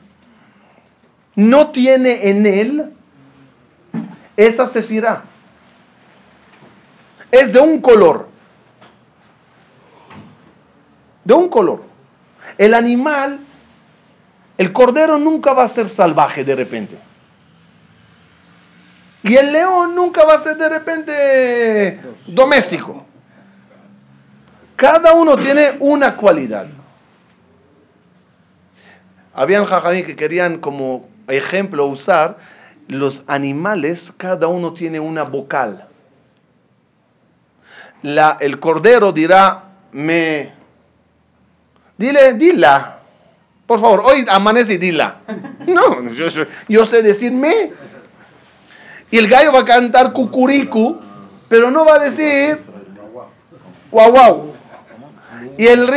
No 1.35 1.71
tiene 1.71 2.31
en 2.31 2.47
él 2.47 2.93
esa 4.37 4.69
sefira. 4.69 5.25
Es 7.33 7.53
de 7.53 7.59
un 7.59 7.81
color. 7.81 8.29
De 11.25 11.35
un 11.35 11.49
color. 11.49 11.83
El 12.57 12.75
animal, 12.75 13.41
el 14.57 14.73
cordero 14.73 15.19
nunca 15.19 15.53
va 15.53 15.65
a 15.65 15.69
ser 15.69 15.89
salvaje 15.89 16.45
de 16.45 16.55
repente. 16.55 16.97
Y 19.25 19.35
el 19.35 19.51
león 19.51 19.97
nunca 19.97 20.25
va 20.25 20.35
a 20.35 20.39
ser 20.39 20.57
de 20.57 20.69
repente 20.69 22.01
doméstico. 22.29 23.05
Cada 24.77 25.13
uno 25.13 25.37
tiene 25.37 25.75
una 25.81 26.17
cualidad. 26.17 26.67
Habían 29.35 29.65
jajamí 29.65 30.05
que 30.05 30.15
querían 30.15 30.59
como 30.59 31.09
ejemplo 31.29 31.87
usar 31.87 32.39
los 32.87 33.25
animales, 33.27 34.13
cada 34.17 34.47
uno 34.47 34.73
tiene 34.73 35.01
una 35.01 35.25
vocal. 35.25 35.87
La, 38.03 38.37
el 38.41 38.61
cordero 38.61 39.13
dirá, 39.13 39.65
me... 39.93 40.53
Dile, 41.97 42.35
dila. 42.35 42.99
Por 43.67 43.81
favor, 43.81 44.03
hoy 44.05 44.25
amanece 44.29 44.75
y 44.75 44.79
dila. 44.79 45.17
No, 45.67 46.11
yo, 46.11 46.27
yo 46.69 46.85
sé 46.85 47.03
decir 47.03 47.33
me. 47.33 47.73
Y 49.11 49.17
el 49.17 49.29
gallo 49.29 49.51
va 49.51 49.61
a 49.61 49.65
cantar 49.65 50.13
cucuricu, 50.13 51.01
pero 51.49 51.71
no 51.71 51.87
va 51.87 51.95
a 51.95 51.99
decir 52.01 52.59
guau 53.91 54.11
guau. 54.11 54.54
Y 55.57 55.67
el, 55.67 55.89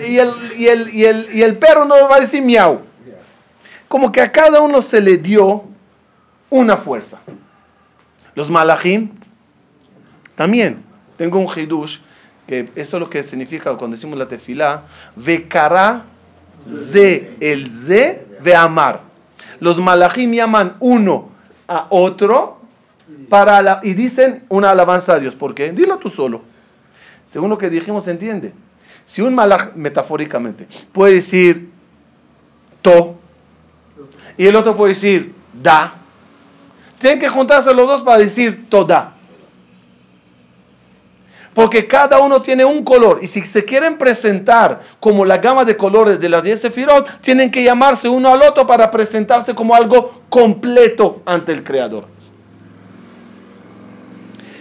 y, 0.00 0.18
el, 0.18 0.90
y, 0.94 1.42
el, 1.42 1.58
perro 1.58 1.84
no 1.84 2.08
va 2.08 2.16
a 2.16 2.20
decir 2.20 2.42
miau. 2.42 2.80
Como 3.88 4.10
que 4.10 4.20
a 4.20 4.32
cada 4.32 4.60
uno 4.60 4.82
se 4.82 5.00
le 5.00 5.18
dio 5.18 5.64
una 6.50 6.76
fuerza. 6.76 7.20
Los 8.34 8.50
malachim 8.50 9.10
también. 10.34 10.82
Tengo 11.16 11.38
un 11.38 11.46
hidush, 11.46 11.98
que 12.46 12.70
eso 12.74 12.96
es 12.96 13.00
lo 13.00 13.08
que 13.08 13.22
significa 13.22 13.76
cuando 13.76 13.96
decimos 13.96 14.18
la 14.18 14.26
tefilá, 14.26 14.82
vekara 15.14 16.04
ze, 16.68 17.36
el 17.40 17.70
ze, 17.70 18.26
ve 18.40 18.56
amar. 18.56 19.02
Los 19.60 19.78
malachim 19.78 20.32
llaman 20.32 20.76
uno 20.80 21.28
a 21.68 21.86
otro 21.90 22.58
para 23.28 23.80
y 23.84 23.94
dicen 23.94 24.44
una 24.48 24.70
alabanza 24.70 25.14
a 25.14 25.20
Dios. 25.20 25.36
¿Por 25.36 25.54
qué? 25.54 25.70
Dilo 25.70 25.98
tú 25.98 26.10
solo. 26.10 26.42
Según 27.24 27.50
lo 27.50 27.58
que 27.58 27.70
dijimos, 27.70 28.08
entiende. 28.08 28.52
Si 29.06 29.22
un 29.22 29.34
malach, 29.34 29.74
metafóricamente, 29.74 30.66
puede 30.92 31.14
decir 31.14 31.70
to, 32.82 33.16
y 34.36 34.46
el 34.46 34.56
otro 34.56 34.76
puede 34.76 34.94
decir 34.94 35.34
da, 35.52 35.94
tienen 36.98 37.20
que 37.20 37.28
juntarse 37.28 37.72
los 37.74 37.86
dos 37.86 38.02
para 38.02 38.18
decir 38.18 38.68
toda. 38.68 39.12
Porque 41.52 41.86
cada 41.86 42.18
uno 42.18 42.42
tiene 42.42 42.64
un 42.64 42.82
color. 42.82 43.20
Y 43.22 43.28
si 43.28 43.42
se 43.42 43.64
quieren 43.64 43.96
presentar 43.96 44.80
como 44.98 45.24
la 45.24 45.38
gama 45.38 45.64
de 45.64 45.76
colores 45.76 46.18
de 46.18 46.28
las 46.28 46.42
10 46.42 46.60
sefirot, 46.60 47.20
tienen 47.20 47.50
que 47.50 47.62
llamarse 47.62 48.08
uno 48.08 48.32
al 48.32 48.42
otro 48.42 48.66
para 48.66 48.90
presentarse 48.90 49.54
como 49.54 49.74
algo 49.74 50.22
completo 50.28 51.22
ante 51.24 51.52
el 51.52 51.62
Creador. 51.62 52.06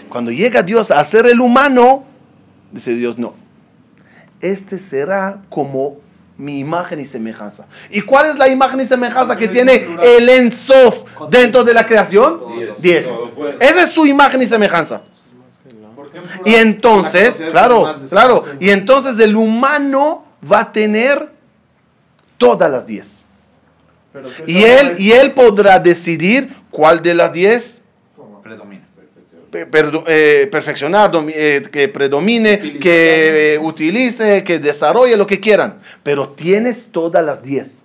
Cuando 0.07 0.31
llega 0.31 0.61
Dios 0.61 0.91
a 0.91 1.03
ser 1.03 1.25
el 1.25 1.41
humano, 1.41 2.03
dice 2.71 2.93
Dios, 2.93 3.17
no. 3.17 3.42
Este 4.43 4.77
será 4.77 5.41
como 5.49 6.01
mi 6.37 6.59
imagen 6.59 6.99
y 6.99 7.05
semejanza. 7.05 7.65
¿Y 7.89 8.01
cuál 8.01 8.25
es 8.25 8.37
la 8.37 8.49
imagen 8.49 8.81
y 8.81 8.85
semejanza 8.85 9.37
que 9.37 9.47
tiene 9.47 9.87
el 10.03 10.27
Ensof 10.27 11.05
dentro 11.29 11.63
de 11.63 11.73
la 11.73 11.85
creación? 11.85 12.41
Diez. 12.79 13.05
Esa 13.61 13.83
es 13.83 13.91
su 13.91 14.05
imagen 14.05 14.41
y 14.41 14.47
semejanza. 14.47 15.01
Y 16.43 16.55
entonces, 16.55 17.41
claro, 17.51 17.93
claro, 18.09 18.43
y 18.59 18.69
entonces 18.69 19.17
el 19.17 19.33
humano 19.37 20.25
va 20.51 20.59
a 20.59 20.71
tener 20.73 21.29
todas 22.37 22.69
las 22.69 22.85
diez. 22.85 23.25
Y 24.45 24.63
él, 24.63 24.95
y 24.99 25.13
él 25.13 25.31
podrá 25.31 25.79
decidir 25.79 26.53
cuál 26.69 27.01
de 27.01 27.13
las 27.13 27.31
diez 27.31 27.81
predomina. 28.43 28.82
Eh, 29.54 30.47
perfeccionar, 30.51 31.12
eh, 31.28 31.62
que 31.72 31.88
predomine, 31.88 32.80
que 32.80 33.56
eh, 33.56 33.60
utilice, 33.60 34.43
que 34.43 34.60
desarrolle 34.60 35.16
lo 35.16 35.28
que 35.28 35.39
quieran. 35.39 35.80
Pero 36.01 36.30
tienes 36.30 36.88
todas 36.91 37.24
las 37.24 37.43
diez. 37.43 37.82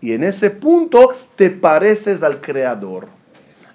Y 0.00 0.12
en 0.12 0.24
ese 0.24 0.50
punto 0.50 1.14
te 1.36 1.50
pareces 1.50 2.22
al 2.22 2.40
Creador. 2.40 3.08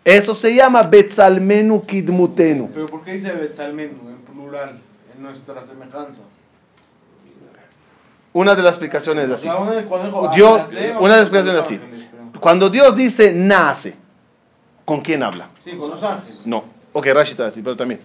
Eso 0.04 0.36
se 0.36 0.54
llama 0.54 0.84
Betzalmenu 0.84 1.86
Kidmutenu. 1.86 2.70
¿Pero 2.74 2.86
por 2.86 3.04
qué 3.04 3.14
dice 3.14 3.32
Betzalmenu 3.32 4.10
en 4.10 4.18
plural, 4.34 4.78
en 5.16 5.24
nuestra 5.24 5.66
semejanza? 5.66 6.22
Una 8.34 8.54
de 8.54 8.62
las 8.62 8.74
explicaciones 8.74 9.26
es 9.26 9.32
así. 9.32 9.50
Dios, 10.36 10.62
una 11.00 11.14
de 11.14 11.20
las 11.20 11.30
explicaciones 11.30 11.60
es 11.60 11.66
así. 11.66 11.80
Cuando 12.40 12.70
Dios 12.70 12.96
dice 12.96 13.34
nace, 13.34 13.96
¿con 14.84 15.02
quién 15.02 15.24
habla? 15.24 15.50
Sí, 15.64 15.72
con 15.72 15.90
los 15.90 16.04
ángeles. 16.04 16.42
No. 16.46 16.75
Ok, 16.98 17.08
Rashi 17.08 17.32
está 17.32 17.48
así, 17.48 17.62
pero 17.62 17.76
también. 17.76 18.00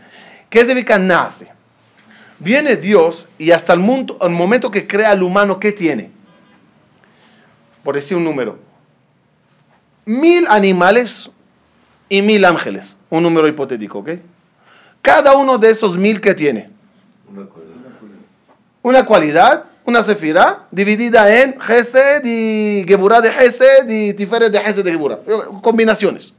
¿Qué 0.49 0.65
significa 0.65 0.99
nace? 0.99 1.47
Viene 2.41 2.75
Dios 2.75 3.29
y 3.39 3.53
hasta 3.53 3.73
el, 3.73 3.79
mundo, 3.79 4.19
el 4.21 4.31
momento 4.31 4.69
que 4.69 4.89
crea 4.89 5.13
al 5.13 5.23
humano, 5.23 5.61
¿qué 5.61 5.71
tiene? 5.71 6.11
Por 7.85 7.95
decir 7.95 8.17
un 8.17 8.25
número. 8.25 8.59
Mil 10.07 10.45
animales 10.49 11.31
y 12.09 12.21
mil 12.21 12.45
ángeles. 12.45 12.97
Un 13.11 13.23
número 13.23 13.47
hipotético, 13.47 14.01
¿ok? 14.01 14.11
Cada 15.03 15.37
uno 15.37 15.57
de 15.57 15.71
esos 15.71 15.97
mil, 15.97 16.21
¿qué 16.21 16.35
tiene? 16.35 16.69
Una 17.31 17.47
cualidad. 17.47 17.77
Una 18.83 19.07
cualidad, 19.07 19.65
una 19.85 20.03
sefira, 20.03 20.67
dividida 20.73 21.43
en 21.43 21.61
Gesed 21.61 22.23
y 22.25 22.85
Geburah 22.89 23.21
de 23.21 23.31
Gesed 23.31 23.89
y 23.89 24.15
Tiferet 24.15 24.51
de 24.51 24.59
Gesed 24.59 24.85
de 24.85 24.91
Geburah. 24.91 25.21
Combinaciones. 25.63 26.33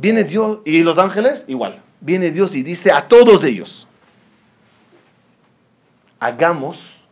Viene 0.00 0.24
Dios 0.24 0.60
y 0.64 0.82
los 0.82 0.96
ángeles 0.96 1.44
igual. 1.46 1.82
Viene 2.00 2.30
Dios 2.30 2.54
y 2.54 2.62
dice 2.62 2.90
a 2.90 3.06
todos 3.06 3.44
ellos, 3.44 3.86
hagamos 6.18 7.04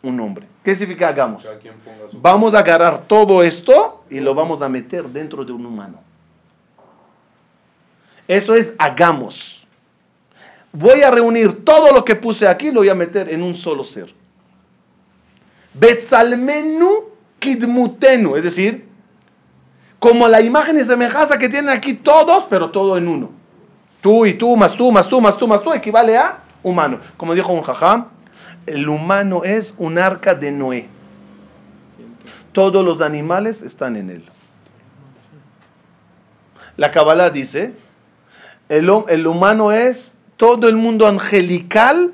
un 0.00 0.20
hombre. 0.20 0.46
¿Qué 0.62 0.76
significa 0.76 1.08
hagamos? 1.08 1.44
Vamos 2.12 2.54
a 2.54 2.60
agarrar 2.60 3.02
todo 3.08 3.42
esto 3.42 4.04
y 4.08 4.20
lo 4.20 4.32
vamos 4.32 4.62
a 4.62 4.68
meter 4.68 5.08
dentro 5.08 5.44
de 5.44 5.50
un 5.50 5.66
humano. 5.66 5.98
Eso 8.28 8.54
es 8.54 8.76
hagamos. 8.78 9.66
Voy 10.72 11.02
a 11.02 11.10
reunir 11.10 11.64
todo 11.64 11.92
lo 11.92 12.04
que 12.04 12.14
puse 12.14 12.46
aquí, 12.46 12.70
lo 12.70 12.80
voy 12.80 12.90
a 12.90 12.94
meter 12.94 13.28
en 13.28 13.42
un 13.42 13.56
solo 13.56 13.82
ser. 13.82 14.14
Betzalmenu 15.74 17.06
kidmutenu, 17.40 18.36
es 18.36 18.44
decir, 18.44 18.93
como 20.04 20.28
la 20.28 20.42
imagen 20.42 20.78
y 20.78 20.84
semejanza 20.84 21.38
que 21.38 21.48
tienen 21.48 21.70
aquí 21.70 21.94
todos, 21.94 22.44
pero 22.50 22.68
todo 22.68 22.98
en 22.98 23.08
uno. 23.08 23.30
Tú 24.02 24.26
y 24.26 24.34
tú, 24.34 24.54
más 24.54 24.74
tú, 24.74 24.92
más 24.92 25.08
tú, 25.08 25.18
más 25.18 25.34
tú, 25.38 25.48
más 25.48 25.62
tú, 25.62 25.72
equivale 25.72 26.14
a 26.14 26.40
humano. 26.62 26.98
Como 27.16 27.34
dijo 27.34 27.50
un 27.54 27.62
jajam, 27.62 28.08
el 28.66 28.86
humano 28.86 29.44
es 29.44 29.74
un 29.78 29.96
arca 29.96 30.34
de 30.34 30.52
Noé. 30.52 30.88
Todos 32.52 32.84
los 32.84 33.00
animales 33.00 33.62
están 33.62 33.96
en 33.96 34.10
él. 34.10 34.24
La 36.76 36.90
Kabbalah 36.90 37.30
dice, 37.30 37.72
el, 38.68 38.90
el 39.08 39.26
humano 39.26 39.72
es, 39.72 40.18
todo 40.36 40.68
el 40.68 40.76
mundo 40.76 41.06
angelical 41.06 42.12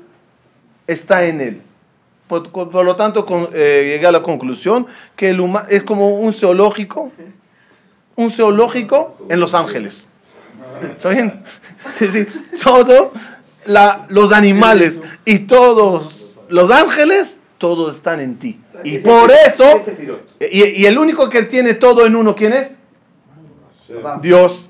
está 0.87 1.25
en 1.25 1.41
él. 1.41 1.61
Por, 2.29 2.85
lo 2.85 2.95
tanto, 2.95 3.25
eh, 3.53 3.89
llegué 3.91 4.07
a 4.07 4.13
la 4.13 4.23
conclusión 4.23 4.87
que 5.17 5.31
el 5.31 5.41
humano 5.41 5.67
es 5.69 5.83
como 5.83 6.21
un 6.21 6.31
zoológico 6.31 7.11
un 8.15 8.31
zoológico 8.31 9.17
en 9.29 9.39
Los 9.39 9.53
Ángeles. 9.53 10.05
¿Está 10.83 11.09
bien? 11.09 11.43
Sí, 11.97 12.07
sí. 12.11 12.25
Todos 12.63 13.09
los 14.09 14.31
animales 14.31 15.01
y 15.25 15.39
todos 15.39 16.35
los 16.49 16.69
ángeles, 16.71 17.39
todos 17.57 17.95
están 17.95 18.19
en 18.19 18.37
ti. 18.37 18.59
Y 18.83 18.97
por 18.99 19.31
eso, 19.31 19.79
y, 20.39 20.63
y, 20.81 20.85
el 20.87 20.97
único 20.97 21.29
que 21.29 21.43
tiene 21.43 21.75
todo 21.75 22.05
en 22.05 22.15
uno, 22.15 22.35
¿quién 22.35 22.53
es? 22.53 22.79
Dios. 24.21 24.69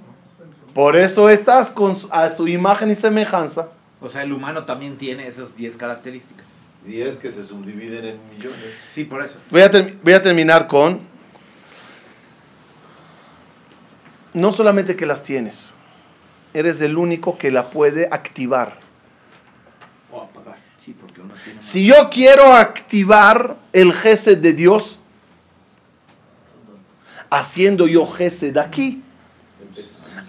Por 0.74 0.96
eso 0.96 1.30
estás 1.30 1.70
con 1.72 1.96
su- 1.96 2.08
a 2.12 2.30
su 2.32 2.48
imagen 2.48 2.90
y 2.92 2.96
semejanza. 2.96 3.70
O 4.02 4.10
sea, 4.10 4.24
el 4.24 4.32
humano 4.34 4.66
también 4.66 4.98
tiene 4.98 5.28
esas 5.28 5.56
10 5.56 5.78
características. 5.78 6.46
10 6.86 7.18
que 7.18 7.32
se 7.32 7.44
subdividen 7.46 8.06
en 8.06 8.18
millones. 8.36 8.60
Sí, 8.94 9.04
por 9.04 9.24
eso. 9.24 9.38
Voy 9.52 9.62
a, 9.62 9.70
ter- 9.70 9.96
voy 10.02 10.14
a 10.14 10.22
terminar 10.22 10.68
con, 10.68 11.00
no 14.34 14.52
solamente 14.52 14.96
que 14.96 15.06
las 15.06 15.24
tienes, 15.24 15.74
eres 16.54 16.82
el 16.82 16.98
único 16.98 17.38
que 17.38 17.52
la 17.52 17.70
puede 17.70 18.08
activar. 18.12 18.78
O 20.12 20.22
apagar. 20.22 20.58
Sí, 20.84 20.96
porque 21.00 21.22
uno 21.22 21.34
tiene. 21.44 21.62
Si 21.62 21.86
yo 21.86 22.10
quiero 22.10 22.54
activar 22.54 23.58
el 23.74 23.94
gesed 23.94 24.40
de 24.40 24.54
Dios, 24.54 25.00
haciendo 27.30 27.88
yo 27.88 28.06
gesed 28.06 28.58
aquí, 28.58 29.02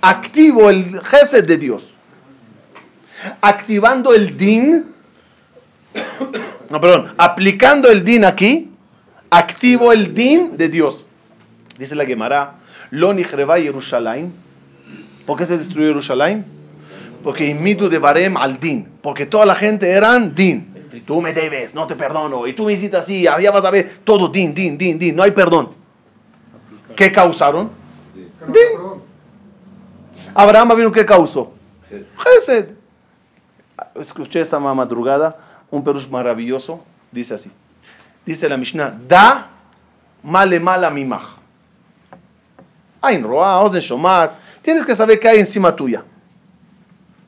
activo 0.01 0.71
el 0.71 1.01
gesed 1.01 1.47
de 1.47 1.59
Dios. 1.59 1.95
Activando 3.41 4.15
el 4.15 4.37
din, 4.37 4.93
no, 6.69 6.81
perdón, 6.81 7.15
aplicando 7.19 7.89
el 7.89 8.05
din 8.05 8.25
aquí, 8.25 8.71
activo 9.31 9.93
el 9.93 10.13
din 10.13 10.57
de 10.57 10.69
Dios. 10.69 11.07
Dice 11.79 11.95
la 11.95 12.05
Gemara, 12.05 12.57
lo 12.93 13.15
nihreva 13.15 13.59
Yerushalayim. 13.59 14.31
¿Por 15.27 15.39
qué 15.39 15.47
se 15.47 15.57
destruyó 15.57 15.89
Jerusalén? 15.89 16.45
Porque 17.25 17.47
imidu 17.47 17.89
de 17.89 17.99
Barem 17.99 18.37
al 18.37 18.61
din. 18.61 18.87
Porque 19.01 19.25
toda 19.25 19.47
la 19.47 19.55
gente 19.55 19.91
eran 19.91 20.35
din. 20.35 20.69
Tú 21.07 21.23
me 21.23 21.33
debes, 21.33 21.75
no 21.75 21.87
te 21.87 21.95
perdono. 21.95 22.47
Y 22.47 22.53
tú 22.53 22.67
me 22.67 22.75
hiciste 22.75 22.99
así, 22.99 23.27
allá 23.27 23.51
vas 23.51 23.65
a 23.65 23.71
ver 23.71 24.01
todo 24.05 24.29
din, 24.29 24.55
din, 24.55 24.77
din, 24.77 24.99
din. 24.99 25.17
No 25.17 25.23
hay 25.23 25.31
perdón. 25.31 25.71
¿Qué 26.95 27.11
causaron? 27.11 27.71
Din. 28.47 29.01
Abraham 30.35 30.77
vino, 30.77 30.93
¿qué 30.93 31.07
causó? 31.07 31.55
Gesed. 31.89 32.75
Escuché 33.95 34.43
esta 34.43 34.59
madrugada 34.59 35.39
un 35.71 35.83
perush 35.83 36.09
maravilloso. 36.09 36.85
Dice 37.11 37.35
así. 37.35 37.51
Dice 38.27 38.49
la 38.51 38.59
Mishnah, 38.59 38.99
da 39.09 39.51
male 40.23 40.61
mala 40.61 40.91
mimach. 40.91 41.42
Ain 43.03 43.23
roa, 43.25 43.61
ozen 43.61 43.81
shomat. 43.81 44.33
Tienes 44.63 44.87
que 44.87 44.95
saber 44.95 45.19
qué 45.19 45.29
hay 45.29 45.39
encima 45.41 45.75
tuya. 45.75 46.05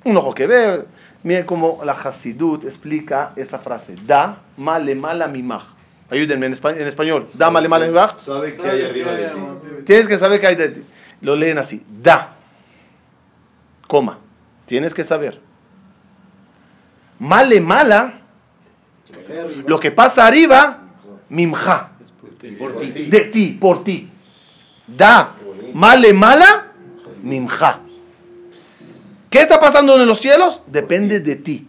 Un 0.05 0.17
ojo 0.17 0.33
que 0.35 0.47
ve. 0.47 0.85
Miren 1.25 1.47
cómo 1.47 1.81
la 1.85 1.93
Hasidut 1.93 2.65
explica 2.65 3.33
esa 3.35 3.59
frase. 3.59 3.97
Da 4.07 4.37
male 4.57 4.95
mala 4.95 5.27
mimach. 5.27 5.65
Ayúdenme 6.11 6.47
en, 6.47 6.53
espa- 6.53 6.77
en 6.77 6.87
español. 6.87 7.29
Da 7.35 7.51
male 7.51 7.67
mala 7.69 7.87
mimach. 7.87 8.21
Sabe 8.21 8.55
que 8.55 8.69
hay 8.69 8.83
arriba 8.83 9.13
de 9.13 9.29
ti. 9.29 9.85
Tienes 9.87 10.07
que 10.07 10.19
saber 10.19 10.41
qué 10.41 10.47
hay 10.49 10.55
de 10.57 10.69
ti. 10.69 10.83
Lo 11.23 11.35
leen 11.35 11.59
así. 11.59 11.83
Da. 12.03 12.35
Coma. 13.89 14.19
Tienes 14.67 14.93
que 14.95 15.03
saber. 15.03 15.41
Male 17.19 17.61
mala. 17.61 18.21
Lo 19.67 19.81
que 19.81 19.91
pasa 19.91 20.27
arriba. 20.27 20.79
Mimja. 21.31 21.91
Por 22.59 22.79
ti. 22.79 22.91
De 23.07 23.21
ti, 23.21 23.57
por 23.59 23.83
ti. 23.83 24.11
Da. 24.87 25.35
Male 25.75 26.13
mala. 26.13 26.67
Mimja. 27.23 27.81
¿Qué 29.31 29.41
está 29.43 29.59
pasando 29.61 30.01
en 30.01 30.07
los 30.07 30.21
cielos? 30.21 30.63
Depende 30.67 31.21
de 31.21 31.37
ti. 31.37 31.69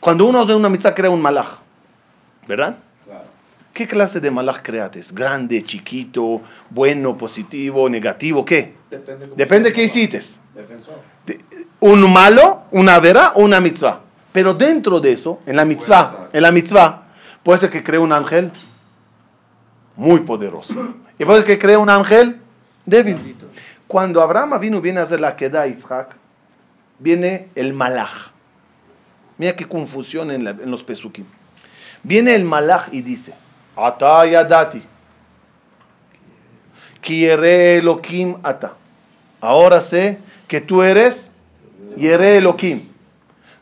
Cuando 0.00 0.26
uno 0.26 0.40
hace 0.42 0.54
una 0.54 0.68
mitzvah, 0.68 0.94
crea 0.94 1.10
un 1.10 1.20
malaj. 1.20 1.58
¿Verdad? 2.46 2.76
¿Qué 3.74 3.86
clase 3.86 4.18
de 4.20 4.30
malaj 4.30 4.62
creates? 4.62 5.12
¿Grande, 5.14 5.62
chiquito, 5.64 6.40
bueno, 6.70 7.16
positivo, 7.16 7.88
negativo? 7.88 8.44
¿Qué? 8.44 8.74
Depende 9.36 9.70
de 9.70 9.74
qué 9.74 9.84
hiciste. 9.84 10.20
De- 11.26 11.40
Un 11.80 12.12
malo, 12.12 12.62
una 12.72 12.98
vera 12.98 13.32
o 13.34 13.42
una 13.42 13.60
mitzvah. 13.60 14.00
Pero 14.32 14.54
dentro 14.54 14.98
de 15.00 15.12
eso, 15.12 15.40
en 15.46 15.56
la 15.56 15.64
mitzvah, 15.64 16.28
en 16.32 16.42
la 16.42 16.50
mitzvah, 16.52 17.02
puede 17.42 17.58
ser 17.58 17.70
que 17.70 17.84
cree 17.84 17.98
un 18.00 18.12
ángel 18.12 18.50
muy 19.96 20.20
poderoso. 20.20 20.74
Y 21.18 21.24
ser 21.24 21.44
que 21.44 21.58
cree 21.58 21.76
un 21.76 21.90
ángel 21.90 22.40
débil. 22.86 23.36
Cuando 23.86 24.20
Abraham 24.22 24.58
vino 24.60 24.80
viene 24.80 25.00
a 25.00 25.02
hacer 25.04 25.20
la 25.20 25.34
queda 25.34 25.62
a 25.62 25.66
Isaac, 25.66 26.14
viene 26.98 27.48
el 27.54 27.72
malaj. 27.72 28.30
Mira 29.38 29.56
qué 29.56 29.66
confusión 29.66 30.30
en, 30.30 30.44
la- 30.44 30.50
en 30.50 30.70
los 30.70 30.82
pesukim. 30.84 31.24
Viene 32.02 32.34
el 32.34 32.44
malaj 32.44 32.88
y 32.92 33.02
dice, 33.02 33.34
Ata 33.76 34.26
yadati, 34.26 34.82
ki 37.00 37.20
yere 37.20 37.78
Elohim 37.78 38.36
ata. 38.42 38.74
Ahora 39.40 39.80
sé 39.80 40.18
que 40.48 40.60
tú 40.60 40.82
eres 40.82 41.32
yere 41.96 42.36
Elohim. 42.38 42.88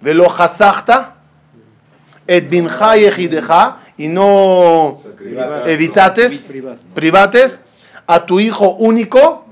Velo 0.00 0.26
chasachta 0.36 1.14
et 2.26 2.48
bincha 2.48 2.96
y 3.99 4.09
no 4.09 5.01
evitates, 5.64 6.53
privates 6.94 7.61
a 8.07 8.26
tu 8.26 8.40
hijo 8.40 8.74
único. 8.74 9.44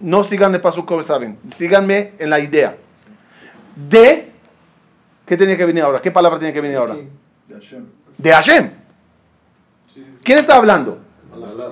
No 0.00 0.22
paso 0.60 0.84
como 0.84 1.02
saben. 1.02 1.38
Síganme 1.48 2.12
en 2.18 2.30
la 2.30 2.38
idea. 2.38 2.76
De, 3.88 4.30
¿qué 5.24 5.36
tiene 5.36 5.56
que 5.56 5.64
venir 5.64 5.82
ahora? 5.82 6.02
¿Qué 6.02 6.10
palabra 6.10 6.38
tiene 6.38 6.52
que 6.52 6.60
venir 6.60 6.76
ahora? 6.76 6.96
De 8.18 8.32
Hashem. 8.32 8.70
¿Quién 10.22 10.38
está 10.38 10.56
hablando? 10.56 10.98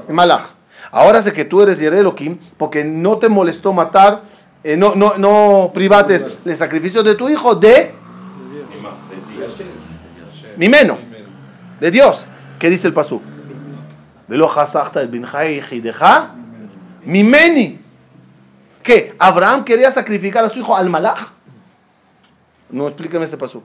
Malach. 0.08 0.44
Ahora 0.90 1.22
sé 1.22 1.32
que 1.32 1.44
tú 1.44 1.62
eres 1.62 1.78
Yere 1.78 2.00
Elohim 2.00 2.38
porque 2.56 2.84
no 2.84 3.18
te 3.18 3.28
molestó 3.28 3.72
matar, 3.72 4.22
eh, 4.62 4.76
no, 4.76 4.94
no, 4.94 5.16
no 5.16 5.70
privates 5.72 6.26
el 6.44 6.56
sacrificio 6.56 7.02
de 7.02 7.14
tu 7.14 7.28
hijo 7.28 7.54
de 7.54 7.94
mi 10.56 10.68
meno, 10.68 10.98
de 11.82 11.90
Dios. 11.90 12.26
¿Qué 12.60 12.70
dice 12.70 12.86
el 12.86 12.94
pasuk? 12.94 13.20
Mimeni. 17.04 17.80
¿Qué? 18.84 19.14
¿Abraham 19.18 19.64
quería 19.64 19.90
sacrificar 19.90 20.44
a 20.44 20.48
su 20.48 20.60
hijo 20.60 20.76
al 20.76 20.88
malach? 20.88 21.32
No, 22.70 22.86
explíqueme 22.86 23.24
ese 23.24 23.36
pasuk. 23.36 23.64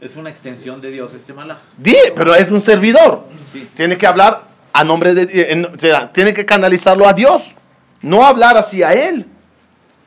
Es 0.00 0.16
una 0.16 0.30
extensión 0.30 0.80
de 0.80 0.90
Dios 0.90 1.12
este 1.12 1.34
malaj. 1.34 1.58
Di, 1.76 1.94
pero 2.16 2.34
es 2.34 2.50
un 2.50 2.62
servidor. 2.62 3.26
Sí. 3.52 3.68
Tiene 3.76 3.98
que 3.98 4.06
hablar 4.06 4.44
a 4.72 4.82
nombre 4.82 5.12
de 5.14 5.22
eh, 5.24 5.52
en- 5.52 5.66
o 5.66 5.78
sea, 5.78 6.10
tiene 6.10 6.32
que 6.32 6.46
canalizarlo 6.46 7.06
a 7.06 7.12
Dios, 7.12 7.54
no 8.00 8.24
hablar 8.26 8.56
hacia 8.56 8.92
él. 8.92 9.26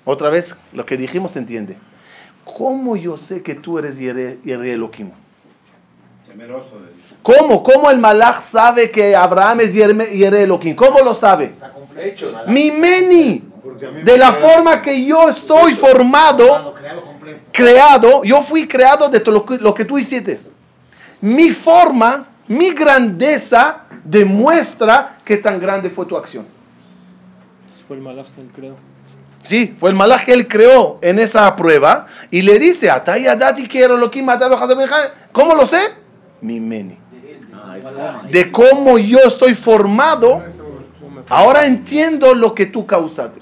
Otra 0.04 0.30
vez, 0.30 0.56
lo 0.74 0.84
que 0.86 0.98
dijimos 0.98 1.32
se 1.32 1.40
entiende. 1.40 1.78
¿Cómo 2.44 2.96
yo 2.98 3.18
sé 3.18 3.44
que 3.44 3.54
tú 3.54 3.78
eres 3.78 4.00
Yere, 4.00 4.40
Yere 4.44 4.74
Elohim? 4.74 5.12
Temeroso 6.34 6.80
de 6.80 6.88
Dios. 6.88 7.20
¿Cómo? 7.22 7.62
¿Cómo 7.62 7.92
el 7.92 8.00
malach 8.00 8.42
sabe 8.42 8.90
que 8.90 9.16
Abraham 9.16 9.62
es 9.62 9.74
Yere, 9.74 10.18
Yere 10.18 10.42
Elohim? 10.42 10.76
¿Cómo 10.76 11.00
lo 11.02 11.14
sabe? 11.14 11.54
Mimeni. 12.48 13.44
De 14.04 14.18
la 14.18 14.32
forma 14.34 14.82
que 14.82 15.06
yo 15.06 15.30
estoy 15.30 15.76
formado, 15.76 16.74
creado 17.52 18.24
yo 18.24 18.42
fui 18.42 18.68
creado 18.68 19.10
de 19.10 19.20
todo 19.20 19.36
lo 19.36 19.46
que, 19.46 19.58
lo 19.58 19.76
que 19.76 19.86
tú 19.86 20.00
hiciste. 20.00 20.40
Mi 21.22 21.52
forma, 21.52 22.26
mi 22.48 22.72
grandeza 22.72 23.84
demuestra 24.04 25.18
que 25.24 25.38
tan 25.38 25.60
grande 25.60 25.92
fue 25.92 26.08
tu 26.08 26.18
acción. 26.18 26.48
Fue 27.88 27.98
el 27.98 28.02
malaj 28.02 28.26
que 28.36 28.42
él 28.42 28.50
creó. 28.56 28.76
Sí, 29.44 29.76
fue 29.78 29.92
el 29.92 29.96
malaj 29.96 30.26
que 30.26 30.34
él 30.34 30.48
creó 30.48 30.98
en 31.04 31.20
esa 31.20 31.56
prueba 31.56 32.08
y 32.32 32.42
le 32.42 32.58
dice, 32.58 32.90
"Ataya 32.90 33.36
dati 33.36 33.68
quiero 33.68 33.98
lo 33.98 34.10
que 34.10 34.24
matar 34.24 34.52
¿Cómo 35.32 35.54
lo 35.54 35.66
sé? 35.68 36.03
Mi 36.44 36.60
meni. 36.60 36.98
Es 37.78 37.88
coma. 37.88 38.24
De 38.30 38.52
cómo 38.52 38.98
yo 38.98 39.20
estoy 39.26 39.56
formado, 39.56 40.44
ahora 41.30 41.66
entiendo 41.66 42.34
lo 42.36 42.54
que 42.54 42.66
tú 42.66 42.86
causaste. 42.86 43.40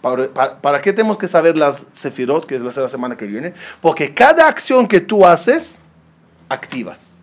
¿Para, 0.00 0.28
para, 0.28 0.60
para 0.60 0.80
qué 0.80 0.92
tenemos 0.92 1.18
que 1.18 1.28
saber 1.28 1.56
las 1.56 1.86
sefirot, 1.92 2.46
que 2.46 2.56
es 2.56 2.62
la 2.62 2.88
semana 2.88 3.16
que 3.16 3.26
viene? 3.26 3.54
Porque 3.80 4.14
cada 4.14 4.48
acción 4.48 4.88
que 4.88 5.00
tú 5.00 5.24
haces, 5.26 5.80
activas. 6.48 7.22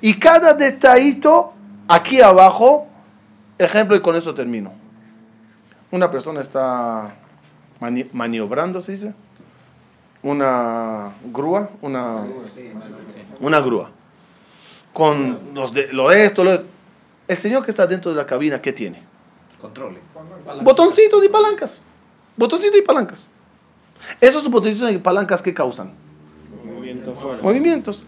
Y 0.00 0.14
cada 0.14 0.54
detallito, 0.54 1.52
aquí 1.88 2.20
abajo, 2.20 2.86
ejemplo, 3.58 3.96
y 3.96 4.00
con 4.00 4.16
eso 4.16 4.34
termino. 4.34 4.72
Una 5.90 6.10
persona 6.10 6.40
está 6.40 7.14
mani- 7.80 8.08
maniobrando, 8.12 8.80
¿se 8.80 8.92
dice? 8.92 9.14
Una 10.22 11.12
grúa, 11.32 11.68
una, 11.80 12.24
una 13.42 13.60
grúa. 13.60 13.90
Con 14.94 15.54
los 15.54 15.74
de, 15.74 15.92
lo 15.92 16.10
esto, 16.10 16.44
lo 16.44 16.62
El 17.28 17.36
señor 17.36 17.64
que 17.64 17.70
está 17.70 17.86
dentro 17.86 18.10
de 18.10 18.16
la 18.16 18.26
cabina, 18.26 18.60
¿qué 18.62 18.72
tiene? 18.72 19.02
Controles. 19.60 20.00
Botoncitos 20.62 21.24
y 21.24 21.28
palancas. 21.28 21.82
Botoncitos 22.36 22.78
y 22.78 22.82
palancas. 22.82 23.28
Esos 24.20 24.48
botoncitos 24.50 24.90
y 24.90 24.98
palancas, 24.98 25.42
¿qué 25.42 25.52
causan? 25.52 25.92
Movimiento 26.64 27.12
afuera. 27.12 27.38
Movimientos. 27.42 28.06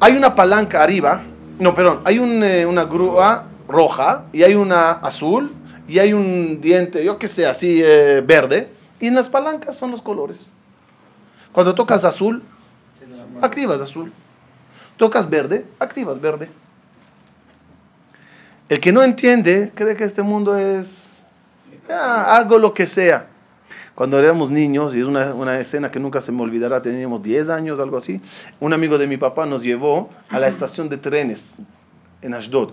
Hay 0.00 0.12
una 0.16 0.34
palanca 0.34 0.82
arriba. 0.82 1.22
No, 1.58 1.74
perdón. 1.74 2.00
Hay 2.04 2.18
un, 2.18 2.42
eh, 2.42 2.66
una 2.66 2.84
grúa 2.84 3.46
roja 3.68 4.24
y 4.32 4.42
hay 4.42 4.54
una 4.54 4.92
azul 4.92 5.52
y 5.88 5.98
hay 5.98 6.12
un 6.12 6.60
diente, 6.60 7.04
yo 7.04 7.18
que 7.18 7.28
sé, 7.28 7.46
así 7.46 7.82
eh, 7.82 8.22
verde, 8.24 8.70
y 9.00 9.08
en 9.08 9.14
las 9.14 9.28
palancas 9.28 9.76
son 9.76 9.90
los 9.90 10.00
colores. 10.00 10.52
Cuando 11.52 11.74
tocas 11.74 12.04
azul, 12.04 12.42
activas 13.40 13.80
azul. 13.80 14.12
Tocas 15.02 15.28
verde, 15.28 15.64
activas 15.80 16.20
verde. 16.20 16.48
El 18.68 18.78
que 18.78 18.92
no 18.92 19.02
entiende 19.02 19.72
cree 19.74 19.96
que 19.96 20.04
este 20.04 20.22
mundo 20.22 20.56
es, 20.56 21.24
ah, 21.90 22.36
hago 22.36 22.56
lo 22.56 22.72
que 22.72 22.86
sea. 22.86 23.26
Cuando 23.96 24.16
éramos 24.16 24.48
niños, 24.48 24.94
y 24.94 25.00
es 25.00 25.04
una, 25.04 25.34
una 25.34 25.58
escena 25.58 25.90
que 25.90 25.98
nunca 25.98 26.20
se 26.20 26.30
me 26.30 26.40
olvidará, 26.42 26.82
teníamos 26.82 27.20
10 27.20 27.48
años, 27.48 27.80
algo 27.80 27.96
así, 27.96 28.20
un 28.60 28.74
amigo 28.74 28.96
de 28.96 29.08
mi 29.08 29.16
papá 29.16 29.44
nos 29.44 29.64
llevó 29.64 30.08
a 30.28 30.38
la 30.38 30.46
estación 30.46 30.88
de 30.88 30.98
trenes 30.98 31.56
en 32.20 32.34
Ashdod. 32.34 32.70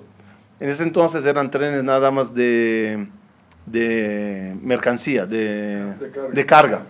En 0.59 0.69
ese 0.69 0.83
entonces 0.83 1.25
eran 1.25 1.49
trenes 1.49 1.83
nada 1.83 2.11
más 2.11 2.35
de, 2.35 3.07
de 3.65 4.55
mercancía, 4.61 5.25
de, 5.25 5.95
de 6.31 6.45
carga. 6.45 6.83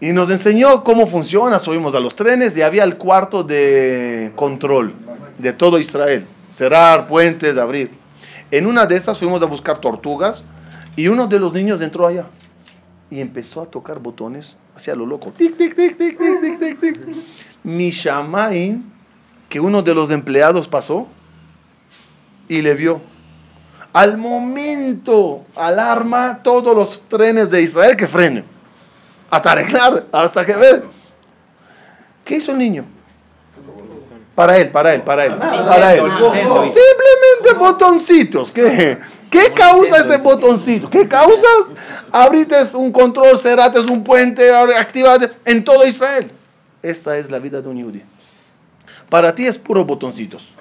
Y 0.00 0.12
nos 0.12 0.30
enseñó 0.30 0.82
cómo 0.82 1.06
funciona, 1.06 1.58
subimos 1.58 1.94
a 1.94 2.00
los 2.00 2.14
trenes 2.14 2.56
y 2.56 2.62
había 2.62 2.84
el 2.84 2.96
cuarto 2.96 3.44
de 3.44 4.32
control 4.34 4.94
de 5.38 5.52
todo 5.52 5.78
Israel. 5.78 6.26
Cerrar 6.48 7.06
puentes, 7.06 7.56
abrir. 7.58 7.90
En 8.50 8.66
una 8.66 8.86
de 8.86 8.96
estas 8.96 9.18
fuimos 9.18 9.42
a 9.42 9.46
buscar 9.46 9.78
tortugas 9.78 10.44
y 10.96 11.08
uno 11.08 11.26
de 11.26 11.38
los 11.38 11.52
niños 11.52 11.80
entró 11.80 12.06
allá 12.06 12.24
y 13.10 13.20
empezó 13.20 13.62
a 13.62 13.66
tocar 13.66 13.98
botones 13.98 14.56
hacia 14.74 14.94
lo 14.94 15.04
loco. 15.04 15.32
Tic, 15.36 15.56
tic, 15.56 15.74
tic, 15.74 15.98
tic, 15.98 16.18
tic, 16.18 16.40
tic, 16.40 16.58
tic, 16.58 16.80
tic. 16.80 16.98
Mi 17.62 17.90
shamay, 17.90 18.80
que 19.48 19.60
uno 19.60 19.82
de 19.82 19.94
los 19.94 20.10
empleados 20.10 20.66
pasó 20.66 21.08
y 22.48 22.62
le 22.62 22.74
vio. 22.74 23.02
Al 23.92 24.16
momento, 24.16 25.44
alarma 25.56 26.40
todos 26.42 26.74
los 26.74 27.02
trenes 27.08 27.50
de 27.50 27.62
Israel 27.62 27.96
que 27.96 28.06
frenen. 28.06 28.44
Hasta 29.30 29.52
arreglar, 29.52 30.06
hasta 30.12 30.44
que 30.44 30.56
ver. 30.56 30.84
¿Qué 32.24 32.36
hizo 32.36 32.52
el 32.52 32.58
niño? 32.58 32.84
Para 34.34 34.56
él, 34.56 34.70
para 34.70 34.94
él, 34.94 35.02
para 35.02 35.26
él. 35.26 35.34
Para 35.34 35.94
él. 35.94 36.00
Simplemente 36.00 37.58
botoncitos. 37.58 38.50
¿Qué, 38.50 38.98
qué 39.30 39.52
causa 39.52 39.98
este 39.98 40.16
botoncito? 40.16 40.88
¿Qué 40.88 41.06
causas? 41.06 41.66
Abriste 42.10 42.56
un 42.74 42.90
control, 42.90 43.38
cerraste 43.38 43.80
un 43.80 44.02
puente, 44.02 44.50
activaste 44.50 45.30
en 45.44 45.62
todo 45.62 45.86
Israel. 45.86 46.30
Esta 46.82 47.18
es 47.18 47.30
la 47.30 47.38
vida 47.38 47.60
de 47.60 47.68
un 47.68 47.82
judío. 47.82 48.02
Para 49.10 49.34
ti 49.34 49.46
es 49.46 49.58
puro 49.58 49.84
botoncitos. 49.84 50.52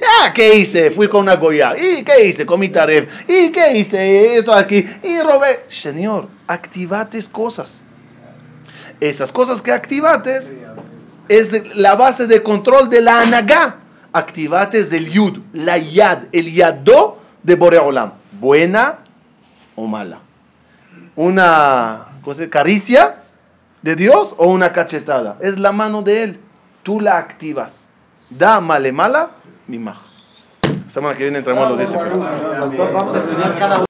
Ya, 0.00 0.32
¿qué 0.32 0.56
hice? 0.56 0.90
Fui 0.90 1.08
con 1.08 1.20
una 1.20 1.36
goya. 1.36 1.76
¿Y 1.78 2.02
qué 2.02 2.26
hice? 2.26 2.44
Comí 2.44 2.68
taref. 2.68 3.08
¿Y 3.28 3.52
qué 3.52 3.76
hice? 3.78 4.38
Esto 4.38 4.52
aquí. 4.52 4.84
Y 5.04 5.20
robé. 5.20 5.60
Señor, 5.68 6.28
activates 6.48 7.28
cosas. 7.28 7.83
Esas 9.00 9.32
cosas 9.32 9.60
que 9.60 9.72
activates 9.72 10.56
es 11.28 11.76
la 11.76 11.94
base 11.94 12.26
de 12.26 12.42
control 12.42 12.90
de 12.90 13.00
la 13.00 13.20
anagá. 13.20 13.76
Activates 14.12 14.90
del 14.90 15.10
yud, 15.10 15.40
la 15.52 15.76
yad, 15.76 16.24
el 16.32 16.52
yadó 16.52 17.18
de 17.42 17.56
Boreolam. 17.56 18.12
Buena 18.40 18.98
o 19.74 19.86
mala. 19.86 20.20
Una 21.16 22.06
¿cómo 22.22 22.34
se 22.34 22.42
dice? 22.42 22.50
caricia 22.50 23.16
de 23.82 23.96
Dios 23.96 24.34
o 24.38 24.46
una 24.48 24.72
cachetada. 24.72 25.36
Es 25.40 25.58
la 25.58 25.72
mano 25.72 26.02
de 26.02 26.22
Él. 26.22 26.40
Tú 26.82 27.00
la 27.00 27.18
activas. 27.18 27.90
Da 28.30 28.60
male 28.60 28.92
mala, 28.92 29.30
mi 29.66 29.78
maj. 29.78 29.98
Semana 30.88 31.16
que 31.16 31.24
viene 31.24 31.38
entramos 31.38 31.70
los 31.70 31.78
10 31.78 31.92
Vamos 31.92 33.16
a 33.16 33.18
estudiar 33.18 33.58
cada 33.58 33.78